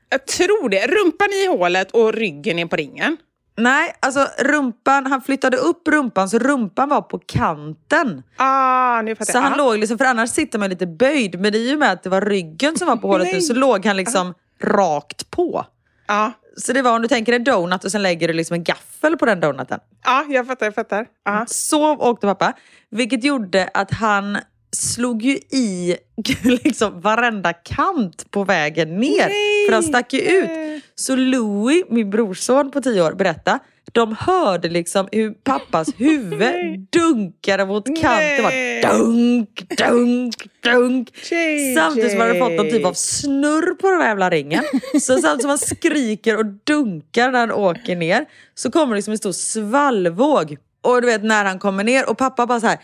Jag 0.10 0.28
tror 0.28 0.70
det. 0.70 0.88
Rumpan 0.88 1.28
i 1.34 1.48
hålet 1.58 1.92
och 1.92 2.14
ryggen 2.14 2.60
är 2.60 2.66
på 2.66 2.76
ringen. 2.76 3.18
Nej, 3.58 3.96
alltså 4.00 4.28
rumpan, 4.40 5.06
han 5.06 5.22
flyttade 5.22 5.58
upp 5.58 5.88
rumpan 5.88 6.30
så 6.30 6.40
rumpan 6.40 6.90
var 6.90 7.02
på 7.02 7.20
kanten. 7.20 8.24
Ah, 8.38 9.02
nu 9.02 9.16
fattar 9.16 9.32
Så 9.32 9.38
jag. 9.38 9.42
han 9.42 9.54
Ah. 9.54 9.58
låg 9.58 9.78
liksom, 9.78 9.98
för 9.98 10.06
annars 10.06 10.30
sitter 10.30 10.60
man 10.60 10.70
lite 10.70 10.88
böjd. 10.88 11.40
Men 11.40 11.56
i 11.56 11.76
och 11.76 11.80
med 11.80 11.92
att 11.92 12.04
det 12.04 12.10
var 12.10 12.22
ryggen 12.22 12.78
som 12.78 12.88
var 12.88 12.96
på 12.96 13.08
hålet 13.08 13.34
nu 13.34 13.42
så 13.42 13.54
låg 13.54 13.86
han 13.86 13.98
liksom 13.98 14.34
rakt 14.64 15.30
på. 15.32 15.66
Ja, 16.08 16.32
Så 16.58 16.74
det 16.74 16.82
var 16.82 16.96
om 16.96 17.02
du 17.02 17.08
tänker 17.08 17.34
en 17.34 17.44
donut 17.44 17.84
och 17.84 17.92
sen 17.92 18.02
lägger 18.02 18.28
du 18.28 18.34
liksom 18.34 18.54
en 18.54 18.64
gaffel 18.64 19.18
på 19.18 19.26
den 19.26 19.40
donuten. 19.40 19.80
ja, 20.04 20.26
jag 20.30 20.48
fattar. 20.48 20.66
Jag 20.66 20.76
fattar. 20.76 21.08
Ah. 21.26 21.46
Så 21.48 21.96
åkte 21.96 22.28
pappa. 22.28 22.54
Vilket 22.90 23.24
gjorde 23.24 23.70
att 23.74 23.92
han 23.92 24.38
slog 24.76 25.22
ju 25.24 25.36
i 25.36 25.98
liksom 26.44 27.02
varenda 27.02 27.54
kant 27.54 28.32
på 28.32 28.44
vägen 28.44 28.98
ner. 28.98 29.28
Nej! 29.30 29.66
För 29.68 29.74
han 29.74 29.84
stack 29.84 30.14
ju 30.14 30.20
ut. 30.20 30.84
Så 30.96 31.16
Louis, 31.16 31.84
min 31.90 32.10
brorson 32.10 32.72
på 32.72 32.82
tio 32.82 33.02
år, 33.02 33.14
berättade. 33.14 33.60
De 33.92 34.16
hörde 34.20 34.70
liksom 34.70 35.08
hur 35.12 35.32
pappas 35.32 35.90
huvud 35.98 36.88
dunkade 36.90 37.66
mot 37.66 37.86
kanten. 37.86 38.02
Det 38.38 38.42
var 38.42 38.98
dunk, 38.98 39.78
dunk, 39.78 40.36
dunk. 40.64 41.10
JJ. 41.32 41.76
Samtidigt 41.76 42.12
som 42.12 42.20
han 42.20 42.30
hade 42.30 42.40
fått 42.40 42.54
någon 42.54 42.70
typ 42.70 42.86
av 42.86 42.94
snurr 42.94 43.76
på 43.76 43.92
den 43.92 44.02
här 44.02 44.08
jävla 44.08 44.30
ringen. 44.30 44.64
Så 44.94 45.18
samtidigt 45.18 45.42
som 45.42 45.50
han 45.50 45.58
skriker 45.58 46.38
och 46.38 46.46
dunkar 46.46 47.32
när 47.32 47.40
han 47.40 47.52
åker 47.52 47.96
ner 47.96 48.26
så 48.56 48.72
kommer 48.72 48.96
liksom 48.96 49.12
en 49.12 49.18
stor 49.18 49.32
svallvåg. 49.32 50.58
Och 50.84 51.02
du 51.02 51.08
vet 51.08 51.24
när 51.24 51.46
han 51.46 51.60
kommer 51.60 51.84
ner 51.84 52.10
och 52.10 52.18
pappa 52.18 52.46
bara 52.46 52.60
så 52.60 52.68
här 52.68 52.80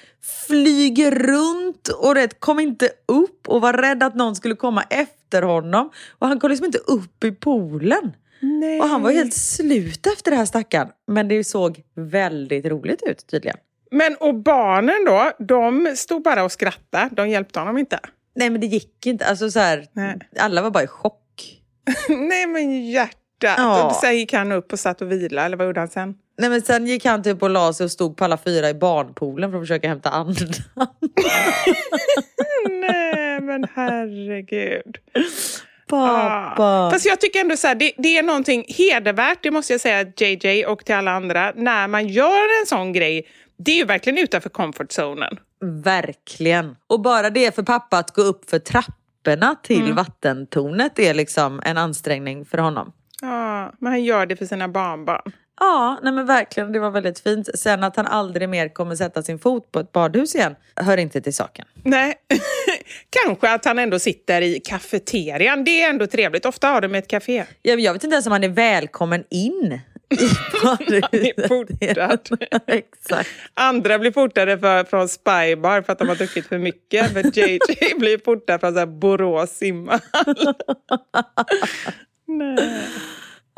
flyger 0.48 1.12
runt 1.12 1.88
och 1.88 2.16
du 2.16 2.22
vet, 2.22 2.40
kom 2.40 2.60
inte 2.60 2.90
upp 3.06 3.48
och 3.48 3.62
var 3.62 3.74
rädd 3.74 4.04
att 4.04 4.16
någon 4.16 4.36
skulle 4.36 4.56
komma 4.56 4.84
efter 4.90 5.42
honom. 5.42 5.92
Och 6.20 6.28
han 6.28 6.40
kom 6.40 6.50
liksom 6.50 6.66
inte 6.66 6.78
upp 6.78 7.24
i 7.24 7.32
poolen. 7.32 8.12
Nej. 8.42 8.82
Och 8.82 8.88
han 8.88 9.02
var 9.02 9.12
helt 9.12 9.34
slut 9.34 10.08
efter 10.08 10.32
det 10.32 10.38
här 10.38 10.46
stackaren. 10.46 10.88
Men 11.08 11.28
det 11.28 11.44
såg 11.44 11.84
väldigt 11.96 12.66
roligt 12.66 13.04
ut 13.04 13.28
tydligen. 13.28 13.58
Men 13.92 14.16
och 14.16 14.36
barnen 14.36 15.06
då, 15.06 15.32
de 15.40 15.96
stod 15.96 16.24
bara 16.24 16.44
och 16.44 16.52
skrattade. 16.52 17.10
De 17.12 17.30
hjälpte 17.30 17.60
honom 17.60 17.78
inte. 17.78 18.00
Nej 18.36 18.50
men 18.50 18.62
det 18.62 18.68
gick 18.68 19.06
inte. 19.06 19.26
Alltså 19.26 19.52
så 19.52 19.60
här, 19.60 19.86
alla 20.40 20.62
var 20.62 20.72
bara 20.72 20.84
i 20.84 20.88
chock. 20.88 21.62
Nej 22.10 22.48
men 22.48 22.86
hjärtat. 22.86 23.16
Ja. 23.40 23.86
Och 23.86 23.96
sen 23.96 24.18
gick 24.18 24.34
han 24.34 24.52
upp 24.52 24.74
och 24.74 24.80
satt 24.80 25.02
och 25.02 25.12
vila, 25.12 25.46
eller 25.46 25.58
vad 25.58 25.68
gjorde 25.68 25.80
han 25.80 25.90
sen? 25.90 26.16
Nej 26.40 26.50
men 26.50 26.62
sen 26.62 26.88
gick 26.88 27.06
han 27.06 27.24
typ 27.24 27.44
och 27.44 27.50
la 27.50 27.74
sig 27.74 27.84
och 27.84 27.92
stod 27.92 28.18
på 28.18 28.24
alla 28.26 28.38
fyra 28.38 28.70
i 28.70 28.74
barnpoolen 28.74 29.52
för 29.52 29.58
att 29.58 29.64
försöka 29.64 29.88
hämta 29.88 30.10
andan. 30.10 30.48
Nej 32.70 33.42
men 33.42 33.66
herregud. 33.76 34.98
Pappa. 35.90 36.64
Ah. 36.64 36.92
Fast 36.92 37.06
jag 37.06 37.22
tycker 37.22 37.40
ändå 37.40 37.58
så 37.58 37.68
här, 37.68 37.76
det, 37.76 37.92
det 37.98 38.18
är 38.18 38.24
någonting 38.24 38.66
hedervärt, 38.68 39.40
det 39.44 39.52
måste 39.52 39.74
jag 39.74 39.82
säga 39.82 40.06
JJ 40.18 40.66
och 40.66 40.86
till 40.86 40.96
alla 40.96 41.12
andra, 41.12 41.54
när 41.56 41.88
man 41.88 42.08
gör 42.08 42.62
en 42.62 42.66
sån 42.66 42.94
grej. 42.94 43.28
Det 43.58 43.72
är 43.72 43.76
ju 43.76 43.86
verkligen 43.86 44.18
utanför 44.20 44.50
comfort 44.50 44.92
zonen. 44.92 45.40
Verkligen. 45.84 46.76
Och 46.88 47.02
bara 47.02 47.30
det 47.30 47.56
för 47.56 47.64
pappa 47.64 47.98
att 47.98 48.12
gå 48.12 48.22
upp 48.22 48.50
för 48.50 48.60
trapporna 48.60 49.56
till 49.64 49.82
Mm. 49.84 49.96
vattentornet 49.96 51.00
är 51.00 51.14
liksom 51.14 51.62
en 51.66 51.78
ansträngning 51.78 52.46
för 52.46 52.58
honom. 52.58 52.92
Ja, 53.22 53.74
men 53.80 53.92
han 53.92 54.04
gör 54.04 54.26
det 54.26 54.36
för 54.36 54.46
sina 54.46 54.68
barnbarn. 54.68 55.32
Ja, 55.60 56.00
nej 56.04 56.14
men 56.14 56.26
verkligen. 56.26 56.72
Det 56.72 56.80
var 56.80 56.92
väldigt 56.92 57.20
fint. 57.20 57.50
Sen 57.56 57.84
att 57.84 57.96
han 57.96 58.08
aldrig 58.08 58.50
mer 58.50 58.70
kommer 58.70 58.96
sätta 58.96 59.24
sin 59.24 59.40
fot 59.40 59.72
på 59.72 59.80
ett 59.80 59.92
badhus 59.92 60.36
igen 60.36 60.56
hör 60.76 60.98
inte 60.98 61.22
till 61.22 61.34
saken. 61.34 61.66
Nej, 61.84 62.14
kanske 63.26 63.54
att 63.54 63.66
han 63.66 63.80
ändå 63.80 64.00
sitter 64.00 64.42
i 64.42 64.60
kafeterian. 64.60 65.64
Det 65.64 65.82
är 65.82 65.90
ändå 65.90 66.08
trevligt. 66.08 66.46
Ofta 66.46 66.68
har 66.68 66.82
de 66.82 66.96
ett 66.96 67.08
café. 67.08 67.46
Jag, 67.62 67.80
jag 67.80 67.94
vet 67.94 68.04
inte 68.04 68.14
ens 68.14 68.26
om 68.26 68.32
han 68.32 68.44
är 68.44 68.50
välkommen 68.50 69.24
in 69.30 69.80
i 70.10 71.34
portad. 71.48 72.20
Exakt. 72.68 73.30
Andra 73.54 74.00
blir 74.00 74.12
portade 74.12 74.60
för, 74.60 74.84
från 74.84 75.10
Spybar 75.10 75.82
för 75.82 75.94
att 75.94 76.00
de 76.00 76.10
har 76.10 76.16
druckit 76.16 76.48
för 76.48 76.58
mycket. 76.58 77.14
Men 77.14 77.32
JJ 77.34 77.60
blir 77.98 78.18
portad 78.18 78.60
från 78.60 78.74
så 78.74 78.80
här 78.80 78.86
Borås 78.86 79.50
simhall. 79.50 80.00
Nej. 82.28 82.88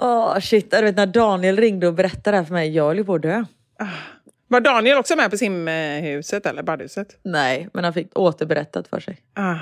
Åh 0.04 0.40
shit, 0.40 0.72
du 0.72 0.82
vet 0.82 0.96
när 0.96 1.06
Daniel 1.06 1.58
ringde 1.58 1.88
och 1.88 1.94
berättade 1.94 2.32
det 2.32 2.38
här 2.38 2.44
för 2.46 2.54
mig, 2.54 2.76
jag 2.76 2.84
höll 2.84 2.98
ju 2.98 3.06
på 3.06 3.16
att 3.16 3.22
dö. 3.22 3.46
Var 4.48 4.62
Daniel 4.62 4.98
också 4.98 5.16
med 5.16 5.32
på 5.32 5.38
simhuset 5.38 6.46
eller 6.46 6.64
badhuset? 6.64 7.20
Nej, 7.24 7.70
men 7.74 7.84
han 7.84 7.94
fick 7.94 8.20
återberättat 8.20 8.88
för 8.88 9.00
sig. 9.00 9.22
Ah. 9.34 9.56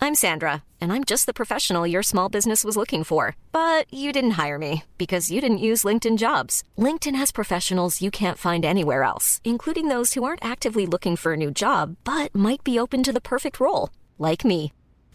I'm 0.00 0.14
Sandra, 0.14 0.62
and 0.80 0.92
I'm 0.92 1.04
just 1.10 1.26
the 1.26 1.32
professional 1.32 1.86
your 1.86 2.02
small 2.02 2.28
business 2.30 2.64
was 2.64 2.76
looking 2.76 3.04
for. 3.04 3.36
But 3.52 3.86
you 3.92 4.12
didn't 4.12 4.46
hire 4.46 4.58
me 4.58 4.82
because 4.98 5.34
you 5.34 5.40
didn't 5.40 5.70
use 5.70 5.88
LinkedIn 5.88 6.18
jobs. 6.18 6.62
LinkedIn 6.78 7.18
has 7.18 7.32
professionals 7.32 8.02
you 8.02 8.10
can't 8.10 8.38
find 8.38 8.64
anywhere 8.64 9.02
else, 9.02 9.40
including 9.44 9.88
those 9.88 10.14
who 10.14 10.24
aren't 10.24 10.44
actively 10.52 10.86
looking 10.86 11.16
for 11.16 11.32
a 11.32 11.36
new 11.36 11.50
job 11.50 11.96
but 12.04 12.34
might 12.34 12.64
be 12.64 12.78
open 12.78 13.02
to 13.02 13.12
the 13.12 13.20
perfect 13.20 13.60
role, 13.60 13.90
like 14.18 14.44
me. 14.44 14.72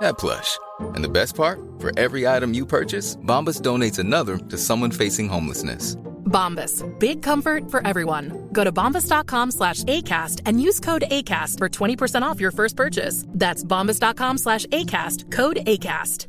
that 0.00 0.18
plush. 0.18 0.58
And 0.80 1.04
the 1.04 1.08
best 1.08 1.34
part? 1.34 1.60
For 1.78 1.90
every 1.98 2.26
item 2.26 2.54
you 2.54 2.66
purchase, 2.66 3.16
Bombas 3.16 3.60
donates 3.60 3.98
another 3.98 4.38
to 4.38 4.58
someone 4.58 4.90
facing 4.90 5.28
homelessness. 5.28 5.96
Bombas. 6.24 6.82
Big 6.98 7.22
comfort 7.22 7.70
for 7.70 7.86
everyone. 7.86 8.48
Go 8.52 8.64
to 8.64 8.72
bombas.com 8.72 9.50
slash 9.52 9.84
ACAST 9.84 10.40
and 10.46 10.60
use 10.60 10.80
code 10.80 11.04
ACAST 11.10 11.58
for 11.58 11.68
20% 11.68 12.22
off 12.22 12.40
your 12.40 12.50
first 12.50 12.76
purchase. 12.76 13.24
That's 13.28 13.62
bombas.com 13.62 14.38
slash 14.38 14.66
ACAST. 14.66 15.30
Code 15.30 15.58
ACAST. 15.66 16.26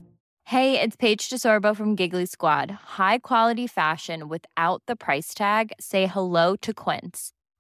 Hey, 0.50 0.80
it's 0.80 0.96
Paige 0.96 1.28
DeSorbo 1.28 1.76
from 1.76 1.96
Giggly 1.96 2.28
Squad. 2.28 2.70
High 3.00 3.18
quality 3.18 3.66
fashion 3.66 4.28
without 4.28 4.84
the 4.86 4.96
price 4.96 5.34
tag. 5.34 5.72
Say 5.80 6.06
hello 6.06 6.56
to 6.58 6.72
Quince. 6.72 7.32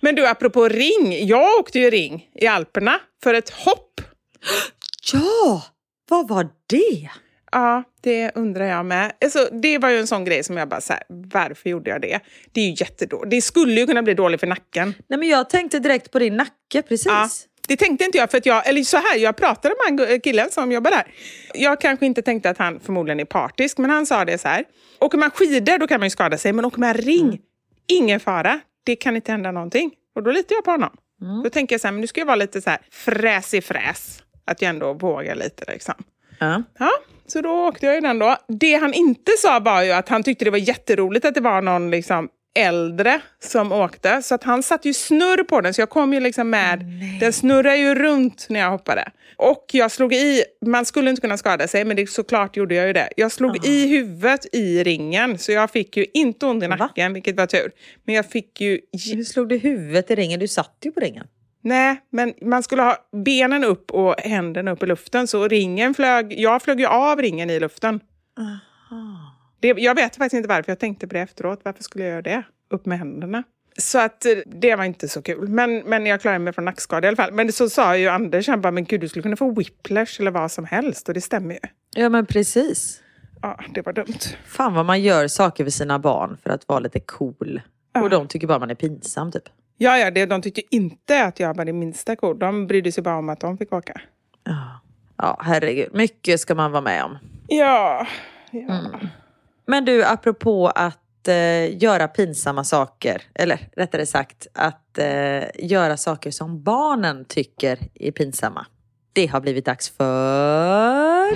Men 0.00 0.14
du, 0.14 0.26
apropå 0.26 0.68
ring. 0.68 1.26
Jag 1.26 1.60
åkte 1.60 1.78
ju 1.78 1.90
ring 1.90 2.28
i 2.34 2.46
Alperna 2.46 3.00
för 3.22 3.34
ett 3.34 3.50
hopp. 3.50 4.00
Ja, 5.12 5.62
vad 6.08 6.28
var 6.28 6.48
det? 6.66 7.10
Ja, 7.52 7.82
det 8.00 8.32
undrar 8.34 8.64
jag 8.64 8.86
med. 8.86 9.12
Alltså, 9.24 9.48
det 9.62 9.78
var 9.78 9.88
ju 9.88 9.98
en 9.98 10.06
sån 10.06 10.24
grej 10.24 10.44
som 10.44 10.56
jag 10.56 10.68
bara 10.68 10.80
så 10.80 10.92
här, 10.92 11.02
varför 11.08 11.70
gjorde 11.70 11.90
jag 11.90 12.00
det? 12.00 12.20
Det 12.52 12.60
är 12.60 12.64
ju 12.64 12.74
jättedåligt. 12.76 13.30
Det 13.30 13.40
skulle 13.40 13.80
ju 13.80 13.86
kunna 13.86 14.02
bli 14.02 14.14
dåligt 14.14 14.40
för 14.40 14.46
nacken. 14.46 14.94
Nej, 15.08 15.18
men 15.18 15.28
jag 15.28 15.50
tänkte 15.50 15.78
direkt 15.78 16.10
på 16.10 16.18
din 16.18 16.36
nacke, 16.36 16.82
precis. 16.88 17.06
Ja, 17.06 17.28
det 17.68 17.76
tänkte 17.76 18.04
inte 18.04 18.18
jag, 18.18 18.30
för 18.30 18.38
att 18.38 18.46
jag, 18.46 18.66
eller 18.68 18.82
så 18.82 18.96
här, 18.96 19.16
jag 19.16 19.36
pratade 19.36 19.74
med 19.90 20.22
killen 20.24 20.50
som 20.50 20.72
jobbar 20.72 20.90
där. 20.90 21.06
Jag 21.54 21.80
kanske 21.80 22.06
inte 22.06 22.22
tänkte 22.22 22.50
att 22.50 22.58
han 22.58 22.80
förmodligen 22.80 23.20
är 23.20 23.24
partisk, 23.24 23.78
men 23.78 23.90
han 23.90 24.06
sa 24.06 24.24
det 24.24 24.38
så 24.38 24.48
här. 24.48 24.64
Åker 25.00 25.18
man 25.18 25.30
skidor 25.30 25.78
då 25.78 25.86
kan 25.86 26.00
man 26.00 26.06
ju 26.06 26.10
skada 26.10 26.38
sig, 26.38 26.52
men 26.52 26.64
åker 26.64 26.80
man 26.80 26.94
ring, 26.94 27.40
ingen 27.88 28.20
fara. 28.20 28.60
Det 28.84 28.96
kan 28.96 29.16
inte 29.16 29.32
hända 29.32 29.52
någonting. 29.52 29.90
Och 30.14 30.22
då 30.22 30.30
litar 30.30 30.54
jag 30.54 30.64
på 30.64 30.70
honom. 30.70 30.90
Då 31.44 31.50
tänker 31.50 31.74
jag 31.74 31.80
så 31.80 31.86
här, 31.86 31.92
men 31.92 32.00
nu 32.00 32.06
ska 32.06 32.20
jag 32.20 32.26
vara 32.26 32.36
lite 32.36 32.62
så 32.62 32.70
här 32.70 32.78
fräsig 32.90 33.64
fräs. 33.64 34.22
Att 34.44 34.62
jag 34.62 34.68
ändå 34.68 34.92
vågar 34.92 35.34
lite 35.34 35.72
liksom. 35.72 35.94
Ja. 36.38 36.62
Ja, 36.78 36.90
så 37.26 37.40
då 37.40 37.66
åkte 37.66 37.86
jag 37.86 37.94
ju 37.94 38.00
den 38.00 38.18
då. 38.18 38.36
Det 38.48 38.74
han 38.74 38.94
inte 38.94 39.32
sa 39.38 39.60
var 39.60 39.82
ju 39.82 39.92
att 39.92 40.08
han 40.08 40.22
tyckte 40.22 40.44
det 40.44 40.50
var 40.50 40.58
jätteroligt 40.58 41.24
att 41.24 41.34
det 41.34 41.40
var 41.40 41.62
någon 41.62 41.90
liksom 41.90 42.28
äldre 42.54 43.20
som 43.42 43.72
åkte. 43.72 44.22
Så 44.22 44.34
att 44.34 44.44
han 44.44 44.62
satte 44.62 44.88
ju 44.88 44.94
snurr 44.94 45.44
på 45.44 45.60
den, 45.60 45.74
så 45.74 45.80
jag 45.80 45.90
kom 45.90 46.12
ju 46.14 46.20
liksom 46.20 46.50
med. 46.50 46.84
Den 47.20 47.32
snurrar 47.32 47.74
ju 47.74 47.94
runt 47.94 48.46
när 48.48 48.60
jag 48.60 48.70
hoppade. 48.70 49.10
Och 49.36 49.66
jag 49.72 49.90
slog 49.90 50.14
i, 50.14 50.44
man 50.66 50.84
skulle 50.84 51.10
inte 51.10 51.22
kunna 51.22 51.36
skada 51.36 51.68
sig, 51.68 51.84
men 51.84 51.96
det, 51.96 52.10
såklart 52.10 52.56
gjorde 52.56 52.74
jag 52.74 52.86
ju 52.86 52.92
det. 52.92 53.08
Jag 53.16 53.32
slog 53.32 53.66
i 53.66 53.88
huvudet 53.88 54.46
i 54.52 54.84
ringen, 54.84 55.38
så 55.38 55.52
jag 55.52 55.70
fick 55.70 55.96
ju 55.96 56.06
inte 56.14 56.46
ont 56.46 56.64
i 56.64 56.68
nacken, 56.68 57.12
vilket 57.14 57.36
var 57.36 57.46
tur. 57.46 57.70
Men 58.04 58.14
jag 58.14 58.26
fick 58.26 58.60
ju 58.60 58.80
Hur 59.14 59.24
slog 59.24 59.48
du 59.48 59.56
huvudet 59.56 60.10
i 60.10 60.14
ringen? 60.14 60.40
Du 60.40 60.48
satt 60.48 60.76
ju 60.82 60.92
på 60.92 61.00
ringen. 61.00 61.26
Nej, 61.62 62.00
men 62.10 62.34
man 62.42 62.62
skulle 62.62 62.82
ha 62.82 62.96
benen 63.24 63.64
upp 63.64 63.90
och 63.90 64.14
händerna 64.18 64.70
upp 64.70 64.82
i 64.82 64.86
luften. 64.86 65.26
Så 65.26 65.48
ringen 65.48 65.94
flög, 65.94 66.40
jag 66.40 66.62
flög 66.62 66.80
ju 66.80 66.86
av 66.86 67.22
ringen 67.22 67.50
i 67.50 67.60
luften. 67.60 68.00
Det, 69.64 69.74
jag 69.80 69.94
vet 69.94 70.16
faktiskt 70.16 70.34
inte 70.34 70.48
varför 70.48 70.70
jag 70.70 70.78
tänkte 70.78 71.06
på 71.06 71.14
det 71.14 71.20
efteråt. 71.20 71.60
Varför 71.62 71.82
skulle 71.82 72.04
jag 72.04 72.10
göra 72.10 72.22
det? 72.22 72.42
Upp 72.70 72.86
med 72.86 72.98
händerna. 72.98 73.42
Så 73.78 73.98
att 73.98 74.26
eh, 74.26 74.32
det 74.46 74.76
var 74.76 74.84
inte 74.84 75.08
så 75.08 75.22
kul. 75.22 75.48
Men, 75.48 75.78
men 75.78 76.06
jag 76.06 76.20
klarade 76.20 76.38
mig 76.38 76.52
från 76.52 76.64
nackskada 76.64 77.06
i 77.06 77.08
alla 77.08 77.16
fall. 77.16 77.32
Men 77.32 77.52
så 77.52 77.68
sa 77.68 77.96
ju 77.96 78.08
Anders, 78.08 78.48
han 78.48 78.60
bara, 78.60 78.70
men 78.70 78.84
gud 78.84 79.00
du 79.00 79.08
skulle 79.08 79.22
kunna 79.22 79.36
få 79.36 79.54
whiplash 79.54 80.20
eller 80.20 80.30
vad 80.30 80.50
som 80.50 80.64
helst. 80.64 81.08
Och 81.08 81.14
det 81.14 81.20
stämmer 81.20 81.54
ju. 81.54 81.60
Ja, 81.96 82.08
men 82.08 82.26
precis. 82.26 83.02
Ja, 83.42 83.60
det 83.74 83.86
var 83.86 83.92
dumt. 83.92 84.20
Fan 84.46 84.74
vad 84.74 84.86
man 84.86 85.02
gör 85.02 85.28
saker 85.28 85.64
för 85.64 85.70
sina 85.70 85.98
barn 85.98 86.36
för 86.42 86.50
att 86.50 86.68
vara 86.68 86.78
lite 86.78 87.00
cool. 87.00 87.60
Och 88.02 88.10
de 88.10 88.28
tycker 88.28 88.46
bara 88.46 88.58
man 88.58 88.70
är 88.70 88.74
pinsam 88.74 89.32
typ. 89.32 89.48
Ja, 89.78 89.98
ja, 89.98 90.10
det, 90.10 90.26
de 90.26 90.42
tyckte 90.42 90.62
inte 90.70 91.24
att 91.24 91.40
jag 91.40 91.56
var 91.56 91.64
det 91.64 91.72
minsta 91.72 92.16
cool. 92.16 92.38
De 92.38 92.66
brydde 92.66 92.92
sig 92.92 93.02
bara 93.02 93.18
om 93.18 93.28
att 93.28 93.40
de 93.40 93.58
fick 93.58 93.72
åka. 93.72 94.00
Ja. 94.44 94.80
Ja, 95.16 95.40
herregud. 95.42 95.94
Mycket 95.94 96.40
ska 96.40 96.54
man 96.54 96.72
vara 96.72 96.82
med 96.82 97.04
om. 97.04 97.18
Ja. 97.48 98.06
ja. 98.50 99.00
Men 99.66 99.84
du, 99.84 100.04
apropå 100.04 100.68
att 100.68 101.28
eh, 101.28 101.82
göra 101.82 102.08
pinsamma 102.08 102.64
saker, 102.64 103.22
eller 103.34 103.68
rättare 103.76 104.06
sagt 104.06 104.46
att 104.54 104.98
eh, 104.98 105.44
göra 105.54 105.96
saker 105.96 106.30
som 106.30 106.62
barnen 106.62 107.24
tycker 107.24 107.78
är 107.94 108.10
pinsamma. 108.10 108.66
Det 109.12 109.26
har 109.26 109.40
blivit 109.40 109.64
dags 109.64 109.90
för... 109.90 111.34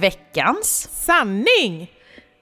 Veckans 0.00 0.88
Sanning! 0.92 1.90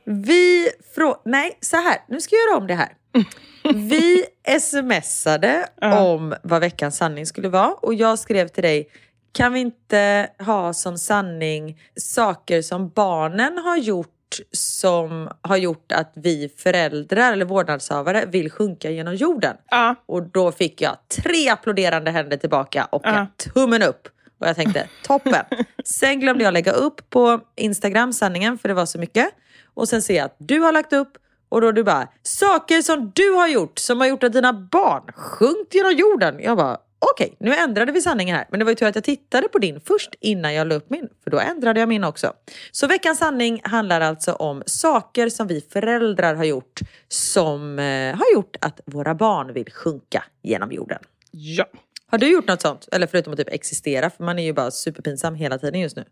Vi 0.04 0.68
frå... 0.94 1.22
Nej, 1.24 1.58
så 1.60 1.76
här. 1.76 1.98
Nu 2.08 2.20
ska 2.20 2.36
jag 2.36 2.48
göra 2.48 2.58
om 2.58 2.66
det 2.66 2.74
här. 2.74 2.92
Vi 3.74 4.24
smsade 4.60 5.66
om 5.82 6.34
vad 6.42 6.60
veckans 6.60 6.96
sanning 6.96 7.26
skulle 7.26 7.48
vara 7.48 7.74
och 7.74 7.94
jag 7.94 8.18
skrev 8.18 8.48
till 8.48 8.62
dig 8.62 8.88
kan 9.36 9.52
vi 9.52 9.60
inte 9.60 10.30
ha 10.38 10.72
som 10.72 10.98
sanning 10.98 11.80
saker 12.00 12.62
som 12.62 12.88
barnen 12.88 13.58
har 13.58 13.76
gjort 13.76 14.08
som 14.52 15.28
har 15.42 15.56
gjort 15.56 15.92
att 15.92 16.12
vi 16.14 16.48
föräldrar 16.56 17.32
eller 17.32 17.44
vårdnadshavare 17.44 18.24
vill 18.26 18.50
sjunka 18.50 18.90
genom 18.90 19.14
jorden? 19.14 19.56
Ja. 19.70 19.94
Och 20.06 20.22
då 20.22 20.52
fick 20.52 20.80
jag 20.80 20.96
tre 21.08 21.48
applåderande 21.48 22.10
händer 22.10 22.36
tillbaka 22.36 22.84
och 22.84 23.02
Ja. 23.04 23.18
en 23.18 23.26
tummen 23.54 23.82
upp. 23.82 24.08
Och 24.40 24.46
jag 24.48 24.56
tänkte 24.56 24.88
toppen. 25.06 25.44
Sen 25.84 26.20
glömde 26.20 26.44
jag 26.44 26.52
lägga 26.54 26.72
upp 26.72 27.10
på 27.10 27.40
Instagram 27.56 28.12
sanningen 28.12 28.58
för 28.58 28.68
det 28.68 28.74
var 28.74 28.86
så 28.86 28.98
mycket. 28.98 29.28
Och 29.74 29.88
sen 29.88 30.02
ser 30.02 30.16
jag 30.16 30.24
att 30.24 30.36
du 30.38 30.60
har 30.60 30.72
lagt 30.72 30.92
upp 30.92 31.12
och 31.48 31.60
då 31.60 31.72
du 31.72 31.84
bara 31.84 32.08
saker 32.22 32.82
som 32.82 33.12
du 33.14 33.30
har 33.30 33.48
gjort 33.48 33.78
som 33.78 34.00
har 34.00 34.06
gjort 34.06 34.22
att 34.24 34.32
dina 34.32 34.52
barn 34.52 35.12
sjunkit 35.16 35.74
genom 35.74 35.92
jorden. 35.92 36.36
Jag 36.40 36.56
bara 36.56 36.78
okej, 37.12 37.36
nu 37.40 37.54
ändrade 37.54 37.92
vi 37.92 38.02
sanningen 38.02 38.36
här. 38.36 38.46
Men 38.50 38.58
det 38.58 38.64
var 38.64 38.72
ju 38.72 38.76
tur 38.76 38.86
att 38.86 38.94
jag 38.94 39.04
tittade 39.04 39.48
på 39.48 39.58
din 39.58 39.80
först 39.80 40.14
innan 40.20 40.54
jag 40.54 40.66
la 40.66 40.74
upp 40.74 40.90
min. 40.90 41.08
För 41.24 41.30
då 41.30 41.40
ändrade 41.40 41.80
jag 41.80 41.88
min 41.88 42.04
också. 42.04 42.32
Så 42.70 42.86
veckans 42.86 43.18
sanning 43.18 43.60
handlar 43.64 44.00
alltså 44.00 44.32
om 44.32 44.62
saker 44.66 45.28
som 45.28 45.46
vi 45.46 45.60
föräldrar 45.72 46.34
har 46.34 46.44
gjort 46.44 46.80
som 47.08 47.78
eh, 47.78 48.16
har 48.16 48.32
gjort 48.34 48.56
att 48.60 48.80
våra 48.86 49.14
barn 49.14 49.52
vill 49.52 49.72
sjunka 49.72 50.24
genom 50.42 50.72
jorden. 50.72 50.98
Ja. 51.30 51.66
Har 52.10 52.18
du 52.18 52.32
gjort 52.32 52.48
något 52.48 52.62
sånt? 52.62 52.88
Eller 52.92 53.06
förutom 53.06 53.32
att 53.32 53.38
typ 53.38 53.48
existera, 53.48 54.10
för 54.10 54.24
man 54.24 54.38
är 54.38 54.42
ju 54.42 54.52
bara 54.52 54.70
superpinsam 54.70 55.34
hela 55.34 55.58
tiden 55.58 55.80
just 55.80 55.96
nu. 55.96 56.04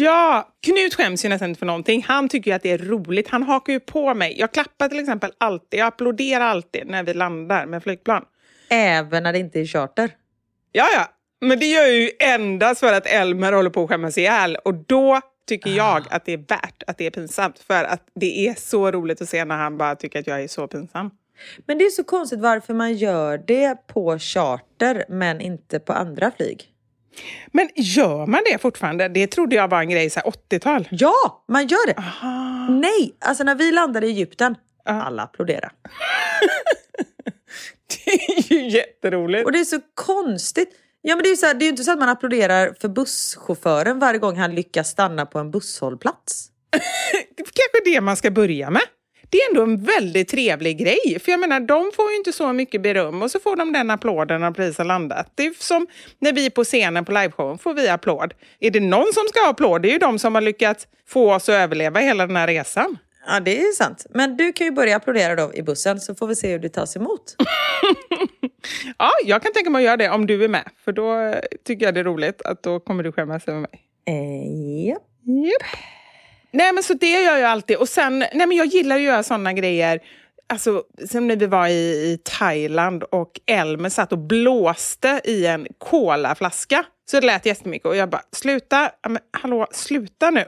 Ja, 0.00 0.48
Knut 0.60 0.94
skäms 0.94 1.24
ju 1.24 1.28
nästan 1.28 1.48
inte 1.48 1.58
för 1.58 1.66
någonting. 1.66 2.04
Han 2.08 2.28
tycker 2.28 2.50
ju 2.50 2.54
att 2.54 2.62
det 2.62 2.70
är 2.70 2.78
roligt. 2.78 3.28
Han 3.28 3.42
hakar 3.42 3.72
ju 3.72 3.80
på 3.80 4.14
mig. 4.14 4.36
Jag 4.38 4.52
klappar 4.52 4.88
till 4.88 4.98
exempel 4.98 5.32
alltid, 5.38 5.80
jag 5.80 5.86
applåderar 5.86 6.44
alltid 6.44 6.86
när 6.86 7.02
vi 7.02 7.14
landar 7.14 7.66
med 7.66 7.82
flygplan. 7.82 8.24
Även 8.68 9.22
när 9.22 9.32
det 9.32 9.38
inte 9.38 9.60
är 9.60 9.66
charter. 9.66 10.10
Ja, 10.72 10.88
ja. 10.94 11.08
Men 11.40 11.58
det 11.58 11.66
gör 11.66 11.82
jag 11.82 11.94
ju 11.94 12.10
endast 12.20 12.80
för 12.80 12.92
att 12.92 13.06
Elmer 13.06 13.52
håller 13.52 13.70
på 13.70 13.82
att 13.82 13.88
skämmas 13.88 14.18
ihjäl. 14.18 14.56
Och 14.64 14.74
då 14.74 15.20
tycker 15.48 15.70
jag 15.70 16.06
att 16.10 16.24
det 16.24 16.32
är 16.32 16.36
värt 16.48 16.82
att 16.86 16.98
det 16.98 17.06
är 17.06 17.10
pinsamt. 17.10 17.58
För 17.58 17.84
att 17.84 18.08
det 18.14 18.48
är 18.48 18.54
så 18.54 18.90
roligt 18.90 19.22
att 19.22 19.28
se 19.28 19.44
när 19.44 19.56
han 19.56 19.78
bara 19.78 19.96
tycker 19.96 20.18
att 20.20 20.26
jag 20.26 20.42
är 20.42 20.48
så 20.48 20.68
pinsam. 20.68 21.10
Men 21.66 21.78
det 21.78 21.84
är 21.84 21.90
så 21.90 22.04
konstigt 22.04 22.40
varför 22.40 22.74
man 22.74 22.94
gör 22.94 23.38
det 23.38 23.86
på 23.86 24.18
charter 24.18 25.04
men 25.08 25.40
inte 25.40 25.80
på 25.80 25.92
andra 25.92 26.30
flyg. 26.36 26.68
Men 27.46 27.68
gör 27.76 28.26
man 28.26 28.40
det 28.52 28.58
fortfarande? 28.58 29.08
Det 29.08 29.26
trodde 29.26 29.56
jag 29.56 29.68
var 29.68 29.80
en 29.80 29.90
grej 29.90 30.10
så 30.10 30.20
här 30.20 30.30
80-tal. 30.30 30.88
Ja, 30.90 31.44
man 31.48 31.66
gör 31.66 31.86
det. 31.86 32.04
Nej, 32.72 33.14
alltså 33.20 33.44
när 33.44 33.54
vi 33.54 33.72
landade 33.72 34.06
i 34.06 34.10
Egypten, 34.10 34.54
alla 34.84 35.22
applåderade. 35.22 35.70
Det 38.04 38.54
är 38.54 38.58
ju 38.58 38.68
jätteroligt. 38.68 39.44
Och 39.44 39.52
det 39.52 39.58
är 39.58 39.64
så 39.64 39.80
konstigt. 39.94 40.68
Ja, 41.02 41.16
men 41.16 41.22
det, 41.22 41.30
är 41.30 41.36
så 41.36 41.46
här, 41.46 41.54
det 41.54 41.62
är 41.62 41.66
ju 41.66 41.70
inte 41.70 41.84
så 41.84 41.92
att 41.92 41.98
man 41.98 42.08
applåderar 42.08 42.74
för 42.80 42.88
busschauffören 42.88 43.98
varje 43.98 44.18
gång 44.18 44.36
han 44.36 44.54
lyckas 44.54 44.88
stanna 44.88 45.26
på 45.26 45.38
en 45.38 45.50
busshållplats. 45.50 46.48
Kanske 47.36 47.90
det 47.90 48.00
man 48.00 48.16
ska 48.16 48.30
börja 48.30 48.70
med. 48.70 48.82
Det 49.30 49.38
är 49.38 49.48
ändå 49.50 49.62
en 49.62 49.84
väldigt 49.84 50.28
trevlig 50.28 50.78
grej. 50.78 51.18
För 51.20 51.30
jag 51.32 51.40
menar, 51.40 51.60
de 51.60 51.90
får 51.96 52.10
ju 52.10 52.16
inte 52.16 52.32
så 52.32 52.52
mycket 52.52 52.82
beröm 52.82 53.22
och 53.22 53.30
så 53.30 53.40
får 53.40 53.56
de 53.56 53.72
den 53.72 53.90
applåden 53.90 54.40
när 54.40 54.50
priset 54.50 54.78
har 54.78 54.84
landat. 54.84 55.32
Det 55.34 55.46
är 55.46 55.52
som 55.58 55.86
när 56.18 56.32
vi 56.32 56.50
på 56.50 56.64
scenen 56.64 57.04
på 57.04 57.12
liveshowen 57.12 57.58
får 57.58 57.74
vi 57.74 57.88
applåd. 57.88 58.34
Är 58.60 58.70
det 58.70 58.80
någon 58.80 59.12
som 59.12 59.24
ska 59.28 59.40
ha 59.40 59.50
applåd, 59.50 59.82
det 59.82 59.88
är 59.88 59.92
ju 59.92 59.98
de 59.98 60.18
som 60.18 60.34
har 60.34 60.42
lyckats 60.42 60.86
få 61.08 61.34
oss 61.34 61.48
att 61.48 61.54
överleva 61.54 62.00
hela 62.00 62.26
den 62.26 62.36
här 62.36 62.46
resan. 62.46 62.98
Ja, 63.26 63.40
det 63.40 63.60
är 63.60 63.72
sant. 63.72 64.06
Men 64.10 64.36
du 64.36 64.52
kan 64.52 64.66
ju 64.66 64.70
börja 64.72 64.96
applådera 64.96 65.34
då 65.34 65.54
i 65.54 65.62
bussen 65.62 66.00
så 66.00 66.14
får 66.14 66.26
vi 66.26 66.36
se 66.36 66.52
hur 66.52 66.58
det 66.58 66.68
tas 66.68 66.96
emot. 66.96 67.36
Ja, 68.98 69.10
jag 69.24 69.42
kan 69.42 69.52
tänka 69.52 69.70
mig 69.70 69.80
att 69.80 69.84
göra 69.84 69.96
det 69.96 70.10
om 70.10 70.26
du 70.26 70.44
är 70.44 70.48
med. 70.48 70.68
För 70.84 70.92
då 70.92 71.20
eh, 71.20 71.38
tycker 71.66 71.84
jag 71.84 71.94
det 71.94 72.00
är 72.00 72.04
roligt 72.04 72.42
att 72.42 72.62
då 72.62 72.80
kommer 72.80 73.02
du 73.02 73.12
skämmas 73.12 73.48
över 73.48 73.60
mig. 73.60 73.70
Eh, 74.06 74.88
ja. 74.88 74.96
Japp. 75.24 75.78
Nej, 76.50 76.72
men 76.72 76.82
så 76.82 76.94
det 76.94 77.10
gör 77.10 77.36
jag 77.36 77.50
alltid. 77.50 77.76
Och 77.76 77.88
sen, 77.88 78.18
nej 78.18 78.46
men 78.46 78.52
jag 78.52 78.66
gillar 78.66 78.96
att 78.96 79.02
göra 79.02 79.22
sådana 79.22 79.52
grejer. 79.52 80.00
Alltså, 80.46 80.82
som 81.10 81.28
när 81.28 81.36
vi 81.36 81.46
var 81.46 81.66
i, 81.66 81.72
i 81.72 82.18
Thailand 82.24 83.02
och 83.02 83.40
Elmer 83.46 83.88
satt 83.88 84.12
och 84.12 84.18
blåste 84.18 85.20
i 85.24 85.46
en 85.46 85.66
colaflaska. 85.78 86.84
Så 87.10 87.20
det 87.20 87.26
lät 87.26 87.46
jättemycket 87.46 87.86
och 87.86 87.96
jag 87.96 88.10
bara, 88.10 88.22
sluta, 88.32 88.90
men, 89.08 89.18
hallå, 89.30 89.66
sluta 89.70 90.30
nu. 90.30 90.44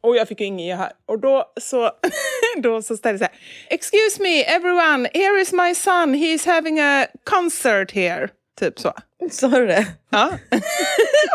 Och 0.00 0.16
jag 0.16 0.28
fick 0.28 0.40
ju 0.40 0.46
ingen 0.46 0.66
gehör. 0.66 0.92
Och 1.06 1.20
då 1.20 1.52
så, 1.60 1.90
då 2.56 2.82
så 2.82 2.96
ställde 2.96 3.24
jag 3.24 3.30
så 3.30 3.36
här, 3.36 3.42
excuse 3.70 4.22
me 4.22 4.42
everyone, 4.42 5.08
here 5.14 5.40
is 5.40 5.52
my 5.52 5.74
son, 5.74 6.14
he 6.14 6.32
is 6.32 6.46
having 6.46 6.80
a 6.80 7.06
concert 7.24 7.92
here. 7.92 8.28
Typ 8.60 8.78
så. 8.78 8.92
Sa 9.30 9.48
du 9.48 9.66
det? 9.66 9.86
Ja. 10.10 10.26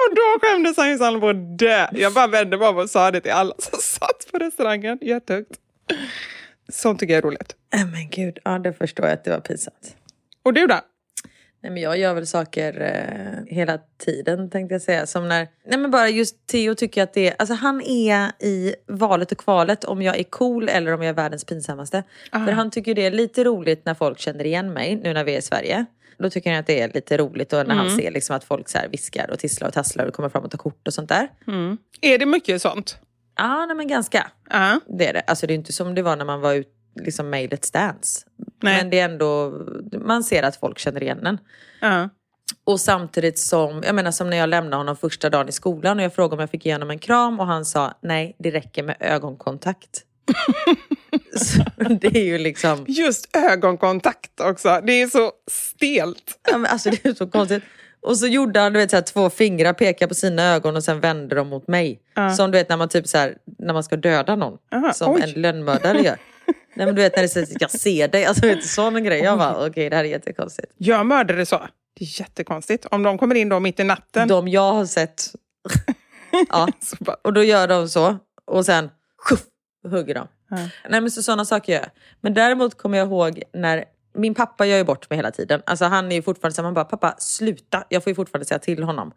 och 0.07 0.15
då 0.15 0.39
skämdes 0.41 0.77
han 0.77 0.89
ju 0.89 0.97
så 0.97 1.03
han 1.03 1.19
på 1.19 1.29
att 1.29 1.57
dö. 1.59 1.87
Jag 1.91 2.13
bara 2.13 2.27
vände 2.27 2.57
mig 2.57 2.67
om 2.67 2.77
och 2.77 2.89
sa 2.89 3.11
det 3.11 3.21
till 3.21 3.31
alla 3.31 3.55
som 3.57 3.79
satt 3.81 4.31
på 4.31 4.37
restaurangen. 4.37 4.97
Jättehögt. 5.01 5.51
Sånt 6.69 6.99
tycker 6.99 7.13
jag 7.13 7.17
är 7.17 7.27
roligt. 7.27 7.55
Äh, 7.73 7.85
men 7.85 8.09
gud, 8.09 8.39
ja 8.43 8.59
det 8.59 8.73
förstår 8.73 9.05
jag 9.05 9.13
att 9.13 9.23
det 9.23 9.31
var 9.31 9.39
pinsamt. 9.39 9.95
Och 10.43 10.53
du 10.53 10.67
då? 10.67 10.79
Nej, 11.63 11.71
men 11.71 11.83
jag 11.83 11.97
gör 11.97 12.13
väl 12.13 12.27
saker 12.27 12.81
eh, 12.81 13.55
hela 13.55 13.79
tiden 14.05 14.49
tänkte 14.49 14.75
jag 14.75 14.81
säga. 14.81 15.05
Som 15.07 15.27
när, 15.27 15.47
nej 15.65 15.79
men 15.79 15.91
bara 15.91 16.09
just 16.09 16.47
Theo 16.47 16.75
tycker 16.75 17.03
att 17.03 17.13
det 17.13 17.27
är, 17.27 17.35
alltså 17.39 17.53
han 17.55 17.81
är 17.81 18.31
i 18.39 18.75
valet 18.87 19.31
och 19.31 19.37
kvalet 19.37 19.83
om 19.83 20.01
jag 20.01 20.19
är 20.19 20.23
cool 20.23 20.69
eller 20.69 20.93
om 20.93 21.01
jag 21.01 21.09
är 21.09 21.13
världens 21.13 21.45
pinsammaste. 21.45 22.03
För 22.31 22.51
han 22.51 22.71
tycker 22.71 22.95
det 22.95 23.05
är 23.05 23.11
lite 23.11 23.43
roligt 23.43 23.85
när 23.85 23.93
folk 23.93 24.19
känner 24.19 24.45
igen 24.45 24.73
mig 24.73 24.95
nu 24.95 25.13
när 25.13 25.23
vi 25.23 25.33
är 25.33 25.37
i 25.37 25.41
Sverige. 25.41 25.85
Då 26.17 26.29
tycker 26.29 26.51
han 26.51 26.59
att 26.59 26.67
det 26.67 26.81
är 26.81 26.91
lite 26.93 27.17
roligt 27.17 27.53
och 27.53 27.67
när 27.67 27.75
han 27.75 27.89
ser 27.97 28.11
liksom 28.11 28.35
att 28.35 28.43
folk 28.43 28.69
så 28.69 28.77
viskar 28.91 29.31
och 29.31 29.39
tisslar 29.39 29.67
och 29.67 29.73
tasslar 29.73 30.05
och 30.05 30.13
kommer 30.13 30.29
fram 30.29 30.43
och 30.43 30.51
tar 30.51 30.57
kort 30.57 30.87
och 30.87 30.93
sånt 30.93 31.09
där. 31.09 31.27
Är 32.01 32.17
det 32.17 32.25
mycket 32.25 32.61
sånt? 32.61 32.97
Ja, 33.37 33.65
nej, 33.65 33.75
men 33.75 33.87
ganska. 33.87 34.31
Ja. 34.49 34.79
Det 34.87 35.07
är 35.07 35.13
det. 35.13 35.21
Alltså 35.27 35.47
det 35.47 35.53
är 35.53 35.55
inte 35.55 35.73
som 35.73 35.95
det 35.95 36.01
var 36.01 36.15
när 36.15 36.25
man 36.25 36.41
var 36.41 36.53
ut, 36.53 36.67
liksom 36.95 37.29
made 37.29 37.47
Let's 37.47 37.73
Dance. 37.73 38.25
Nej. 38.61 38.77
Men 38.77 38.89
det 38.89 38.99
är 38.99 39.05
ändå, 39.05 39.53
man 39.91 40.23
ser 40.23 40.43
att 40.43 40.55
folk 40.55 40.79
känner 40.79 41.03
igen 41.03 41.25
en. 41.25 41.37
Ja. 41.81 42.09
Och 42.63 42.79
samtidigt 42.79 43.39
som, 43.39 43.83
jag 43.85 43.95
menar 43.95 44.11
som 44.11 44.29
när 44.29 44.37
jag 44.37 44.49
lämnade 44.49 44.75
honom 44.75 44.95
första 44.95 45.29
dagen 45.29 45.49
i 45.49 45.51
skolan 45.51 45.97
och 45.97 46.03
jag 46.03 46.13
frågade 46.13 46.33
om 46.35 46.39
jag 46.39 46.49
fick 46.49 46.65
ge 46.65 46.73
honom 46.73 46.89
en 46.89 46.99
kram 46.99 47.39
och 47.39 47.45
han 47.45 47.65
sa 47.65 47.93
nej, 48.01 48.35
det 48.39 48.51
räcker 48.51 48.83
med 48.83 48.97
ögonkontakt. 48.99 50.03
så 51.35 51.63
det 52.01 52.07
är 52.07 52.23
ju 52.23 52.37
liksom, 52.37 52.85
Just 52.87 53.35
ögonkontakt 53.35 54.39
också. 54.39 54.81
Det 54.83 55.01
är 55.01 55.07
så 55.07 55.31
stelt. 55.51 56.39
ja, 56.51 56.57
men 56.57 56.71
alltså 56.71 56.89
det 56.89 57.05
är 57.05 57.13
så 57.13 57.27
konstigt. 57.27 57.63
Och 58.01 58.17
så 58.17 58.27
gjorde 58.27 58.59
han 58.59 58.73
du 58.73 58.79
vet, 58.79 58.89
så 58.89 58.97
här, 58.97 59.03
två 59.03 59.29
fingrar, 59.29 59.73
pekade 59.73 60.07
på 60.07 60.15
sina 60.15 60.43
ögon 60.43 60.75
och 60.75 60.83
sen 60.83 60.99
vände 60.99 61.35
de 61.35 61.47
mot 61.47 61.67
mig. 61.67 62.01
Som 62.37 62.51
du 62.51 62.57
vet 62.57 62.69
när 62.69 62.77
man 62.77 62.89
typ 62.89 63.07
så 63.07 63.17
här, 63.17 63.37
när 63.59 63.73
man 63.73 63.83
ska 63.83 63.97
döda 63.97 64.35
någon. 64.35 64.57
Aha, 64.71 64.93
som 64.93 65.13
oj. 65.13 65.21
en 65.21 65.41
lönnmördare 65.41 66.01
gör. 66.01 66.17
Nej 66.73 66.85
men 66.85 66.95
du 66.95 67.01
vet 67.01 67.15
när 67.15 67.23
det 67.23 67.29
säger 67.29 67.57
jag 67.59 67.71
ser 67.71 68.07
dig, 68.07 68.25
alltså 68.25 68.45
vet, 68.45 68.65
sån 68.65 69.03
grej. 69.03 69.19
Jag 69.19 69.37
bara 69.37 69.67
okej 69.67 69.89
det 69.89 69.95
här 69.95 70.03
är 70.03 70.09
jättekonstigt. 70.09 70.73
Gör 70.77 71.03
mördare 71.03 71.45
så? 71.45 71.67
Det 71.99 72.05
är 72.05 72.19
jättekonstigt. 72.19 72.85
Om 72.91 73.03
de 73.03 73.17
kommer 73.17 73.35
in 73.35 73.49
då 73.49 73.59
mitt 73.59 73.79
i 73.79 73.83
natten. 73.83 74.27
De 74.27 74.47
jag 74.47 74.73
har 74.73 74.85
sett. 74.85 75.31
ja. 76.49 76.67
Och 77.21 77.33
då 77.33 77.43
gör 77.43 77.67
de 77.67 77.89
så. 77.89 78.17
Och 78.45 78.65
sen 78.65 78.89
sjuff, 79.29 79.43
hugger 79.91 80.15
de. 80.15 80.27
Nej 80.89 81.01
men 81.01 81.11
så 81.11 81.23
sådana 81.23 81.45
saker 81.45 81.73
gör 81.73 81.79
jag. 81.79 81.89
Men 82.21 82.33
däremot 82.33 82.77
kommer 82.77 82.97
jag 82.97 83.07
ihåg 83.07 83.43
när 83.53 83.85
min 84.13 84.35
pappa 84.35 84.65
gör 84.65 84.77
ju 84.77 84.83
bort 84.83 85.09
mig 85.09 85.17
hela 85.17 85.31
tiden. 85.31 85.61
Alltså 85.65 85.85
han 85.85 86.11
är 86.11 86.15
ju 86.15 86.21
fortfarande 86.21 86.55
så 86.55 86.61
här, 86.61 86.63
man 86.67 86.73
bara 86.73 86.85
pappa 86.85 87.15
sluta. 87.17 87.83
Jag 87.89 88.03
får 88.03 88.11
ju 88.11 88.15
fortfarande 88.15 88.45
säga 88.45 88.59
till 88.59 88.83
honom. 88.83 89.11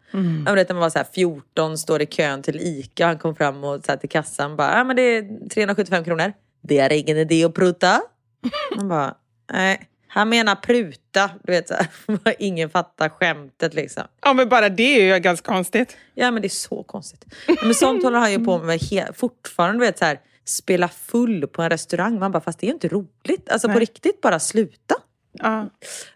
Jag 0.45 0.55
vet 0.55 0.69
när 0.69 0.73
man 0.73 0.81
var 0.81 0.89
så 0.89 0.99
här 0.99 1.07
14, 1.13 1.77
står 1.77 2.01
i 2.01 2.05
kön 2.05 2.41
till 2.41 2.59
ICA. 2.61 3.05
Han 3.05 3.17
kom 3.17 3.35
fram 3.35 3.63
och 3.63 3.85
så 3.85 3.91
här, 3.91 3.97
till 3.97 4.09
kassan 4.09 4.55
bara, 4.55 4.77
ja 4.77 4.83
men 4.83 4.95
det 4.95 5.01
är 5.01 5.49
375 5.49 6.03
kronor. 6.03 6.33
Det 6.67 6.79
är 6.79 6.93
ingen 6.93 7.17
idé 7.17 7.45
att 7.45 7.53
pruta. 7.53 8.01
Man 8.75 8.87
bara, 8.87 9.15
nej. 9.53 9.89
Han 10.07 10.29
menar 10.29 10.55
pruta. 10.55 11.31
Du 11.43 11.51
vet 11.51 11.67
så 11.67 11.73
här, 11.73 11.87
ingen 12.39 12.69
fattar 12.69 13.09
skämtet 13.09 13.73
liksom. 13.73 14.03
ja, 14.21 14.33
men 14.33 14.49
bara 14.49 14.69
det 14.69 14.83
är 14.83 15.15
ju 15.15 15.19
ganska 15.19 15.51
konstigt. 15.51 15.97
Ja 16.13 16.31
men 16.31 16.41
det 16.41 16.47
är 16.47 16.49
så 16.49 16.83
konstigt. 16.83 17.25
Men 17.63 17.73
sånt 17.73 18.03
håller 18.03 18.19
han 18.19 18.31
ju 18.31 18.45
på 18.45 18.57
med 18.57 18.79
fortfarande. 19.15 19.79
Du 19.79 19.85
vet, 19.85 19.97
så 19.97 20.05
här, 20.05 20.19
spela 20.45 20.87
full 20.87 21.47
på 21.47 21.61
en 21.61 21.69
restaurang. 21.69 22.19
Man 22.19 22.31
bara, 22.31 22.41
fast 22.41 22.59
det 22.59 22.65
är 22.65 22.67
ju 22.67 22.73
inte 22.73 22.87
roligt. 22.87 23.49
Alltså 23.49 23.69
på 23.69 23.79
riktigt, 23.79 24.21
bara 24.21 24.39
sluta. 24.39 24.95
Ja. 25.31 25.69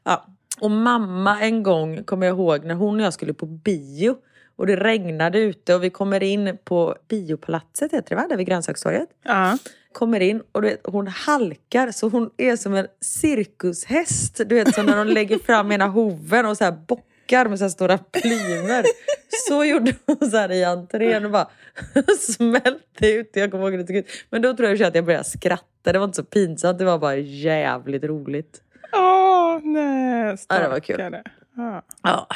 Ja. 0.03 0.25
Och 0.59 0.71
mamma 0.71 1.41
en 1.41 1.63
gång, 1.63 2.03
kommer 2.03 2.27
jag 2.27 2.33
ihåg, 2.33 2.65
när 2.65 2.75
hon 2.75 2.99
och 2.99 3.05
jag 3.05 3.13
skulle 3.13 3.33
på 3.33 3.45
bio. 3.45 4.15
Och 4.60 4.68
det 4.68 4.76
regnade 4.76 5.39
ute 5.39 5.76
och 5.76 5.84
vi 5.84 5.89
kommer 5.89 6.24
in 6.24 6.57
på 6.64 6.95
biopalatset, 7.07 7.93
heter 7.93 8.10
det 8.10 8.16
va? 8.16 8.28
Där 8.30 8.38
vid 8.38 8.47
grönsakstorget. 8.47 9.10
Ja. 9.24 9.57
Kommer 9.93 10.20
in 10.20 10.41
och 10.51 10.62
du 10.62 10.68
vet, 10.68 10.80
hon 10.84 11.07
halkar 11.07 11.91
så 11.91 12.10
hon 12.10 12.30
är 12.38 12.55
som 12.55 12.76
en 12.76 12.88
cirkushäst. 13.01 14.41
Du 14.45 14.55
vet 14.55 14.76
så 14.76 14.84
när 14.84 14.97
de 14.97 15.07
lägger 15.07 15.39
fram 15.39 15.72
ena 15.72 15.88
hoven 15.88 16.45
och 16.45 16.57
så 16.57 16.64
här 16.64 16.72
bockar 16.72 17.45
med 17.45 17.60
så 17.60 17.66
här 17.66 17.70
stora 17.70 17.97
plymer. 17.97 18.86
Så 19.47 19.64
gjorde 19.66 19.95
hon 20.05 20.32
så 20.32 20.38
här 20.38 20.51
i 20.51 20.64
entrén 20.64 21.26
och 21.26 21.32
bara 21.32 21.49
smälte 22.20 23.07
ut. 23.07 23.32
Jag 23.34 23.51
kommer 23.51 23.72
ihåg 23.72 23.88
det. 23.88 24.03
Men 24.30 24.41
då 24.41 24.53
tror 24.53 24.70
jag 24.70 24.84
att 24.84 24.95
jag 24.95 25.05
började 25.05 25.24
skratta. 25.24 25.91
Det 25.93 25.99
var 25.99 26.05
inte 26.05 26.16
så 26.16 26.24
pinsamt, 26.24 26.80
det 26.80 26.86
var 26.86 26.97
bara 26.97 27.16
jävligt 27.18 28.03
roligt. 28.03 28.62
Åh, 28.93 29.60
nej. 29.64 30.38
Ja, 30.49 30.60
det 30.60 30.68
var 30.68 30.80
kul. 30.80 31.22
Ja. 31.55 31.84
Ja. 32.03 32.28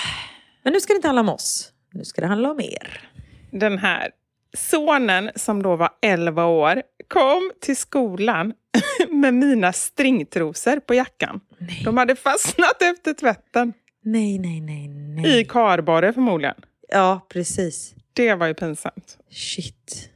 Men 0.63 0.73
nu 0.73 0.79
ska 0.79 0.93
det 0.93 0.95
inte 0.95 1.07
handla 1.07 1.21
om 1.21 1.29
oss. 1.29 1.72
Nu 1.93 2.03
ska 2.03 2.21
det 2.21 2.27
handla 2.27 2.51
om 2.51 2.59
er. 2.59 3.09
Den 3.51 3.77
här 3.77 4.11
sonen, 4.57 5.31
som 5.35 5.63
då 5.63 5.75
var 5.75 5.89
11 6.01 6.45
år, 6.45 6.81
kom 7.07 7.51
till 7.61 7.77
skolan 7.77 8.53
med 9.09 9.33
mina 9.33 9.73
stringtrosor 9.73 10.79
på 10.79 10.93
jackan. 10.93 11.39
De 11.85 11.97
hade 11.97 12.15
fastnat 12.15 12.81
efter 12.81 13.13
tvätten. 13.13 13.73
Nej, 14.01 14.39
nej, 14.39 14.61
nej, 14.61 14.87
nej. 14.87 15.39
I 15.39 15.45
kardborre 15.45 16.13
förmodligen. 16.13 16.55
Ja, 16.89 17.25
precis. 17.29 17.95
Det 18.13 18.33
var 18.33 18.47
ju 18.47 18.53
pinsamt. 18.53 19.17
Shit. 19.29 20.09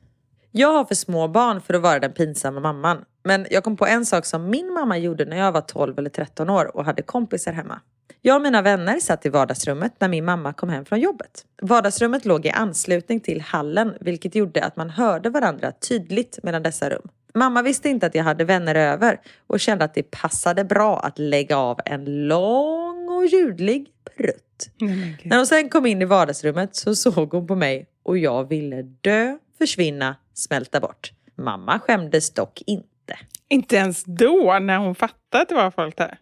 Jag 0.52 0.74
har 0.74 0.86
för 0.86 0.96
små 0.96 1.28
barn 1.28 1.62
för 1.62 1.74
att 1.74 1.82
vara 1.82 2.00
den 2.00 2.14
pinsamma 2.14 2.60
mamman. 2.60 3.06
Men 3.24 3.46
jag 3.50 3.64
kom 3.64 3.78
på 3.78 3.86
en 3.86 4.06
sak 4.06 4.26
som 4.26 4.50
min 4.50 4.74
mamma 4.74 4.98
gjorde 4.98 5.26
när 5.26 5.38
jag 5.38 5.52
var 5.52 5.62
12 5.62 6.00
eller 6.00 6.10
13 6.10 6.50
år 6.50 6.78
och 6.78 6.86
hade 6.86 7.02
kompisar 7.02 7.52
hemma. 7.52 7.82
Jag 8.22 8.36
och 8.36 8.42
mina 8.42 8.62
vänner 8.62 9.00
satt 9.00 9.26
i 9.26 9.30
vardagsrummet 9.30 9.94
när 10.00 10.08
min 10.08 10.26
mamma 10.26 10.54
kom 10.54 10.70
hem 10.70 10.86
från 10.86 11.00
jobbet. 11.00 11.46
Vardagsrummet 11.62 12.26
låg 12.26 12.46
i 12.46 12.50
anslutning 12.50 13.20
till 13.20 13.42
hallen 13.42 13.94
vilket 14.02 14.36
gjorde 14.36 14.64
att 14.66 14.76
man 14.76 14.90
hörde 14.90 15.30
varandra 15.30 15.72
tydligt 15.72 16.40
mellan 16.44 16.64
dessa 16.64 16.90
rum. 16.90 17.10
Mamma 17.34 17.62
visste 17.62 17.90
inte 17.90 18.06
att 18.06 18.16
jag 18.16 18.24
hade 18.24 18.44
vänner 18.44 18.76
över 18.76 19.20
och 19.48 19.60
kände 19.60 19.86
att 19.86 19.94
det 19.94 20.04
passade 20.04 20.64
bra 20.64 21.00
att 21.00 21.20
lägga 21.20 21.58
av 21.58 21.80
en 21.86 22.28
lång 22.28 23.10
och 23.10 23.26
ljudlig 23.26 23.88
prutt. 24.18 24.70
När 25.24 25.38
hon 25.38 25.48
sen 25.48 25.70
kom 25.70 25.86
in 25.86 26.02
i 26.02 26.06
vardagsrummet 26.06 26.76
så 26.76 26.96
såg 26.96 27.32
hon 27.34 27.48
på 27.48 27.56
mig 27.56 27.88
och 28.04 28.18
jag 28.18 28.50
ville 28.50 28.82
dö, 28.82 29.38
försvinna, 29.58 30.16
smälta 30.34 30.80
bort. 30.80 31.12
Mamma 31.36 31.80
skämdes 31.80 32.34
dock 32.34 32.62
inte. 32.66 33.18
Inte 33.50 33.76
ens 33.76 34.04
då, 34.04 34.60
när 34.62 34.78
hon 34.78 34.96
fattade 34.96 35.42
att 35.42 35.50
det 35.50 35.56
var 35.56 35.72
folk 35.72 35.98
där. 35.98 36.18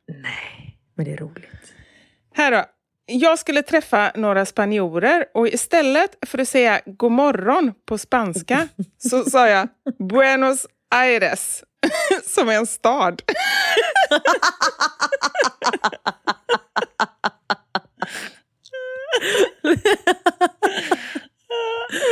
Men 0.95 1.05
det 1.05 1.13
är 1.13 1.17
roligt. 1.17 1.74
Här 2.37 2.51
då. 2.51 2.63
jag 3.05 3.39
skulle 3.39 3.61
träffa 3.61 4.11
några 4.15 4.45
spanjorer 4.45 5.25
och 5.33 5.47
istället 5.47 6.15
för 6.25 6.37
att 6.37 6.47
säga 6.47 6.81
god 6.85 7.11
morgon 7.11 7.73
på 7.85 7.97
spanska 7.97 8.67
så 8.97 9.23
sa 9.23 9.47
jag 9.47 9.67
Buenos 9.99 10.67
Aires, 10.95 11.63
som 12.25 12.49
är 12.49 12.53
en 12.53 12.67
stad. 12.67 13.21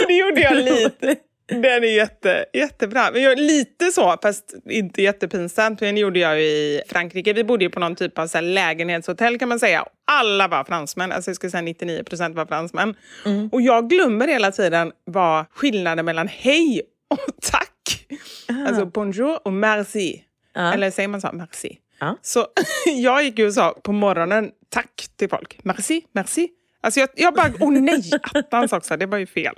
det 0.08 0.14
gjorde 0.14 0.42
jag 0.42 0.56
lite. 0.56 1.16
Den 1.62 1.84
är 1.84 1.96
jätte, 1.96 2.46
jättebra. 2.54 3.10
Men 3.14 3.22
jag, 3.22 3.40
lite 3.40 3.92
så, 3.92 4.18
fast 4.22 4.54
inte 4.70 5.02
jättepinsamt. 5.02 5.80
Det 5.80 5.90
gjorde 5.90 6.20
jag 6.20 6.42
i 6.42 6.82
Frankrike. 6.88 7.34
Vi 7.34 7.44
bodde 7.44 7.70
på 7.70 7.80
någon 7.80 7.96
typ 7.96 8.20
av 8.20 8.28
så 8.28 8.42
lägenhetshotell 8.42 9.40
kan 9.40 9.50
man 9.50 9.60
säga. 9.60 9.86
Alla 10.06 10.48
var 10.48 10.64
fransmän. 10.64 11.12
Alltså 11.12 11.30
jag 11.30 11.36
skulle 11.36 11.52
säga 11.52 11.62
99 11.62 12.04
procent 12.04 12.36
var 12.36 12.46
fransmän. 12.46 12.96
Mm. 13.26 13.50
Och 13.52 13.62
jag 13.62 13.90
glömmer 13.90 14.28
hela 14.28 14.52
tiden 14.52 14.92
vad 15.06 15.46
skillnaden 15.52 16.06
mellan 16.06 16.28
hej 16.28 16.82
och 17.10 17.20
tack. 17.42 18.06
Ah. 18.50 18.68
Alltså 18.68 18.86
bonjour 18.86 19.40
och 19.48 19.54
merci. 19.54 20.24
Ah. 20.54 20.74
Eller 20.74 20.92
säger 20.92 21.10
man 21.10 21.22
så? 21.22 21.30
Merci. 21.34 21.78
Ah. 22.00 22.14
Så 22.22 22.48
jag 22.86 23.24
gick 23.24 23.40
ju 23.40 23.48
och 23.48 23.54
sa 23.54 23.80
på 23.84 23.92
morgonen 23.92 24.52
tack 24.70 25.08
till 25.18 25.30
folk. 25.30 25.60
Merci, 25.64 26.02
merci. 26.12 26.50
Alltså 26.82 27.00
jag, 27.00 27.10
jag 27.16 27.34
bara, 27.34 27.54
åh 27.60 27.70
oh 27.70 27.72
nej, 27.72 28.12
attans 28.34 28.74
också, 28.74 28.98
det 28.98 29.06
var 29.06 29.18
ju 29.18 29.26
fel. 29.26 29.56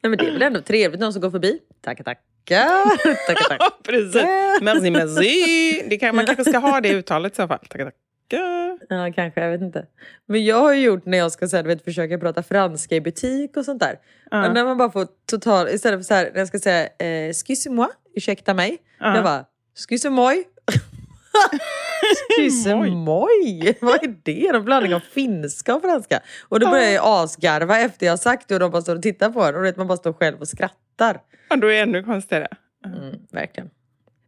Nej, 0.00 0.10
men 0.10 0.18
det 0.18 0.26
är 0.26 0.32
väl 0.32 0.42
ändå 0.42 0.60
trevligt 0.60 1.00
någon 1.00 1.12
som 1.12 1.22
går 1.22 1.30
förbi. 1.30 1.58
Tackar, 1.80 2.04
tackar. 2.04 2.24
tackar, 3.26 3.48
tackar. 3.48 3.82
Precis. 3.82 4.22
Merci, 4.62 4.90
merci. 4.90 5.86
Det 5.90 5.96
kan, 5.96 6.16
man 6.16 6.26
kanske 6.26 6.44
ska 6.44 6.58
ha 6.58 6.80
det 6.80 6.92
uttalet 6.92 7.32
i 7.32 7.36
så 7.36 7.48
fall. 7.48 7.58
Tackar, 7.58 7.84
tackar. 7.84 8.78
Ja, 8.88 9.12
kanske. 9.14 9.40
Jag 9.40 9.50
vet 9.50 9.60
inte. 9.60 9.86
Men 10.26 10.44
jag 10.44 10.60
har 10.60 10.74
gjort 10.74 11.06
när 11.06 11.18
jag 11.18 11.32
ska 11.32 11.48
så 11.48 11.56
här, 11.56 11.64
vet, 11.64 11.84
försöka 11.84 12.18
prata 12.18 12.42
franska 12.42 12.96
i 12.96 13.00
butik 13.00 13.56
och 13.56 13.64
sånt 13.64 13.80
där. 13.80 13.92
Uh. 14.34 14.52
när 14.52 14.64
man 14.64 14.78
bara 14.78 14.90
får 14.90 15.06
total... 15.30 15.68
Istället 15.68 15.98
för 16.00 16.04
så 16.04 16.14
här, 16.14 16.30
när 16.32 16.38
jag 16.38 16.48
ska 16.48 16.58
säga 16.58 16.88
eh, 16.98 17.30
excuse-moi, 17.30 17.88
ursäkta 18.14 18.54
mig. 18.54 18.70
Uh. 18.70 19.14
Jag 19.14 19.24
bara 19.24 19.44
excuse-moi. 19.76 20.44
Excuse-moi! 22.38 23.74
Vad 23.80 24.04
är 24.04 24.14
det? 24.22 24.46
En 24.46 24.64
blandning 24.64 24.94
av 24.94 25.00
finska 25.00 25.74
och 25.74 25.82
franska. 25.82 26.20
Och 26.48 26.60
då 26.60 26.70
börjar 26.70 26.90
jag 26.90 27.02
asgarva 27.04 27.80
efter 27.80 28.06
jag 28.06 28.18
sagt 28.18 28.48
det 28.48 28.54
och 28.54 28.60
de 28.60 28.70
bara 28.70 28.82
står 28.82 28.96
och 28.96 29.02
tittar 29.02 29.30
på 29.30 29.44
en. 29.44 29.54
Och 29.54 29.64
vet, 29.64 29.76
man 29.76 29.86
bara 29.86 29.98
står 29.98 30.12
själv 30.12 30.40
och 30.40 30.48
skrattar. 30.48 31.20
Ja, 31.48 31.56
då 31.56 31.66
är 31.66 31.70
det 31.72 31.78
ännu 31.78 32.02
konstigare. 32.02 32.48
Mm, 32.84 33.14
verkligen. 33.32 33.70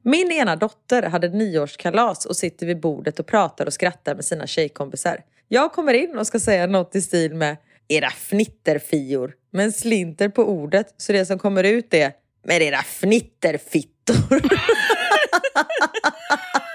Min 0.03 0.33
ena 0.33 0.57
dotter 0.57 1.03
hade 1.03 1.29
nioårskalas 1.29 2.27
och 2.27 2.37
sitter 2.37 2.67
vid 2.67 2.81
bordet 2.81 3.21
och 3.21 3.27
pratar 3.27 3.67
och 3.67 3.73
skrattar 3.73 4.15
med 4.15 4.25
sina 4.25 4.47
tjejkompisar. 4.47 5.21
Jag 5.49 5.73
kommer 5.73 5.95
in 5.95 6.19
och 6.19 6.27
ska 6.27 6.41
säga 6.41 6.67
något 6.67 6.97
i 6.97 7.03
stil 7.03 7.35
med 7.35 7.57
era 7.89 8.07
fnitterfior, 8.07 9.33
men 9.53 9.73
slinter 9.73 10.29
på 10.29 10.45
ordet 10.45 10.95
så 10.97 11.13
det 11.13 11.27
som 11.27 11.39
kommer 11.39 11.65
ut 11.65 11.95
är 11.95 12.13
med 12.45 12.63
era 12.63 12.79
fnitterfittor. 12.79 14.41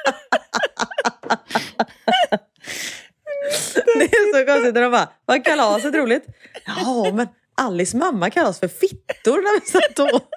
det 4.00 4.06
är 4.06 4.40
så 4.40 4.46
konstigt 4.52 4.74
när 4.74 4.82
de 4.82 4.92
bara, 4.92 5.10
var 5.26 5.44
kalaset 5.44 5.96
roligt? 5.96 6.26
Ja, 6.66 7.12
men 7.14 7.28
Alice 7.58 7.98
mamma 7.98 8.30
kallas 8.30 8.60
för 8.60 8.68
fittor 8.68 9.42
när 9.42 9.60
vi 9.60 9.66
satt 9.68 10.00
åt. 10.14 10.30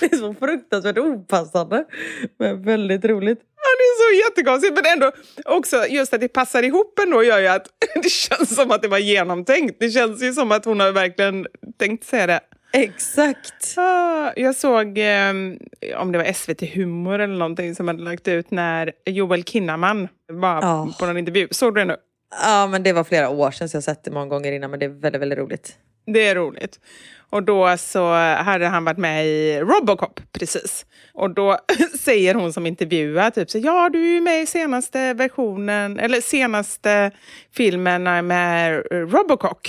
Det 0.00 0.12
är 0.12 0.16
så 0.16 0.34
fruktansvärt 0.34 0.98
opassande. 0.98 1.84
Men 2.38 2.62
väldigt 2.62 3.04
roligt. 3.04 3.38
Ja, 3.56 3.68
det 3.78 3.84
är 3.84 3.96
så 4.02 4.28
jättekonstigt. 4.28 4.74
Men 4.74 4.92
ändå 4.92 5.12
också 5.44 5.86
just 5.86 6.14
att 6.14 6.20
det 6.20 6.28
passar 6.28 6.62
ihop 6.62 6.98
ändå 6.98 7.22
gör 7.22 7.38
ju 7.38 7.46
att 7.46 7.66
det 8.02 8.08
känns 8.08 8.54
som 8.54 8.70
att 8.70 8.82
det 8.82 8.88
var 8.88 8.98
genomtänkt. 8.98 9.76
Det 9.80 9.90
känns 9.90 10.22
ju 10.22 10.32
som 10.32 10.52
att 10.52 10.64
hon 10.64 10.80
har 10.80 10.92
verkligen 10.92 11.46
tänkt 11.78 12.04
säga 12.04 12.26
det. 12.26 12.40
Exakt. 12.72 13.74
Ah, 13.78 14.32
jag 14.36 14.56
såg, 14.56 14.98
eh, 14.98 15.30
om 15.96 16.12
det 16.12 16.18
var 16.18 16.32
SVT 16.32 16.62
Humor 16.74 17.18
eller 17.18 17.36
någonting 17.36 17.74
som 17.74 17.88
hade 17.88 18.02
lagt 18.02 18.28
ut 18.28 18.50
när 18.50 18.92
Joel 19.06 19.44
Kinnaman 19.44 20.08
var 20.32 20.60
oh. 20.60 20.98
på 20.98 21.06
någon 21.06 21.18
intervju. 21.18 21.48
Såg 21.50 21.74
du 21.74 21.80
det 21.80 21.84
nu? 21.84 21.96
Ja, 22.42 22.66
men 22.66 22.82
det 22.82 22.92
var 22.92 23.04
flera 23.04 23.28
år 23.28 23.50
sedan 23.50 23.68
så 23.68 23.76
jag 23.76 23.84
sett 23.84 24.04
det 24.04 24.10
många 24.10 24.26
gånger 24.26 24.52
innan 24.52 24.70
men 24.70 24.80
det 24.80 24.86
är 24.86 25.00
väldigt, 25.00 25.22
väldigt 25.22 25.38
roligt. 25.38 25.76
Det 26.06 26.26
är 26.26 26.34
roligt. 26.34 26.80
Och 27.30 27.42
då 27.42 27.76
så 27.78 28.12
hade 28.14 28.66
han 28.66 28.84
varit 28.84 28.98
med 28.98 29.26
i 29.26 29.60
Robocop 29.60 30.20
precis. 30.32 30.86
Och 31.14 31.30
då 31.30 31.58
säger 32.00 32.34
hon 32.34 32.52
som 32.52 32.66
intervjuar 32.66 33.30
typ 33.30 33.50
så 33.50 33.58
ja 33.58 33.88
du 33.92 34.02
är 34.02 34.14
ju 34.14 34.20
med 34.20 34.42
i 34.42 34.46
senaste 34.46 35.14
versionen, 35.14 35.98
eller 35.98 36.20
senaste 36.20 37.10
filmen 37.52 38.26
med 38.26 38.82
Robocop. 38.90 39.68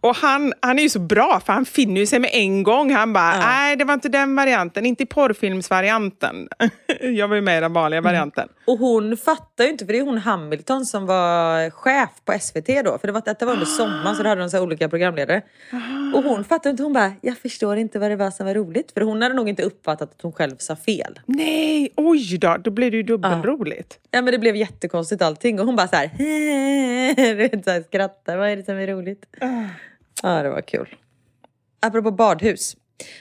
Och 0.00 0.16
han, 0.16 0.52
han 0.60 0.78
är 0.78 0.82
ju 0.82 0.88
så 0.88 0.98
bra, 0.98 1.40
för 1.46 1.52
han 1.52 1.64
finner 1.64 2.00
ju 2.00 2.06
sig 2.06 2.18
med 2.18 2.30
en 2.32 2.62
gång. 2.62 2.92
Han 2.92 3.12
bara, 3.12 3.34
ja. 3.34 3.40
nej 3.46 3.76
det 3.76 3.84
var 3.84 3.94
inte 3.94 4.08
den 4.08 4.36
varianten, 4.36 4.86
inte 4.86 5.06
porrfilmsvarianten. 5.06 6.48
jag 7.00 7.28
var 7.28 7.36
ju 7.36 7.42
med 7.42 7.58
i 7.58 7.60
den 7.60 7.72
vanliga 7.72 7.98
mm. 7.98 8.12
varianten. 8.12 8.44
Mm. 8.44 8.54
Och 8.66 8.78
hon 8.78 9.16
fattar 9.16 9.64
ju 9.64 9.70
inte, 9.70 9.86
för 9.86 9.92
det 9.92 9.98
är 9.98 10.02
hon 10.02 10.18
Hamilton 10.18 10.86
som 10.86 11.06
var 11.06 11.70
chef 11.70 12.10
på 12.24 12.38
SVT 12.40 12.84
då. 12.84 12.98
För 12.98 13.06
det 13.06 13.12
var, 13.12 13.22
det 13.38 13.44
var 13.44 13.52
under 13.52 13.66
sommaren 13.66 14.16
så 14.16 14.22
då 14.22 14.28
hade 14.28 14.40
de 14.40 14.50
så 14.50 14.62
olika 14.62 14.88
programledare. 14.88 15.42
Ah. 15.72 16.16
Och 16.16 16.24
hon 16.24 16.44
fattar 16.44 16.70
inte, 16.70 16.82
hon 16.82 16.92
bara, 16.92 17.12
jag 17.20 17.38
förstår 17.38 17.76
inte 17.76 17.98
vad 17.98 18.10
det 18.10 18.16
var 18.16 18.30
som 18.30 18.46
var 18.46 18.54
roligt. 18.54 18.92
För 18.92 19.00
hon 19.00 19.22
hade 19.22 19.34
nog 19.34 19.48
inte 19.48 19.62
uppfattat 19.62 20.10
att 20.12 20.22
hon 20.22 20.32
själv 20.32 20.56
sa 20.58 20.76
fel. 20.76 21.20
Nej, 21.26 21.92
oj 21.96 22.38
då, 22.38 22.56
då 22.56 22.70
blev 22.70 22.90
det 22.90 22.96
ju 22.96 23.02
dubbelroligt. 23.02 23.98
Ja. 24.02 24.08
ja 24.10 24.22
men 24.22 24.32
det 24.32 24.38
blev 24.38 24.56
jättekonstigt 24.56 25.22
allting. 25.22 25.60
Och 25.60 25.66
hon 25.66 25.76
bara 25.76 25.88
så 25.88 25.96
här, 25.96 26.08
så 27.64 27.70
här 27.70 27.82
skrattar, 27.82 28.36
vad 28.36 28.48
är 28.48 28.56
det 28.56 28.64
som 28.64 28.78
är 28.78 28.86
roligt? 28.86 29.26
Ja, 30.22 30.42
det 30.42 30.50
var 30.50 30.60
kul. 30.60 30.96
Apropå 31.80 32.10
badhus. 32.10 32.76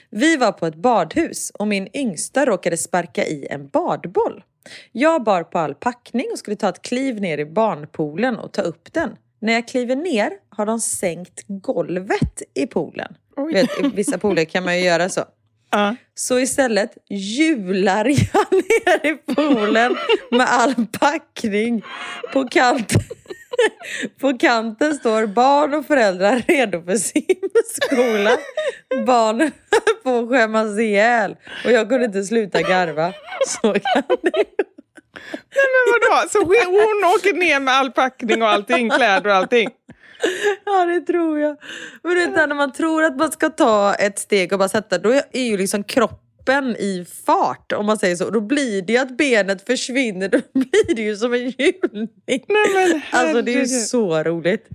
Vi 0.09 0.37
var 0.37 0.51
på 0.51 0.65
ett 0.65 0.75
badhus 0.75 1.49
och 1.49 1.67
min 1.67 1.87
yngsta 1.93 2.45
råkade 2.45 2.77
sparka 2.77 3.25
i 3.25 3.47
en 3.49 3.67
badboll. 3.67 4.43
Jag 4.91 5.23
bar 5.23 5.43
på 5.43 5.59
all 5.59 5.75
packning 5.75 6.25
och 6.31 6.39
skulle 6.39 6.55
ta 6.55 6.69
ett 6.69 6.81
kliv 6.81 7.21
ner 7.21 7.37
i 7.37 7.45
barnpoolen 7.45 8.37
och 8.37 8.53
ta 8.53 8.61
upp 8.61 8.93
den. 8.93 9.15
När 9.41 9.53
jag 9.53 9.67
kliver 9.67 9.95
ner 9.95 10.31
har 10.49 10.65
de 10.65 10.79
sänkt 10.79 11.43
golvet 11.47 12.41
i 12.53 12.67
poolen. 12.67 13.15
Vet, 13.53 13.69
I 13.79 13.87
vissa 13.95 14.17
pooler 14.17 14.45
kan 14.45 14.63
man 14.63 14.77
ju 14.77 14.83
göra 14.85 15.09
så. 15.09 15.25
Uh. 15.75 15.91
Så 16.15 16.39
istället 16.39 16.97
hjular 17.09 18.05
jag 18.05 18.45
ner 18.51 19.11
i 19.11 19.33
poolen 19.35 19.97
med 20.31 20.47
all 20.49 20.75
packning 20.99 21.81
på 22.33 22.47
kanten. 22.47 23.01
På 24.21 24.37
kanten 24.37 24.95
står 24.95 25.27
barn 25.27 25.73
och 25.73 25.85
föräldrar 25.85 26.43
redo 26.47 26.83
för 26.83 26.95
simskola. 26.95 28.37
Barnen 29.05 29.51
på 30.03 30.17
att 30.17 30.29
skämmas 30.29 30.79
ihjäl 30.79 31.35
och 31.65 31.71
jag 31.71 31.89
kunde 31.89 32.05
inte 32.05 32.23
sluta 32.23 32.61
garva. 32.61 33.13
Så 33.47 33.73
kan 33.73 34.03
det 34.21 34.43
Nej 35.55 35.67
men 35.73 35.93
vadå, 35.93 36.29
så 36.29 36.39
hon 36.39 37.13
åker 37.15 37.33
ner 37.33 37.59
med 37.59 37.73
all 37.73 37.91
packning 37.91 38.41
och 38.41 38.49
allting, 38.49 38.89
kläder 38.89 39.29
och 39.29 39.35
allting? 39.35 39.69
Ja 40.65 40.85
det 40.85 41.01
tror 41.01 41.39
jag. 41.39 41.57
Men 42.03 42.11
du 42.11 42.25
vet 42.25 42.35
när 42.35 42.55
man 42.55 42.71
tror 42.71 43.03
att 43.03 43.17
man 43.17 43.31
ska 43.31 43.49
ta 43.49 43.93
ett 43.93 44.19
steg 44.19 44.53
och 44.53 44.59
bara 44.59 44.69
sätta, 44.69 44.97
då 44.97 45.09
är 45.31 45.43
ju 45.43 45.57
liksom 45.57 45.83
kroppen 45.83 46.28
kroppen 46.39 46.75
i 46.75 47.05
fart 47.25 47.71
om 47.71 47.85
man 47.85 47.97
säger 47.97 48.15
så. 48.15 48.29
Då 48.29 48.41
blir 48.41 48.81
det 48.81 48.93
ju 48.93 48.99
att 48.99 49.17
benet 49.17 49.65
försvinner. 49.65 50.29
Då 50.29 50.37
blir 50.53 50.95
det 50.95 51.01
ju 51.01 51.15
som 51.15 51.33
en 51.33 51.39
hjulning. 51.39 52.09
Nej, 52.47 53.05
alltså 53.11 53.41
det 53.41 53.53
är 53.53 53.59
ju 53.59 53.65
så 53.65 54.23
roligt. 54.23 54.67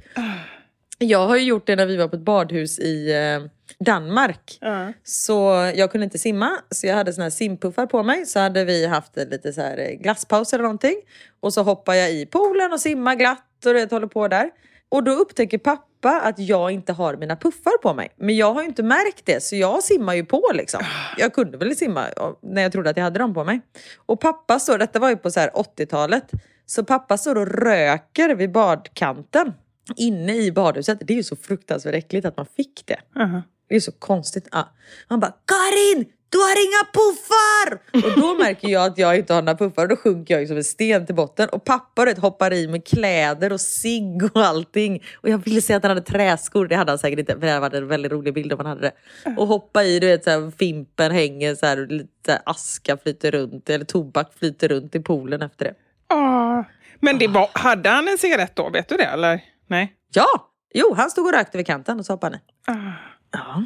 Jag 0.98 1.26
har 1.26 1.36
ju 1.36 1.42
gjort 1.42 1.66
det 1.66 1.76
när 1.76 1.86
vi 1.86 1.96
var 1.96 2.08
på 2.08 2.16
ett 2.16 2.22
badhus 2.22 2.78
i 2.78 3.12
eh, 3.12 3.50
Danmark. 3.84 4.58
Uh. 4.64 4.90
Så 5.04 5.70
jag 5.74 5.92
kunde 5.92 6.04
inte 6.04 6.18
simma, 6.18 6.50
så 6.70 6.86
jag 6.86 6.94
hade 6.94 7.12
såna 7.12 7.24
här 7.24 7.30
simpuffar 7.30 7.86
på 7.86 8.02
mig. 8.02 8.26
Så 8.26 8.40
hade 8.40 8.64
vi 8.64 8.86
haft 8.86 9.16
lite 9.16 9.52
så 9.52 9.60
här 9.60 9.98
glasspaus 10.02 10.52
eller 10.52 10.62
någonting. 10.62 10.96
Och 11.40 11.54
så 11.54 11.62
hoppar 11.62 11.94
jag 11.94 12.12
i 12.12 12.26
poolen 12.26 12.72
och 12.72 12.80
simmar 12.80 13.14
glatt 13.14 13.66
och 13.66 13.74
det 13.74 13.90
håller 13.90 14.06
på 14.06 14.28
där. 14.28 14.50
Och 14.94 15.04
då 15.04 15.10
upptäcker 15.10 15.58
pappa 15.58 16.20
att 16.20 16.38
jag 16.38 16.70
inte 16.70 16.92
har 16.92 17.16
mina 17.16 17.36
puffar 17.36 17.78
på 17.82 17.94
mig. 17.94 18.08
Men 18.16 18.36
jag 18.36 18.54
har 18.54 18.62
ju 18.62 18.68
inte 18.68 18.82
märkt 18.82 19.26
det 19.26 19.42
så 19.42 19.56
jag 19.56 19.82
simmar 19.82 20.14
ju 20.14 20.24
på 20.24 20.50
liksom. 20.54 20.80
Jag 21.18 21.34
kunde 21.34 21.58
väl 21.58 21.76
simma 21.76 22.06
när 22.42 22.62
jag 22.62 22.72
trodde 22.72 22.90
att 22.90 22.96
jag 22.96 23.04
hade 23.04 23.18
dem 23.18 23.34
på 23.34 23.44
mig. 23.44 23.60
Och 23.96 24.20
pappa 24.20 24.58
står, 24.58 24.78
detta 24.78 24.98
var 24.98 25.08
ju 25.08 25.16
på 25.16 25.30
så 25.30 25.40
80-talet, 25.40 26.30
så 26.66 26.84
pappa 26.84 27.18
står 27.18 27.38
och 27.38 27.46
röker 27.46 28.34
vid 28.34 28.52
badkanten 28.52 29.52
inne 29.96 30.36
i 30.36 30.52
badhuset. 30.52 30.98
Det 31.00 31.12
är 31.12 31.16
ju 31.16 31.22
så 31.22 31.36
fruktansvärt 31.36 31.94
äckligt 31.94 32.26
att 32.26 32.36
man 32.36 32.46
fick 32.56 32.82
det. 32.86 33.20
Uh 33.20 33.26
-huh. 33.26 33.42
Det 33.68 33.76
är 33.76 33.80
så 33.80 33.92
konstigt. 33.92 34.48
Ja. 34.52 34.68
Han 35.08 35.20
bara 35.20 35.32
Karin! 35.46 36.04
Du 36.34 36.38
har 36.38 36.66
inga 36.66 36.84
puffar! 36.92 37.66
Och 38.08 38.20
då 38.20 38.34
märker 38.44 38.68
jag 38.68 38.86
att 38.86 38.98
jag 38.98 39.16
inte 39.18 39.34
har 39.34 39.42
några 39.42 39.58
puffar 39.58 39.82
och 39.82 39.88
då 39.88 39.96
sjunker 39.96 40.38
jag 40.38 40.48
som 40.48 40.56
en 40.56 40.64
sten 40.64 41.06
till 41.06 41.14
botten. 41.14 41.48
Och 41.48 41.64
pappa 41.64 42.04
vet, 42.04 42.18
hoppar 42.18 42.52
i 42.52 42.68
med 42.68 42.86
kläder 42.86 43.52
och 43.52 43.60
cigg 43.60 44.22
och 44.34 44.44
allting. 44.44 45.02
Och 45.16 45.28
jag 45.28 45.38
ville 45.38 45.60
säga 45.60 45.76
att 45.76 45.82
han 45.82 45.90
hade 45.90 46.00
träskor, 46.00 46.66
det 46.68 46.76
hade 46.76 46.90
han 46.90 46.98
säkert 46.98 47.18
inte 47.18 47.32
för 47.32 47.40
det 47.40 47.48
hade 47.48 47.60
varit 47.60 47.74
en 47.74 47.88
väldigt 47.88 48.12
rolig 48.12 48.34
bild 48.34 48.52
om 48.52 48.58
han 48.58 48.66
hade 48.66 48.80
det. 48.80 48.92
Och 49.36 49.46
hoppa 49.46 49.84
i, 49.84 49.98
du 49.98 50.06
vet 50.06 50.24
så 50.24 50.30
här, 50.30 50.52
fimpen 50.58 51.12
hänger 51.12 51.54
så 51.54 51.66
här, 51.66 51.86
lite 51.86 52.42
aska 52.46 52.96
flyter 52.96 53.30
runt 53.30 53.70
eller 53.70 53.84
tobak 53.84 54.32
flyter 54.38 54.68
runt 54.68 54.94
i 54.94 55.00
poolen 55.00 55.42
efter 55.42 55.64
det. 55.64 55.74
Ah, 56.14 56.64
men 57.00 57.18
det 57.18 57.28
var, 57.28 57.48
hade 57.52 57.88
han 57.88 58.08
en 58.08 58.18
cigarett 58.18 58.56
då, 58.56 58.70
vet 58.70 58.88
du 58.88 58.96
det 58.96 59.04
eller? 59.04 59.40
Nej. 59.66 59.92
Ja! 60.14 60.50
Jo, 60.74 60.94
han 60.96 61.10
stod 61.10 61.26
och 61.26 61.32
rökte 61.32 61.56
vid 61.56 61.66
kanten 61.66 61.98
och 61.98 62.06
så 62.06 62.12
hoppade 62.12 62.40
han 62.66 62.76
i. 62.76 62.78
Ah, 62.78 62.92
Ja, 63.32 63.64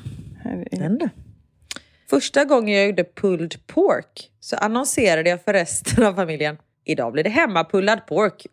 den 0.79 0.99
du. 0.99 1.09
Första 2.11 2.45
gången 2.45 2.77
jag 2.77 2.87
gjorde 2.87 3.05
pulled 3.05 3.67
pork 3.67 4.31
så 4.41 4.57
annonserade 4.57 5.31
jag 5.31 5.45
för 5.45 5.53
resten 5.53 6.05
av 6.05 6.15
familjen. 6.15 6.57
Idag 6.85 7.13
blir 7.13 7.25
det 7.25 7.31
hemmapullad 7.31 8.07
pork. 8.07 8.47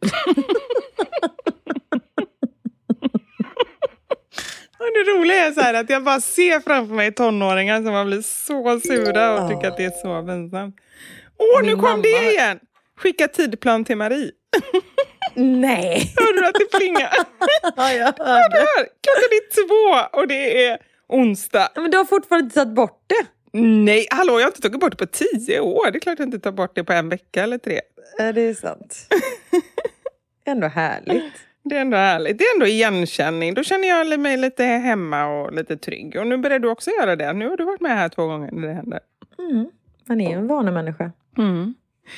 Det 4.94 5.12
roliga 5.12 5.46
är 5.46 5.52
så 5.52 5.62
här 5.62 5.74
att 5.74 5.90
jag 5.90 6.04
bara 6.04 6.22
ser 6.22 6.60
framför 6.60 6.96
mig 6.96 7.12
tonåringar 7.14 7.84
som 7.84 7.94
har 7.94 8.06
blivit 8.06 8.26
så 8.26 8.80
sura 8.80 9.34
och 9.44 9.50
tycker 9.50 9.68
att 9.68 9.78
det 9.78 9.84
är 9.86 9.90
så 9.90 10.28
pinsamt. 10.28 10.76
Åh, 11.38 11.64
nu 11.64 11.76
kom 11.76 12.02
det 12.02 12.32
igen! 12.32 12.60
Skicka 12.98 13.28
tidplan 13.28 13.86
till 13.86 13.98
Marie. 13.98 14.32
Nej! 15.36 16.14
Hörde 16.18 16.42
du 16.42 16.48
att 16.48 16.54
det 16.54 16.78
plingar? 16.78 17.10
Ja, 17.76 17.94
jag 17.94 18.06
hörde. 18.06 18.58
hör, 18.58 18.88
Klockan 19.04 19.32
är 19.32 19.54
två 19.56 20.18
och 20.20 20.28
det 20.28 20.66
är 20.66 20.78
onsdag. 21.10 21.70
Men 21.76 21.92
du 21.92 21.98
har 21.98 22.06
fortfarande 22.06 22.44
inte 22.46 22.56
tagit 22.56 22.76
bort 22.76 23.04
det. 23.08 23.26
Nej, 23.62 24.08
hallå, 24.12 24.34
jag 24.34 24.42
har 24.42 24.48
inte 24.48 24.62
tagit 24.62 24.80
bort 24.80 24.92
det 24.92 24.98
på 24.98 25.06
tio 25.06 25.60
år. 25.60 25.92
Det 25.92 25.98
är 25.98 26.00
klart 26.00 26.20
jag 26.20 26.28
inte 26.28 26.40
tar 26.40 26.52
bort 26.52 26.76
det 26.76 26.84
på 26.84 26.94
en 26.94 27.10
vecka 27.10 27.44
eller 27.44 27.58
tre. 27.58 27.82
Ja, 28.18 28.32
det 28.32 28.42
är 28.42 28.54
sant. 28.54 29.08
Ändå 30.46 30.68
härligt. 30.68 31.24
Det 31.68 31.76
är 31.76 31.82
ändå 31.82 31.98
härligt. 31.98 32.38
Det 32.38 32.44
är 32.44 32.56
ändå 32.56 32.68
igenkänning. 32.68 33.54
Då 33.54 33.64
känner 33.64 33.88
jag 33.88 34.20
mig 34.20 34.38
lite 34.38 34.64
hemma 34.64 35.26
och 35.26 35.54
lite 35.54 35.78
trygg. 35.78 36.16
Och 36.16 36.28
nu 36.28 36.38
börjar 36.38 36.60
du 36.60 36.70
också 36.70 36.92
göra 36.92 37.16
det. 37.16 37.34
Nu 37.34 37.50
har 37.50 37.58
du 37.58 37.64
varit 37.64 37.82
med 37.82 37.98
här 37.98 38.10
två 38.10 38.28
gånger 38.28 38.52
när 38.52 38.68
det 38.68 38.74
händer. 38.74 39.00
Mm. 39.40 39.70
Man 40.06 40.22
är 40.22 40.30
ju 40.30 40.36
en 40.36 40.48
vanemänniska. 40.48 41.12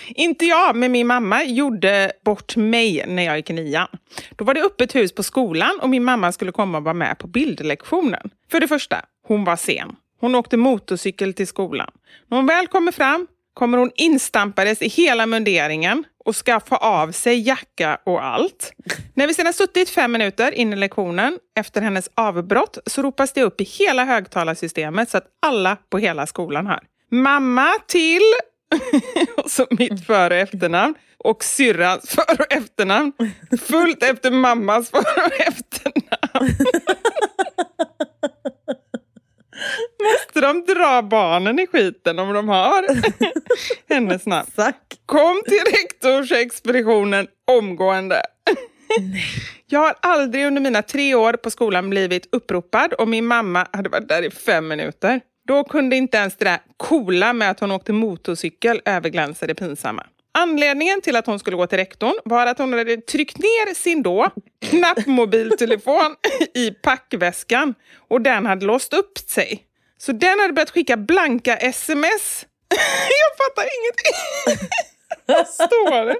Inte 0.07 0.45
jag, 0.45 0.75
men 0.75 0.91
min 0.91 1.07
mamma 1.07 1.43
gjorde 1.43 2.11
bort 2.23 2.55
mig 2.55 3.05
när 3.07 3.23
jag 3.23 3.37
gick 3.37 3.49
i 3.49 3.53
nian. 3.53 3.87
Då 4.35 4.45
var 4.45 4.53
det 4.53 4.63
öppet 4.63 4.95
hus 4.95 5.15
på 5.15 5.23
skolan 5.23 5.79
och 5.81 5.89
min 5.89 6.03
mamma 6.03 6.31
skulle 6.31 6.51
komma 6.51 6.77
och 6.77 6.83
vara 6.83 6.93
med 6.93 7.17
på 7.17 7.27
bildlektionen. 7.27 8.29
För 8.51 8.59
det 8.59 8.67
första, 8.67 9.05
hon 9.27 9.43
var 9.43 9.55
sen. 9.55 9.95
Hon 10.19 10.35
åkte 10.35 10.57
motorcykel 10.57 11.33
till 11.33 11.47
skolan. 11.47 11.91
När 12.27 12.37
hon 12.37 12.45
väl 12.45 12.67
kommer 12.67 12.91
fram 12.91 13.27
kommer 13.53 13.77
hon 13.77 13.91
instampades 13.95 14.81
i 14.81 14.87
hela 14.87 15.25
munderingen 15.25 16.03
och 16.25 16.35
ska 16.35 16.59
få 16.59 16.75
av 16.75 17.11
sig 17.11 17.47
jacka 17.47 17.99
och 18.03 18.25
allt. 18.25 18.73
När 19.13 19.27
vi 19.27 19.33
sedan 19.33 19.45
har 19.45 19.53
suttit 19.53 19.89
fem 19.89 20.11
minuter 20.11 20.51
in 20.51 20.73
i 20.73 20.75
lektionen 20.75 21.39
efter 21.59 21.81
hennes 21.81 22.09
avbrott 22.15 22.77
så 22.85 23.01
ropas 23.01 23.33
det 23.33 23.43
upp 23.43 23.61
i 23.61 23.63
hela 23.63 24.05
högtalarsystemet 24.05 25.09
så 25.09 25.17
att 25.17 25.27
alla 25.41 25.77
på 25.89 25.97
hela 25.97 26.27
skolan 26.27 26.67
hör. 26.67 26.79
Mamma 27.11 27.69
till 27.87 28.33
och 29.37 29.51
så 29.51 29.67
mitt 29.69 30.05
för 30.05 30.31
och 30.31 30.37
efternamn 30.37 30.95
och 31.17 31.43
syrrans 31.43 32.09
för 32.09 32.41
och 32.41 32.51
efternamn. 32.53 33.11
Fullt 33.61 34.03
efter 34.03 34.31
mammas 34.31 34.89
för 34.89 34.99
och 34.99 35.39
efternamn. 35.39 36.55
Måste 40.03 40.41
de 40.41 40.73
dra 40.73 41.01
barnen 41.01 41.59
i 41.59 41.67
skiten 41.67 42.19
om 42.19 42.33
de 42.33 42.49
har 42.49 42.85
hennes 43.89 44.25
namn? 44.25 44.49
Kom 45.05 45.41
till 45.45 45.63
rektorsexpeditionen 45.71 47.27
omgående. 47.51 48.21
Jag 49.65 49.79
har 49.79 49.95
aldrig 50.01 50.45
under 50.45 50.61
mina 50.61 50.81
tre 50.81 51.15
år 51.15 51.33
på 51.33 51.51
skolan 51.51 51.89
blivit 51.89 52.27
uppropad 52.31 52.93
och 52.93 53.07
min 53.07 53.25
mamma 53.25 53.67
hade 53.73 53.89
varit 53.89 54.07
där 54.07 54.25
i 54.25 54.31
fem 54.31 54.67
minuter. 54.67 55.21
Då 55.47 55.63
kunde 55.63 55.95
inte 55.95 56.17
ens 56.17 56.37
det 56.37 56.45
där 56.45 56.59
coola 56.77 57.33
med 57.33 57.51
att 57.51 57.59
hon 57.59 57.71
åkte 57.71 57.93
motorcykel 57.93 58.81
överglänsa 58.85 59.47
det 59.47 59.55
pinsamma. 59.55 60.03
Anledningen 60.37 61.01
till 61.01 61.15
att 61.15 61.25
hon 61.25 61.39
skulle 61.39 61.57
gå 61.57 61.67
till 61.67 61.77
rektorn 61.77 62.13
var 62.25 62.45
att 62.45 62.57
hon 62.57 62.73
hade 62.73 62.97
tryckt 62.97 63.37
ner 63.37 63.73
sin 63.73 64.03
då 64.03 64.29
knappmobiltelefon 64.61 66.15
i 66.53 66.71
packväskan 66.71 67.75
och 68.07 68.21
den 68.21 68.45
hade 68.45 68.65
låst 68.65 68.93
upp 68.93 69.17
sig. 69.17 69.63
Så 69.97 70.11
den 70.11 70.39
hade 70.39 70.53
börjat 70.53 70.69
skicka 70.69 70.97
blanka 70.97 71.57
sms. 71.57 72.45
Jag 73.19 73.37
fattar 73.37 73.69
ingenting. 73.77 74.67
Vad 75.25 75.47
står 75.47 76.05
det? 76.05 76.15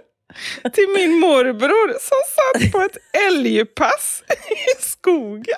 Till 0.70 0.90
min 0.96 1.20
morbror 1.20 1.88
som 2.00 2.18
satt 2.36 2.72
på 2.72 2.82
ett 2.82 2.98
älgpass 3.28 4.24
i 4.50 4.82
skogen. 4.82 5.56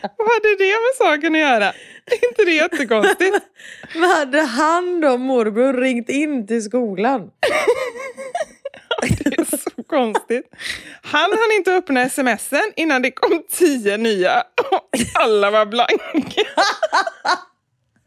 Vad 0.00 0.28
hade 0.28 0.56
det 0.58 0.64
med 0.70 0.94
saken 0.98 1.34
att 1.34 1.40
göra? 1.40 1.66
Är 2.06 2.28
inte 2.28 2.44
det 2.44 2.52
jättekonstigt? 2.52 3.36
Men 3.94 4.10
hade 4.10 4.40
han 4.40 5.00
då, 5.00 5.18
morbror, 5.18 5.72
ringt 5.72 6.08
in 6.08 6.46
till 6.46 6.62
skolan? 6.62 7.22
Det 9.18 9.38
är 9.38 9.44
så 9.44 9.82
konstigt. 9.86 10.44
Han 11.02 11.30
hann 11.30 11.52
inte 11.56 11.72
öppna 11.74 12.08
smsen 12.08 12.72
innan 12.76 13.02
det 13.02 13.10
kom 13.10 13.42
tio 13.50 13.96
nya 13.96 14.42
och 14.70 14.90
alla 15.14 15.50
var 15.50 15.66
blanka. 15.66 16.42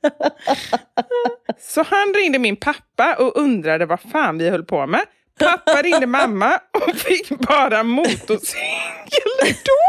Så 1.60 1.84
han 1.84 2.14
ringde 2.14 2.40
min 2.40 2.56
pappa 2.56 3.16
och 3.20 3.38
undrade 3.38 3.86
vad 3.86 4.00
fan 4.02 4.38
vi 4.38 4.50
höll 4.50 4.64
på 4.64 4.88
med. 4.88 5.06
Pappa 5.40 5.82
ringde 5.82 6.08
mamma 6.08 6.60
och 6.74 6.96
fick 6.96 7.30
bara 7.30 7.84
motorcykeldån. 7.84 9.87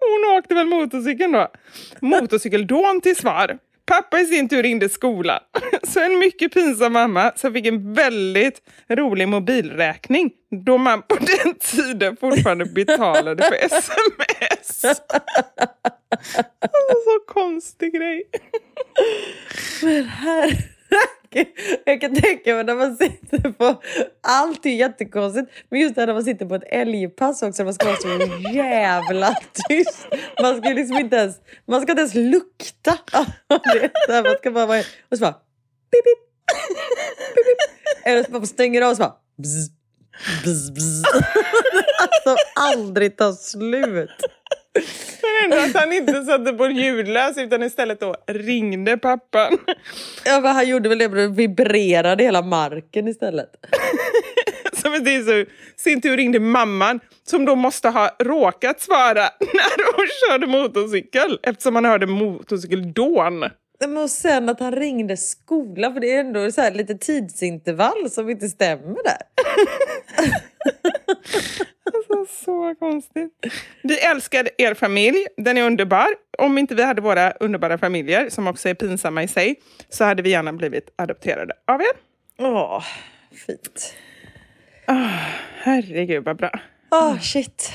Hon 0.00 0.38
åkte 0.38 0.54
väl 0.54 0.66
motorcykeln 0.66 1.32
då. 1.32 1.48
Motorcykeldån 2.00 3.00
till 3.00 3.16
svar. 3.16 3.58
Pappa 3.86 4.20
i 4.20 4.26
sin 4.26 4.48
tur 4.48 4.62
ringde 4.62 4.88
skolan. 4.88 5.40
Så 5.82 6.00
en 6.00 6.18
mycket 6.18 6.54
pinsam 6.54 6.92
mamma 6.92 7.32
som 7.36 7.52
fick 7.52 7.66
en 7.66 7.94
väldigt 7.94 8.62
rolig 8.88 9.28
mobilräkning 9.28 10.30
då 10.66 10.78
man 10.78 11.02
på 11.02 11.16
den 11.16 11.54
tiden 11.54 12.16
fortfarande 12.16 12.64
betalade 12.64 13.42
för 13.42 13.54
sms. 13.54 14.84
Alltså, 14.84 15.04
så 17.04 17.32
konstig 17.32 17.94
grej. 17.94 18.24
Jag 21.84 22.00
kan 22.00 22.14
tänka 22.14 22.54
mig 22.54 22.64
när 22.64 22.74
man 22.74 22.96
sitter 22.96 23.52
på... 23.52 23.82
Allt 24.22 24.66
är 24.66 24.70
jättekonstigt. 24.70 25.50
Men 25.70 25.80
just 25.80 25.94
det 25.94 26.00
här 26.00 26.06
när 26.06 26.14
man 26.14 26.24
sitter 26.24 26.46
på 26.46 26.54
ett 26.54 26.68
älgpass 26.70 27.42
också. 27.42 27.64
Man 27.64 27.74
ska 27.74 27.86
vara 27.86 27.96
så 27.96 28.08
jävla 28.54 29.34
tyst. 29.68 30.06
Man 30.42 30.56
ska 30.56 30.68
liksom 30.68 30.96
inte 30.98 31.16
ens... 31.16 31.36
Man 31.68 31.82
ska 31.82 31.92
inte 31.92 32.00
ens 32.00 32.14
lukta. 32.14 32.98
det. 33.48 33.90
Här, 34.08 34.22
Man 34.22 34.34
ska 34.38 34.50
bara 34.50 34.66
vara... 34.66 34.80
Och 34.80 35.18
så 35.18 35.20
bara... 35.20 35.32
Pip, 35.32 36.04
pip. 36.04 36.18
Pip, 37.34 37.46
pip. 37.46 38.06
Eller 38.06 38.22
så 38.22 38.30
bara 38.30 38.46
stänger 38.46 38.82
av 38.82 38.90
och 38.90 38.96
så 38.96 39.02
bara... 39.02 39.16
Bzz, 39.38 39.70
bzz, 40.44 40.70
bzz. 40.70 41.02
Alltså 42.00 42.36
aldrig 42.54 43.16
tar 43.16 43.32
slut. 43.32 44.10
Men 45.22 45.44
ändå 45.44 45.56
att 45.56 45.82
han 45.82 45.92
inte 45.92 46.24
satte 46.24 46.52
på 46.52 46.66
ljudlös 46.66 47.38
utan 47.38 47.62
istället 47.62 48.00
då 48.00 48.14
ringde 48.26 48.98
pappan. 48.98 49.58
Ja, 50.24 50.40
men 50.40 50.54
han 50.54 50.68
gjorde 50.68 50.88
väl 50.88 50.98
det, 50.98 51.08
men 51.08 51.18
det 51.18 51.28
vibrerade 51.28 52.24
hela 52.24 52.42
marken 52.42 53.08
istället. 53.08 53.50
Som 54.72 54.94
i 54.94 55.46
sin 55.76 56.00
tur- 56.00 56.16
ringde 56.16 56.40
mamman 56.40 57.00
som 57.24 57.44
då 57.44 57.54
måste 57.54 57.88
ha 57.88 58.16
råkat 58.18 58.80
svara 58.80 59.22
när 59.40 59.96
hon 59.96 60.06
körde 60.28 60.46
motorcykel 60.46 61.38
eftersom 61.42 61.74
han 61.74 61.84
hörde 61.84 62.06
motorcykeldån. 62.06 63.44
Men 63.80 63.96
och 63.96 64.10
sen 64.10 64.48
att 64.48 64.60
han 64.60 64.72
ringde 64.72 65.16
skolan, 65.16 65.92
för 65.92 66.00
det 66.00 66.12
är 66.12 66.20
ändå 66.20 66.52
så 66.52 66.70
lite 66.70 66.94
tidsintervall 66.94 68.10
som 68.10 68.30
inte 68.30 68.48
stämmer 68.48 69.02
där. 69.04 69.22
Alltså, 72.18 72.44
så 72.44 72.74
konstigt. 72.78 73.32
Vi 73.82 73.98
älskar 73.98 74.48
er 74.58 74.74
familj. 74.74 75.26
Den 75.36 75.56
är 75.58 75.62
underbar. 75.66 76.06
Om 76.38 76.58
inte 76.58 76.74
vi 76.74 76.82
hade 76.82 77.00
våra 77.02 77.30
underbara 77.30 77.78
familjer, 77.78 78.28
som 78.30 78.46
också 78.46 78.68
är 78.68 78.74
pinsamma 78.74 79.22
i 79.22 79.28
sig, 79.28 79.60
så 79.88 80.04
hade 80.04 80.22
vi 80.22 80.30
gärna 80.30 80.52
blivit 80.52 80.90
adopterade 80.96 81.54
av 81.66 81.80
er. 81.80 81.86
Åh, 82.38 82.84
fint. 83.46 83.94
Herregud 85.62 86.24
vad 86.24 86.36
bra. 86.36 86.50
Åh, 86.90 87.18
shit. 87.20 87.72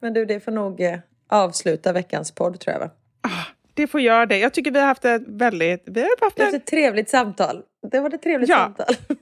Men 0.00 0.12
du, 0.12 0.24
det 0.24 0.40
får 0.40 0.52
nog 0.52 0.80
eh, 0.80 0.98
avsluta 1.28 1.92
veckans 1.92 2.32
podd 2.34 2.60
tror 2.60 2.72
jag 2.72 2.80
va? 2.80 2.90
Det 3.74 3.86
får 3.86 4.00
göra 4.00 4.26
det. 4.26 4.38
Jag 4.38 4.52
tycker 4.54 4.70
vi 4.70 4.78
har 4.78 4.86
haft 4.86 5.04
ett 5.04 5.22
väldigt... 5.26 5.82
Vi 5.86 6.00
har 6.00 6.24
haft 6.24 6.38
en, 6.38 6.54
ett 6.54 6.66
trevligt 6.66 7.10
samtal. 7.10 7.62
Det 7.92 8.00
var 8.00 8.14
ett 8.14 8.22
trevligt 8.22 8.50
Ja. 8.50 8.56
samtal. 8.56 8.94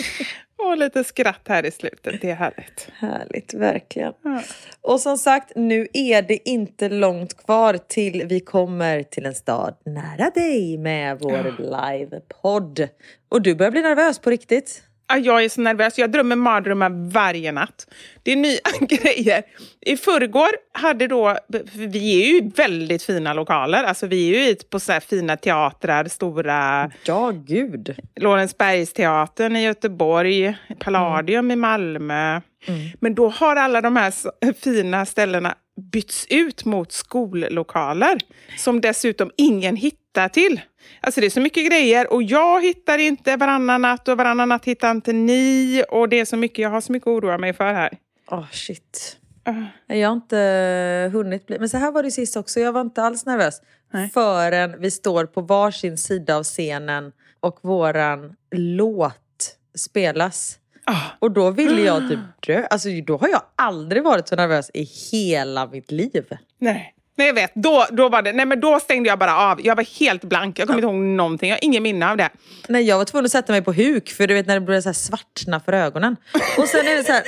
och 0.66 0.78
lite 0.78 1.04
skratt 1.04 1.48
här 1.48 1.66
i 1.66 1.70
slutet. 1.70 2.20
Det 2.20 2.30
är 2.30 2.34
härligt. 2.34 2.88
Härligt, 2.92 3.54
verkligen. 3.54 4.12
Ja. 4.22 4.42
Och 4.80 5.00
som 5.00 5.18
sagt, 5.18 5.52
nu 5.56 5.88
är 5.92 6.22
det 6.22 6.48
inte 6.48 6.88
långt 6.88 7.36
kvar 7.44 7.78
till 7.88 8.26
vi 8.26 8.40
kommer 8.40 9.02
till 9.02 9.26
en 9.26 9.34
stad 9.34 9.74
nära 9.84 10.30
dig 10.30 10.78
med 10.78 11.18
vår 11.20 11.56
livepodd. 11.58 12.88
Och 13.28 13.42
du 13.42 13.54
börjar 13.54 13.72
bli 13.72 13.82
nervös 13.82 14.18
på 14.18 14.30
riktigt. 14.30 14.82
Ja, 15.12 15.18
jag 15.18 15.44
är 15.44 15.48
så 15.48 15.60
nervös. 15.60 15.98
Jag 15.98 16.10
drömmer 16.10 16.36
mardrömmar 16.36 17.10
varje 17.10 17.52
natt. 17.52 17.86
Det 18.22 18.32
är 18.32 18.36
nya 18.36 18.58
grejer. 18.80 19.42
I 19.80 19.96
förrgår 19.96 20.48
hade 20.72 21.06
då... 21.06 21.38
Vi 21.74 22.22
är 22.22 22.26
ju 22.26 22.50
väldigt 22.56 23.02
fina 23.02 23.32
lokaler. 23.32 23.84
Alltså 23.84 24.06
vi 24.06 24.34
är 24.34 24.48
ju 24.48 24.54
på 24.54 24.80
så 24.80 25.00
fina 25.00 25.36
teatrar, 25.36 26.04
stora... 26.04 26.90
Ja, 27.04 27.30
gud. 27.30 27.96
Lorensbergsteatern 28.16 29.56
i 29.56 29.64
Göteborg, 29.64 30.56
Palladium 30.78 31.38
mm. 31.38 31.50
i 31.50 31.56
Malmö. 31.56 32.40
Mm. 32.66 32.90
Men 33.00 33.14
då 33.14 33.28
har 33.28 33.56
alla 33.56 33.80
de 33.80 33.96
här 33.96 34.12
fina 34.62 35.06
ställena 35.06 35.54
bytts 35.76 36.26
ut 36.30 36.64
mot 36.64 36.92
skollokaler 36.92 38.18
som 38.58 38.80
dessutom 38.80 39.30
ingen 39.36 39.76
hittar 39.76 40.28
till. 40.28 40.60
Alltså 41.00 41.20
det 41.20 41.26
är 41.26 41.30
så 41.30 41.40
mycket 41.40 41.66
grejer 41.66 42.12
och 42.12 42.22
jag 42.22 42.62
hittar 42.62 42.98
inte 42.98 43.36
varannan 43.36 43.82
natt 43.82 44.08
och 44.08 44.16
varannan 44.16 44.48
natt 44.48 44.64
hittar 44.64 44.90
inte 44.90 45.12
ni 45.12 45.84
och 45.90 46.08
det 46.08 46.20
är 46.20 46.24
så 46.24 46.36
mycket, 46.36 46.58
jag 46.58 46.70
har 46.70 46.80
så 46.80 46.92
mycket 46.92 47.06
att 47.06 47.12
oroa 47.12 47.38
mig 47.38 47.52
för 47.52 47.72
här. 47.72 47.98
Åh 48.30 48.38
oh, 48.38 48.50
shit. 48.50 49.18
Uh. 49.48 49.64
Jag 49.86 50.08
har 50.08 50.16
inte 50.16 51.10
hunnit 51.12 51.46
bli... 51.46 51.58
Men 51.58 51.68
så 51.68 51.76
här 51.76 51.92
var 51.92 52.02
det 52.02 52.10
sist 52.10 52.36
också, 52.36 52.60
jag 52.60 52.72
var 52.72 52.80
inte 52.80 53.02
alls 53.02 53.26
nervös. 53.26 53.62
Nej. 53.92 54.10
Förrän 54.10 54.80
vi 54.80 54.90
står 54.90 55.26
på 55.26 55.40
varsin 55.40 55.98
sida 55.98 56.36
av 56.36 56.44
scenen 56.44 57.12
och 57.40 57.58
våran 57.62 58.36
låt 58.50 59.58
spelas. 59.74 60.58
Oh. 60.86 61.04
Och 61.18 61.30
då 61.30 61.50
ville 61.50 61.80
jag 61.80 62.08
typ 62.08 62.18
dö. 62.46 62.66
Alltså 62.70 62.88
då 63.06 63.16
har 63.16 63.28
jag 63.28 63.42
aldrig 63.56 64.02
varit 64.02 64.28
så 64.28 64.36
nervös 64.36 64.70
i 64.74 64.82
hela 64.82 65.66
mitt 65.66 65.90
liv. 65.90 66.24
Nej. 66.58 66.94
Nej, 67.16 67.26
jag 67.26 67.34
vet. 67.34 67.54
Då, 67.54 67.86
då, 67.90 68.08
var 68.08 68.22
det, 68.22 68.32
nej, 68.32 68.46
men 68.46 68.60
då 68.60 68.80
stängde 68.80 69.08
jag 69.08 69.18
bara 69.18 69.36
av. 69.36 69.66
Jag 69.66 69.76
var 69.76 70.00
helt 70.00 70.24
blank. 70.24 70.58
Jag 70.58 70.68
kommer 70.68 70.82
ja. 70.82 70.88
inte 70.88 70.96
ihåg 70.96 71.04
någonting. 71.04 71.48
Jag 71.48 71.56
har 71.56 71.64
ingen 71.64 71.82
minne 71.82 72.10
av 72.10 72.16
det. 72.16 72.30
Nej, 72.68 72.82
jag 72.82 72.98
var 72.98 73.04
tvungen 73.04 73.24
att 73.24 73.32
sätta 73.32 73.52
mig 73.52 73.62
på 73.62 73.72
huk 73.72 74.10
för 74.10 74.26
du 74.26 74.34
vet 74.34 74.46
när 74.46 74.54
det 74.54 74.60
började 74.60 74.82
så 74.82 74.88
här 74.88 74.94
svartna 74.94 75.60
för 75.60 75.72
ögonen. 75.72 76.16
Och 76.58 76.68
sen 76.68 76.86
är 76.86 76.96
det 76.96 77.04
så 77.04 77.12
här... 77.12 77.22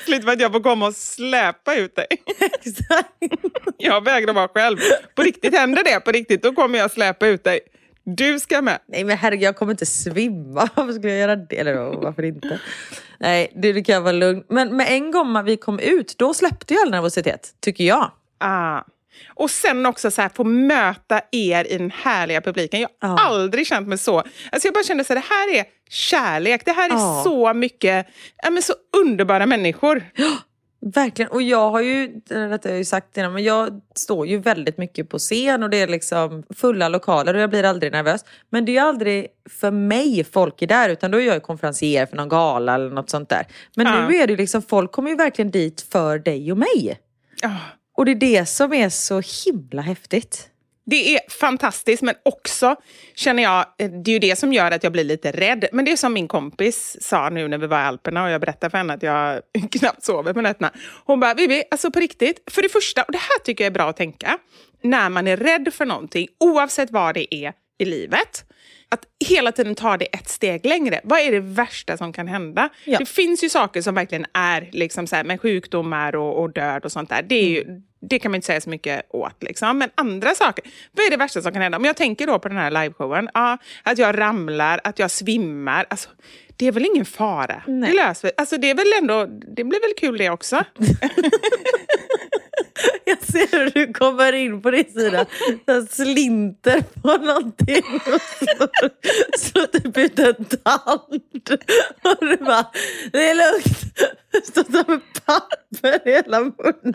Slut 0.04 0.24
med 0.24 0.32
att 0.32 0.40
jag 0.40 0.52
får 0.52 0.60
komma 0.60 0.86
och 0.86 0.94
släpa 0.94 1.74
ut 1.74 1.96
dig. 1.96 2.06
Exakt. 2.64 3.08
jag 3.78 4.04
vägrar 4.04 4.32
vara 4.32 4.48
själv. 4.48 4.78
På 5.14 5.22
riktigt, 5.22 5.54
händer 5.54 5.84
det 5.84 6.00
på 6.00 6.12
riktigt, 6.12 6.42
då 6.42 6.52
kommer 6.52 6.78
jag 6.78 6.90
släpa 6.90 7.26
ut 7.26 7.44
dig. 7.44 7.60
Du 8.04 8.40
ska 8.40 8.62
med. 8.62 8.78
Nej 8.88 9.04
men 9.04 9.16
herregud, 9.16 9.42
jag 9.42 9.56
kommer 9.56 9.72
inte 9.72 9.86
svimma. 9.86 10.68
Varför 10.74 10.92
skulle 10.92 11.12
jag 11.12 11.20
göra 11.20 11.36
det? 11.36 11.58
Eller 11.58 11.74
varför 11.74 12.22
inte? 12.22 12.60
Nej, 13.18 13.52
det, 13.54 13.72
det 13.72 13.84
kan 13.84 14.02
vara 14.02 14.12
lugnt. 14.12 14.46
Men 14.48 14.76
med 14.76 14.86
en 14.90 15.10
gång 15.10 15.44
vi 15.44 15.56
kom 15.56 15.78
ut, 15.78 16.14
då 16.18 16.34
släppte 16.34 16.74
jag 16.74 16.82
all 16.82 16.90
nervositet, 16.90 17.54
tycker 17.60 17.84
jag. 17.84 18.10
Ah. 18.38 18.82
Och 19.34 19.50
sen 19.50 19.86
också 19.86 20.10
så 20.10 20.22
här, 20.22 20.28
få 20.28 20.44
möta 20.44 21.20
er 21.32 21.72
i 21.72 21.78
den 21.78 21.90
härliga 21.90 22.40
publiken. 22.40 22.80
Jag 22.80 22.88
har 23.08 23.16
ah. 23.16 23.20
aldrig 23.20 23.66
känt 23.66 23.88
mig 23.88 23.98
så. 23.98 24.18
Alltså 24.18 24.66
jag 24.68 24.74
bara 24.74 24.84
kände 24.84 25.00
att 25.00 25.08
det 25.08 25.14
här 25.14 25.54
är 25.54 25.64
kärlek. 25.90 26.64
Det 26.64 26.72
här 26.72 26.90
är 26.90 26.94
ah. 26.94 27.22
så 27.24 27.54
mycket, 27.54 28.06
ja, 28.42 28.50
men 28.50 28.62
så 28.62 28.74
underbara 29.02 29.46
människor. 29.46 30.04
Verkligen. 30.86 31.30
Och 31.30 31.42
jag 31.42 31.70
har 31.70 31.80
ju, 31.80 32.20
detta 32.24 32.68
har 32.68 32.72
jag 32.72 32.78
ju 32.78 32.84
sagt 32.84 33.16
innan, 33.16 33.32
men 33.32 33.44
jag 33.44 33.80
står 33.94 34.26
ju 34.26 34.38
väldigt 34.38 34.78
mycket 34.78 35.08
på 35.08 35.18
scen 35.18 35.62
och 35.62 35.70
det 35.70 35.76
är 35.76 35.88
liksom 35.88 36.42
fulla 36.54 36.88
lokaler 36.88 37.34
och 37.34 37.40
jag 37.40 37.50
blir 37.50 37.64
aldrig 37.64 37.92
nervös. 37.92 38.24
Men 38.50 38.64
det 38.64 38.72
är 38.72 38.74
ju 38.74 38.78
aldrig 38.88 39.26
för 39.50 39.70
mig 39.70 40.24
folk 40.24 40.62
är 40.62 40.66
där 40.66 40.88
utan 40.88 41.10
då 41.10 41.20
är 41.20 41.26
jag 41.26 41.42
konferencier 41.42 42.06
för 42.06 42.16
någon 42.16 42.28
gala 42.28 42.74
eller 42.74 42.90
något 42.90 43.10
sånt 43.10 43.28
där. 43.28 43.46
Men 43.76 43.86
ja. 43.86 44.08
nu 44.08 44.16
är 44.16 44.26
det 44.26 44.36
liksom, 44.36 44.62
folk 44.62 44.92
kommer 44.92 45.10
ju 45.10 45.16
verkligen 45.16 45.50
dit 45.50 45.86
för 45.92 46.18
dig 46.18 46.52
och 46.52 46.58
mig. 46.58 47.00
Ja. 47.42 47.56
Och 47.96 48.04
det 48.04 48.10
är 48.10 48.14
det 48.14 48.46
som 48.46 48.72
är 48.72 48.88
så 48.88 49.22
himla 49.44 49.82
häftigt. 49.82 50.48
Det 50.86 51.14
är 51.14 51.20
fantastiskt, 51.30 52.02
men 52.02 52.14
också 52.22 52.76
känner 53.14 53.42
jag, 53.42 53.66
eh, 53.78 53.90
det 53.90 54.10
är 54.10 54.12
ju 54.12 54.18
det 54.18 54.36
som 54.36 54.52
gör 54.52 54.70
att 54.70 54.82
jag 54.82 54.92
blir 54.92 55.04
lite 55.04 55.32
rädd. 55.32 55.64
Men 55.72 55.84
det 55.84 55.92
är 55.92 55.96
som 55.96 56.12
min 56.12 56.28
kompis 56.28 56.96
sa 57.00 57.30
nu 57.30 57.48
när 57.48 57.58
vi 57.58 57.66
var 57.66 57.80
i 57.80 57.82
Alperna 57.82 58.24
och 58.24 58.30
jag 58.30 58.40
berättade 58.40 58.70
för 58.70 58.78
henne 58.78 58.94
att 58.94 59.02
jag 59.02 59.40
knappt 59.70 60.04
sover 60.04 60.32
på 60.32 60.40
nätterna. 60.40 60.72
Hon 61.04 61.20
bara, 61.20 61.34
Vivi, 61.34 61.62
alltså 61.70 61.90
på 61.90 62.00
riktigt, 62.00 62.42
för 62.50 62.62
det 62.62 62.68
första, 62.68 63.02
och 63.02 63.12
det 63.12 63.18
här 63.18 63.38
tycker 63.44 63.64
jag 63.64 63.70
är 63.70 63.74
bra 63.74 63.88
att 63.88 63.96
tänka, 63.96 64.38
när 64.82 65.08
man 65.08 65.26
är 65.26 65.36
rädd 65.36 65.74
för 65.74 65.86
någonting, 65.86 66.28
oavsett 66.40 66.90
vad 66.90 67.14
det 67.14 67.34
är 67.34 67.52
i 67.78 67.84
livet, 67.84 68.44
att 68.94 69.04
hela 69.28 69.52
tiden 69.52 69.74
ta 69.74 69.96
det 69.96 70.04
ett 70.04 70.28
steg 70.28 70.66
längre. 70.66 71.00
Vad 71.04 71.20
är 71.20 71.32
det 71.32 71.40
värsta 71.40 71.96
som 71.96 72.12
kan 72.12 72.28
hända? 72.28 72.68
Ja. 72.84 72.98
Det 72.98 73.06
finns 73.06 73.44
ju 73.44 73.48
saker 73.48 73.82
som 73.82 73.94
verkligen 73.94 74.26
är 74.32 74.68
liksom 74.72 75.06
så 75.06 75.16
här, 75.16 75.24
med 75.24 75.40
sjukdomar 75.40 76.16
och, 76.16 76.42
och 76.42 76.52
död 76.52 76.84
och 76.84 76.92
sånt 76.92 77.08
där. 77.08 77.22
Det, 77.22 77.40
ju, 77.40 77.62
mm. 77.62 77.82
det 78.00 78.18
kan 78.18 78.30
man 78.30 78.36
inte 78.36 78.46
säga 78.46 78.60
så 78.60 78.70
mycket 78.70 79.06
åt. 79.10 79.42
Liksom. 79.42 79.78
Men 79.78 79.90
andra 79.94 80.34
saker, 80.34 80.64
vad 80.92 81.06
är 81.06 81.10
det 81.10 81.16
värsta 81.16 81.42
som 81.42 81.52
kan 81.52 81.62
hända? 81.62 81.78
Om 81.78 81.84
jag 81.84 81.96
tänker 81.96 82.26
då 82.26 82.38
på 82.38 82.48
den 82.48 82.56
här 82.56 82.70
liveshowen, 82.70 83.28
ja, 83.34 83.58
att 83.82 83.98
jag 83.98 84.18
ramlar, 84.18 84.80
att 84.84 84.98
jag 84.98 85.10
svimmar. 85.10 85.86
Alltså, 85.90 86.08
det 86.56 86.66
är 86.66 86.72
väl 86.72 86.86
ingen 86.86 87.04
fara? 87.04 87.62
Nej. 87.66 87.90
Det 87.90 87.96
löser 87.96 88.32
alltså, 88.36 88.56
det 88.56 88.70
är 88.70 88.74
väl 88.74 88.92
ändå, 89.02 89.26
det 89.56 89.64
blir 89.64 89.80
väl 89.80 89.94
kul 90.00 90.18
det 90.18 90.30
också? 90.30 90.64
Jag 93.04 93.22
ser 93.22 93.58
hur 93.58 93.70
du 93.70 93.92
kommer 93.92 94.32
in 94.32 94.62
på 94.62 94.70
din 94.70 94.92
sida, 94.92 95.26
så 95.66 95.86
slinter 95.90 96.80
på 97.02 97.16
någonting 97.16 98.00
och 98.12 99.40
slår 99.40 99.66
typ 99.66 99.96
ut 99.96 100.18
en 100.18 100.44
tand. 100.44 101.20
Och 102.02 102.26
du 102.26 102.36
bara, 102.36 102.66
det 103.12 103.28
är 103.30 103.34
lugnt. 103.34 103.78
Står 104.44 104.64
som 104.64 104.84
med 104.88 105.00
papper 105.26 106.08
i 106.08 106.12
hela 106.12 106.40
munnen 106.40 106.94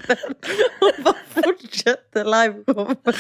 och 0.82 1.04
bara 1.04 1.44
fortsätter 1.44 2.26
liveshowen. 2.26 2.96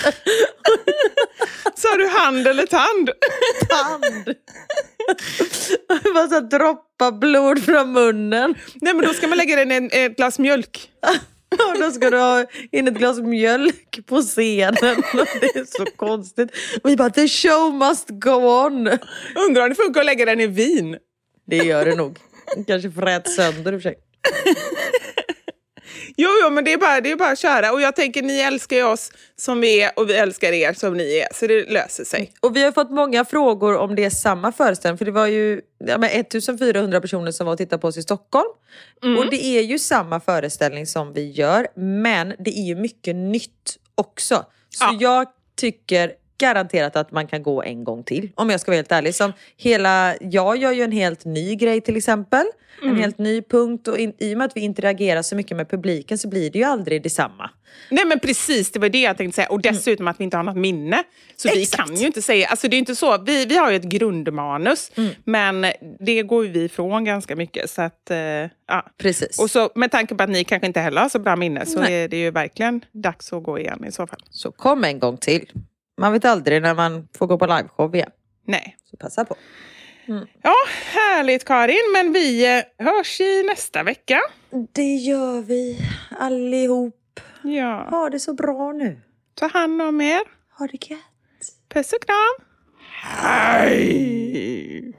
Sa 1.75 1.97
du 1.97 2.07
hand 2.07 2.47
eller 2.47 2.65
tand? 2.65 3.09
Tand. 3.69 4.35
Bara 6.13 6.27
så 6.27 6.39
droppa 6.39 7.11
blod 7.11 7.63
från 7.63 7.91
munnen. 7.91 8.55
Nej 8.81 8.93
men 8.93 9.05
då 9.05 9.13
ska 9.13 9.27
man 9.27 9.37
lägga 9.37 9.55
den 9.55 9.71
i 9.71 9.89
ett 9.91 10.17
glas 10.17 10.39
mjölk. 10.39 10.91
Och 11.51 11.79
då 11.79 11.91
ska 11.91 12.09
du 12.09 12.17
ha 12.17 12.45
in 12.71 12.87
ett 12.87 12.93
glas 12.93 13.19
mjölk 13.19 14.05
på 14.05 14.21
scenen. 14.21 14.75
Det 15.41 15.55
är 15.55 15.77
så 15.77 15.85
konstigt. 15.95 16.51
Och 16.83 16.89
vi 16.89 16.95
bara, 16.95 17.09
the 17.09 17.27
show 17.27 17.73
must 17.73 18.09
go 18.09 18.65
on. 18.65 18.87
Undrar 19.47 19.63
om 19.63 19.69
det 19.69 19.75
funkar 19.75 19.99
att 19.99 20.05
lägga 20.05 20.25
den 20.25 20.39
i 20.39 20.47
vin? 20.47 20.97
Det 21.47 21.57
gör 21.57 21.85
det 21.85 21.95
nog. 21.95 22.17
Kanske 22.67 22.91
frät 22.91 23.29
sönder 23.29 23.73
i 23.73 23.77
och 23.77 23.81
för 23.81 23.89
sig. 23.89 23.95
Jo, 26.17 26.29
jo, 26.43 26.49
men 26.49 26.63
det 26.63 26.73
är, 26.73 26.77
bara, 26.77 27.01
det 27.01 27.11
är 27.11 27.15
bara 27.15 27.31
att 27.31 27.39
köra. 27.39 27.71
Och 27.71 27.81
jag 27.81 27.95
tänker, 27.95 28.21
ni 28.21 28.39
älskar 28.39 28.75
ju 28.75 28.83
oss 28.83 29.11
som 29.35 29.61
vi 29.61 29.81
är 29.81 29.99
och 29.99 30.09
vi 30.09 30.13
älskar 30.13 30.51
er 30.51 30.73
som 30.73 30.97
ni 30.97 31.17
är. 31.17 31.27
Så 31.33 31.47
det 31.47 31.71
löser 31.71 32.03
sig. 32.03 32.33
Och 32.39 32.55
vi 32.55 32.63
har 32.63 32.71
fått 32.71 32.91
många 32.91 33.25
frågor 33.25 33.77
om 33.77 33.95
det 33.95 34.05
är 34.05 34.09
samma 34.09 34.51
föreställning. 34.51 34.97
För 34.97 35.05
det 35.05 35.11
var 35.11 35.27
ju 35.27 35.61
ja, 35.85 36.05
1400 36.05 37.01
personer 37.01 37.31
som 37.31 37.45
var 37.45 37.53
och 37.53 37.57
tittade 37.57 37.81
på 37.81 37.87
oss 37.87 37.97
i 37.97 38.01
Stockholm. 38.01 38.49
Mm. 39.03 39.17
Och 39.17 39.29
det 39.29 39.45
är 39.45 39.61
ju 39.61 39.79
samma 39.79 40.19
föreställning 40.19 40.85
som 40.85 41.13
vi 41.13 41.31
gör. 41.31 41.67
Men 41.75 42.33
det 42.39 42.59
är 42.59 42.65
ju 42.65 42.75
mycket 42.75 43.15
nytt 43.15 43.77
också. 43.95 44.45
Så 44.69 44.85
ja. 44.85 44.97
jag 44.99 45.27
tycker 45.55 46.11
garanterat 46.39 46.95
att 46.95 47.11
man 47.11 47.27
kan 47.27 47.43
gå 47.43 47.63
en 47.63 47.83
gång 47.83 48.03
till. 48.03 48.29
Om 48.35 48.49
jag 48.49 48.59
ska 48.59 48.71
vara 48.71 48.77
helt 48.77 48.91
ärlig. 48.91 49.15
Som 49.15 49.33
hela, 49.57 50.15
jag 50.21 50.57
gör 50.57 50.71
ju 50.71 50.83
en 50.83 50.91
helt 50.91 51.25
ny 51.25 51.55
grej 51.55 51.81
till 51.81 51.97
exempel. 51.97 52.45
Mm. 52.81 52.95
En 52.95 53.01
helt 53.01 53.17
ny 53.17 53.41
punkt 53.41 53.87
och 53.87 53.97
in, 53.97 54.13
i 54.19 54.33
och 54.33 54.37
med 54.37 54.45
att 54.45 54.55
vi 54.55 54.61
interagerar 54.61 55.21
så 55.21 55.35
mycket 55.35 55.57
med 55.57 55.69
publiken 55.69 56.17
så 56.17 56.27
blir 56.27 56.49
det 56.49 56.59
ju 56.59 56.65
aldrig 56.65 57.03
detsamma. 57.03 57.49
Nej 57.89 58.05
men 58.05 58.19
precis, 58.19 58.71
det 58.71 58.79
var 58.79 58.89
det 58.89 59.01
jag 59.01 59.17
tänkte 59.17 59.35
säga. 59.35 59.49
Och 59.49 59.61
dessutom 59.61 60.03
mm. 60.03 60.11
att 60.11 60.19
vi 60.19 60.23
inte 60.23 60.37
har 60.37 60.43
något 60.43 60.57
minne. 60.57 61.03
Så 61.35 61.47
Exakt. 61.47 61.59
vi 61.61 61.65
kan 61.65 61.95
ju 61.95 62.07
inte 62.07 62.21
säga, 62.21 62.47
alltså 62.47 62.67
det 62.67 62.75
är 62.75 62.77
inte 62.77 62.95
så, 62.95 63.17
vi, 63.17 63.45
vi 63.45 63.57
har 63.57 63.69
ju 63.69 63.75
ett 63.75 63.83
grundmanus 63.83 64.91
mm. 64.95 65.09
men 65.23 65.65
det 65.99 66.23
går 66.23 66.43
vi 66.43 66.63
ifrån 66.63 67.05
ganska 67.05 67.35
mycket. 67.35 67.69
Så 67.69 67.81
att, 67.81 68.07
uh, 68.11 68.17
ja. 68.67 68.85
Precis. 68.97 69.39
Och 69.39 69.51
så 69.51 69.69
med 69.75 69.91
tanke 69.91 70.15
på 70.15 70.23
att 70.23 70.29
ni 70.29 70.43
kanske 70.43 70.67
inte 70.67 70.79
heller 70.79 71.01
har 71.01 71.09
så 71.09 71.19
bra 71.19 71.35
minne 71.35 71.65
så 71.65 71.79
Nej. 71.79 72.03
är 72.03 72.07
det 72.07 72.17
ju 72.17 72.31
verkligen 72.31 72.85
dags 72.91 73.33
att 73.33 73.43
gå 73.43 73.59
igen 73.59 73.85
i 73.87 73.91
så 73.91 74.07
fall. 74.07 74.19
Så 74.29 74.51
kom 74.51 74.83
en 74.83 74.99
gång 74.99 75.17
till. 75.17 75.51
Man 75.99 76.13
vet 76.13 76.25
aldrig 76.25 76.61
när 76.61 76.75
man 76.75 77.07
får 77.17 77.27
gå 77.27 77.37
på 77.37 77.45
liveshow 77.45 77.95
igen. 77.95 78.11
Nej. 78.45 78.77
Så 78.89 78.97
passa 78.97 79.25
på. 79.25 79.35
Mm. 80.07 80.27
Ja, 80.41 80.55
härligt 80.93 81.45
Karin. 81.45 81.91
Men 81.93 82.13
vi 82.13 82.57
eh, 82.57 82.85
hörs 82.85 83.21
i 83.21 83.43
nästa 83.43 83.83
vecka. 83.83 84.19
Det 84.71 84.95
gör 84.95 85.41
vi 85.41 85.79
allihop. 86.19 87.19
Ja. 87.43 87.87
Ha 87.89 88.09
det 88.09 88.19
så 88.19 88.33
bra 88.33 88.71
nu. 88.71 89.01
Ta 89.33 89.47
hand 89.47 89.81
om 89.81 90.01
er. 90.01 90.21
Ha 90.57 90.67
det 90.67 90.89
gött. 90.89 90.99
Puss 91.73 91.93
och 91.93 92.01
kram. 92.01 92.47
Hej! 93.21 94.93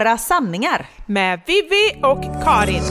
Våra 0.00 0.18
sanningar. 0.18 0.86
Med 1.06 1.40
Vivi 1.46 2.02
och 2.02 2.44
Karin. 2.44 2.82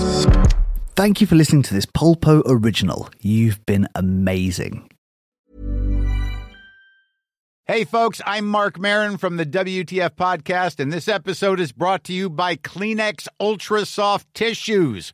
Thank 0.96 1.22
you 1.22 1.28
for 1.28 1.36
listening 1.36 1.64
to 1.64 1.74
this 1.76 1.86
Polpo 1.86 2.42
original. 2.46 3.08
You've 3.22 3.66
been 3.66 3.88
amazing. 3.96 4.90
Hey, 7.68 7.86
folks, 7.86 8.22
I'm 8.26 8.46
Mark 8.46 8.80
Marin 8.80 9.18
from 9.18 9.38
the 9.38 9.46
WTF 9.46 10.16
Podcast, 10.16 10.80
and 10.80 10.94
this 10.94 11.08
episode 11.08 11.60
is 11.60 11.72
brought 11.72 12.04
to 12.06 12.14
you 12.14 12.30
by 12.30 12.56
Kleenex 12.56 13.28
Ultra 13.40 13.86
Soft 13.86 14.26
Tissues, 14.34 15.14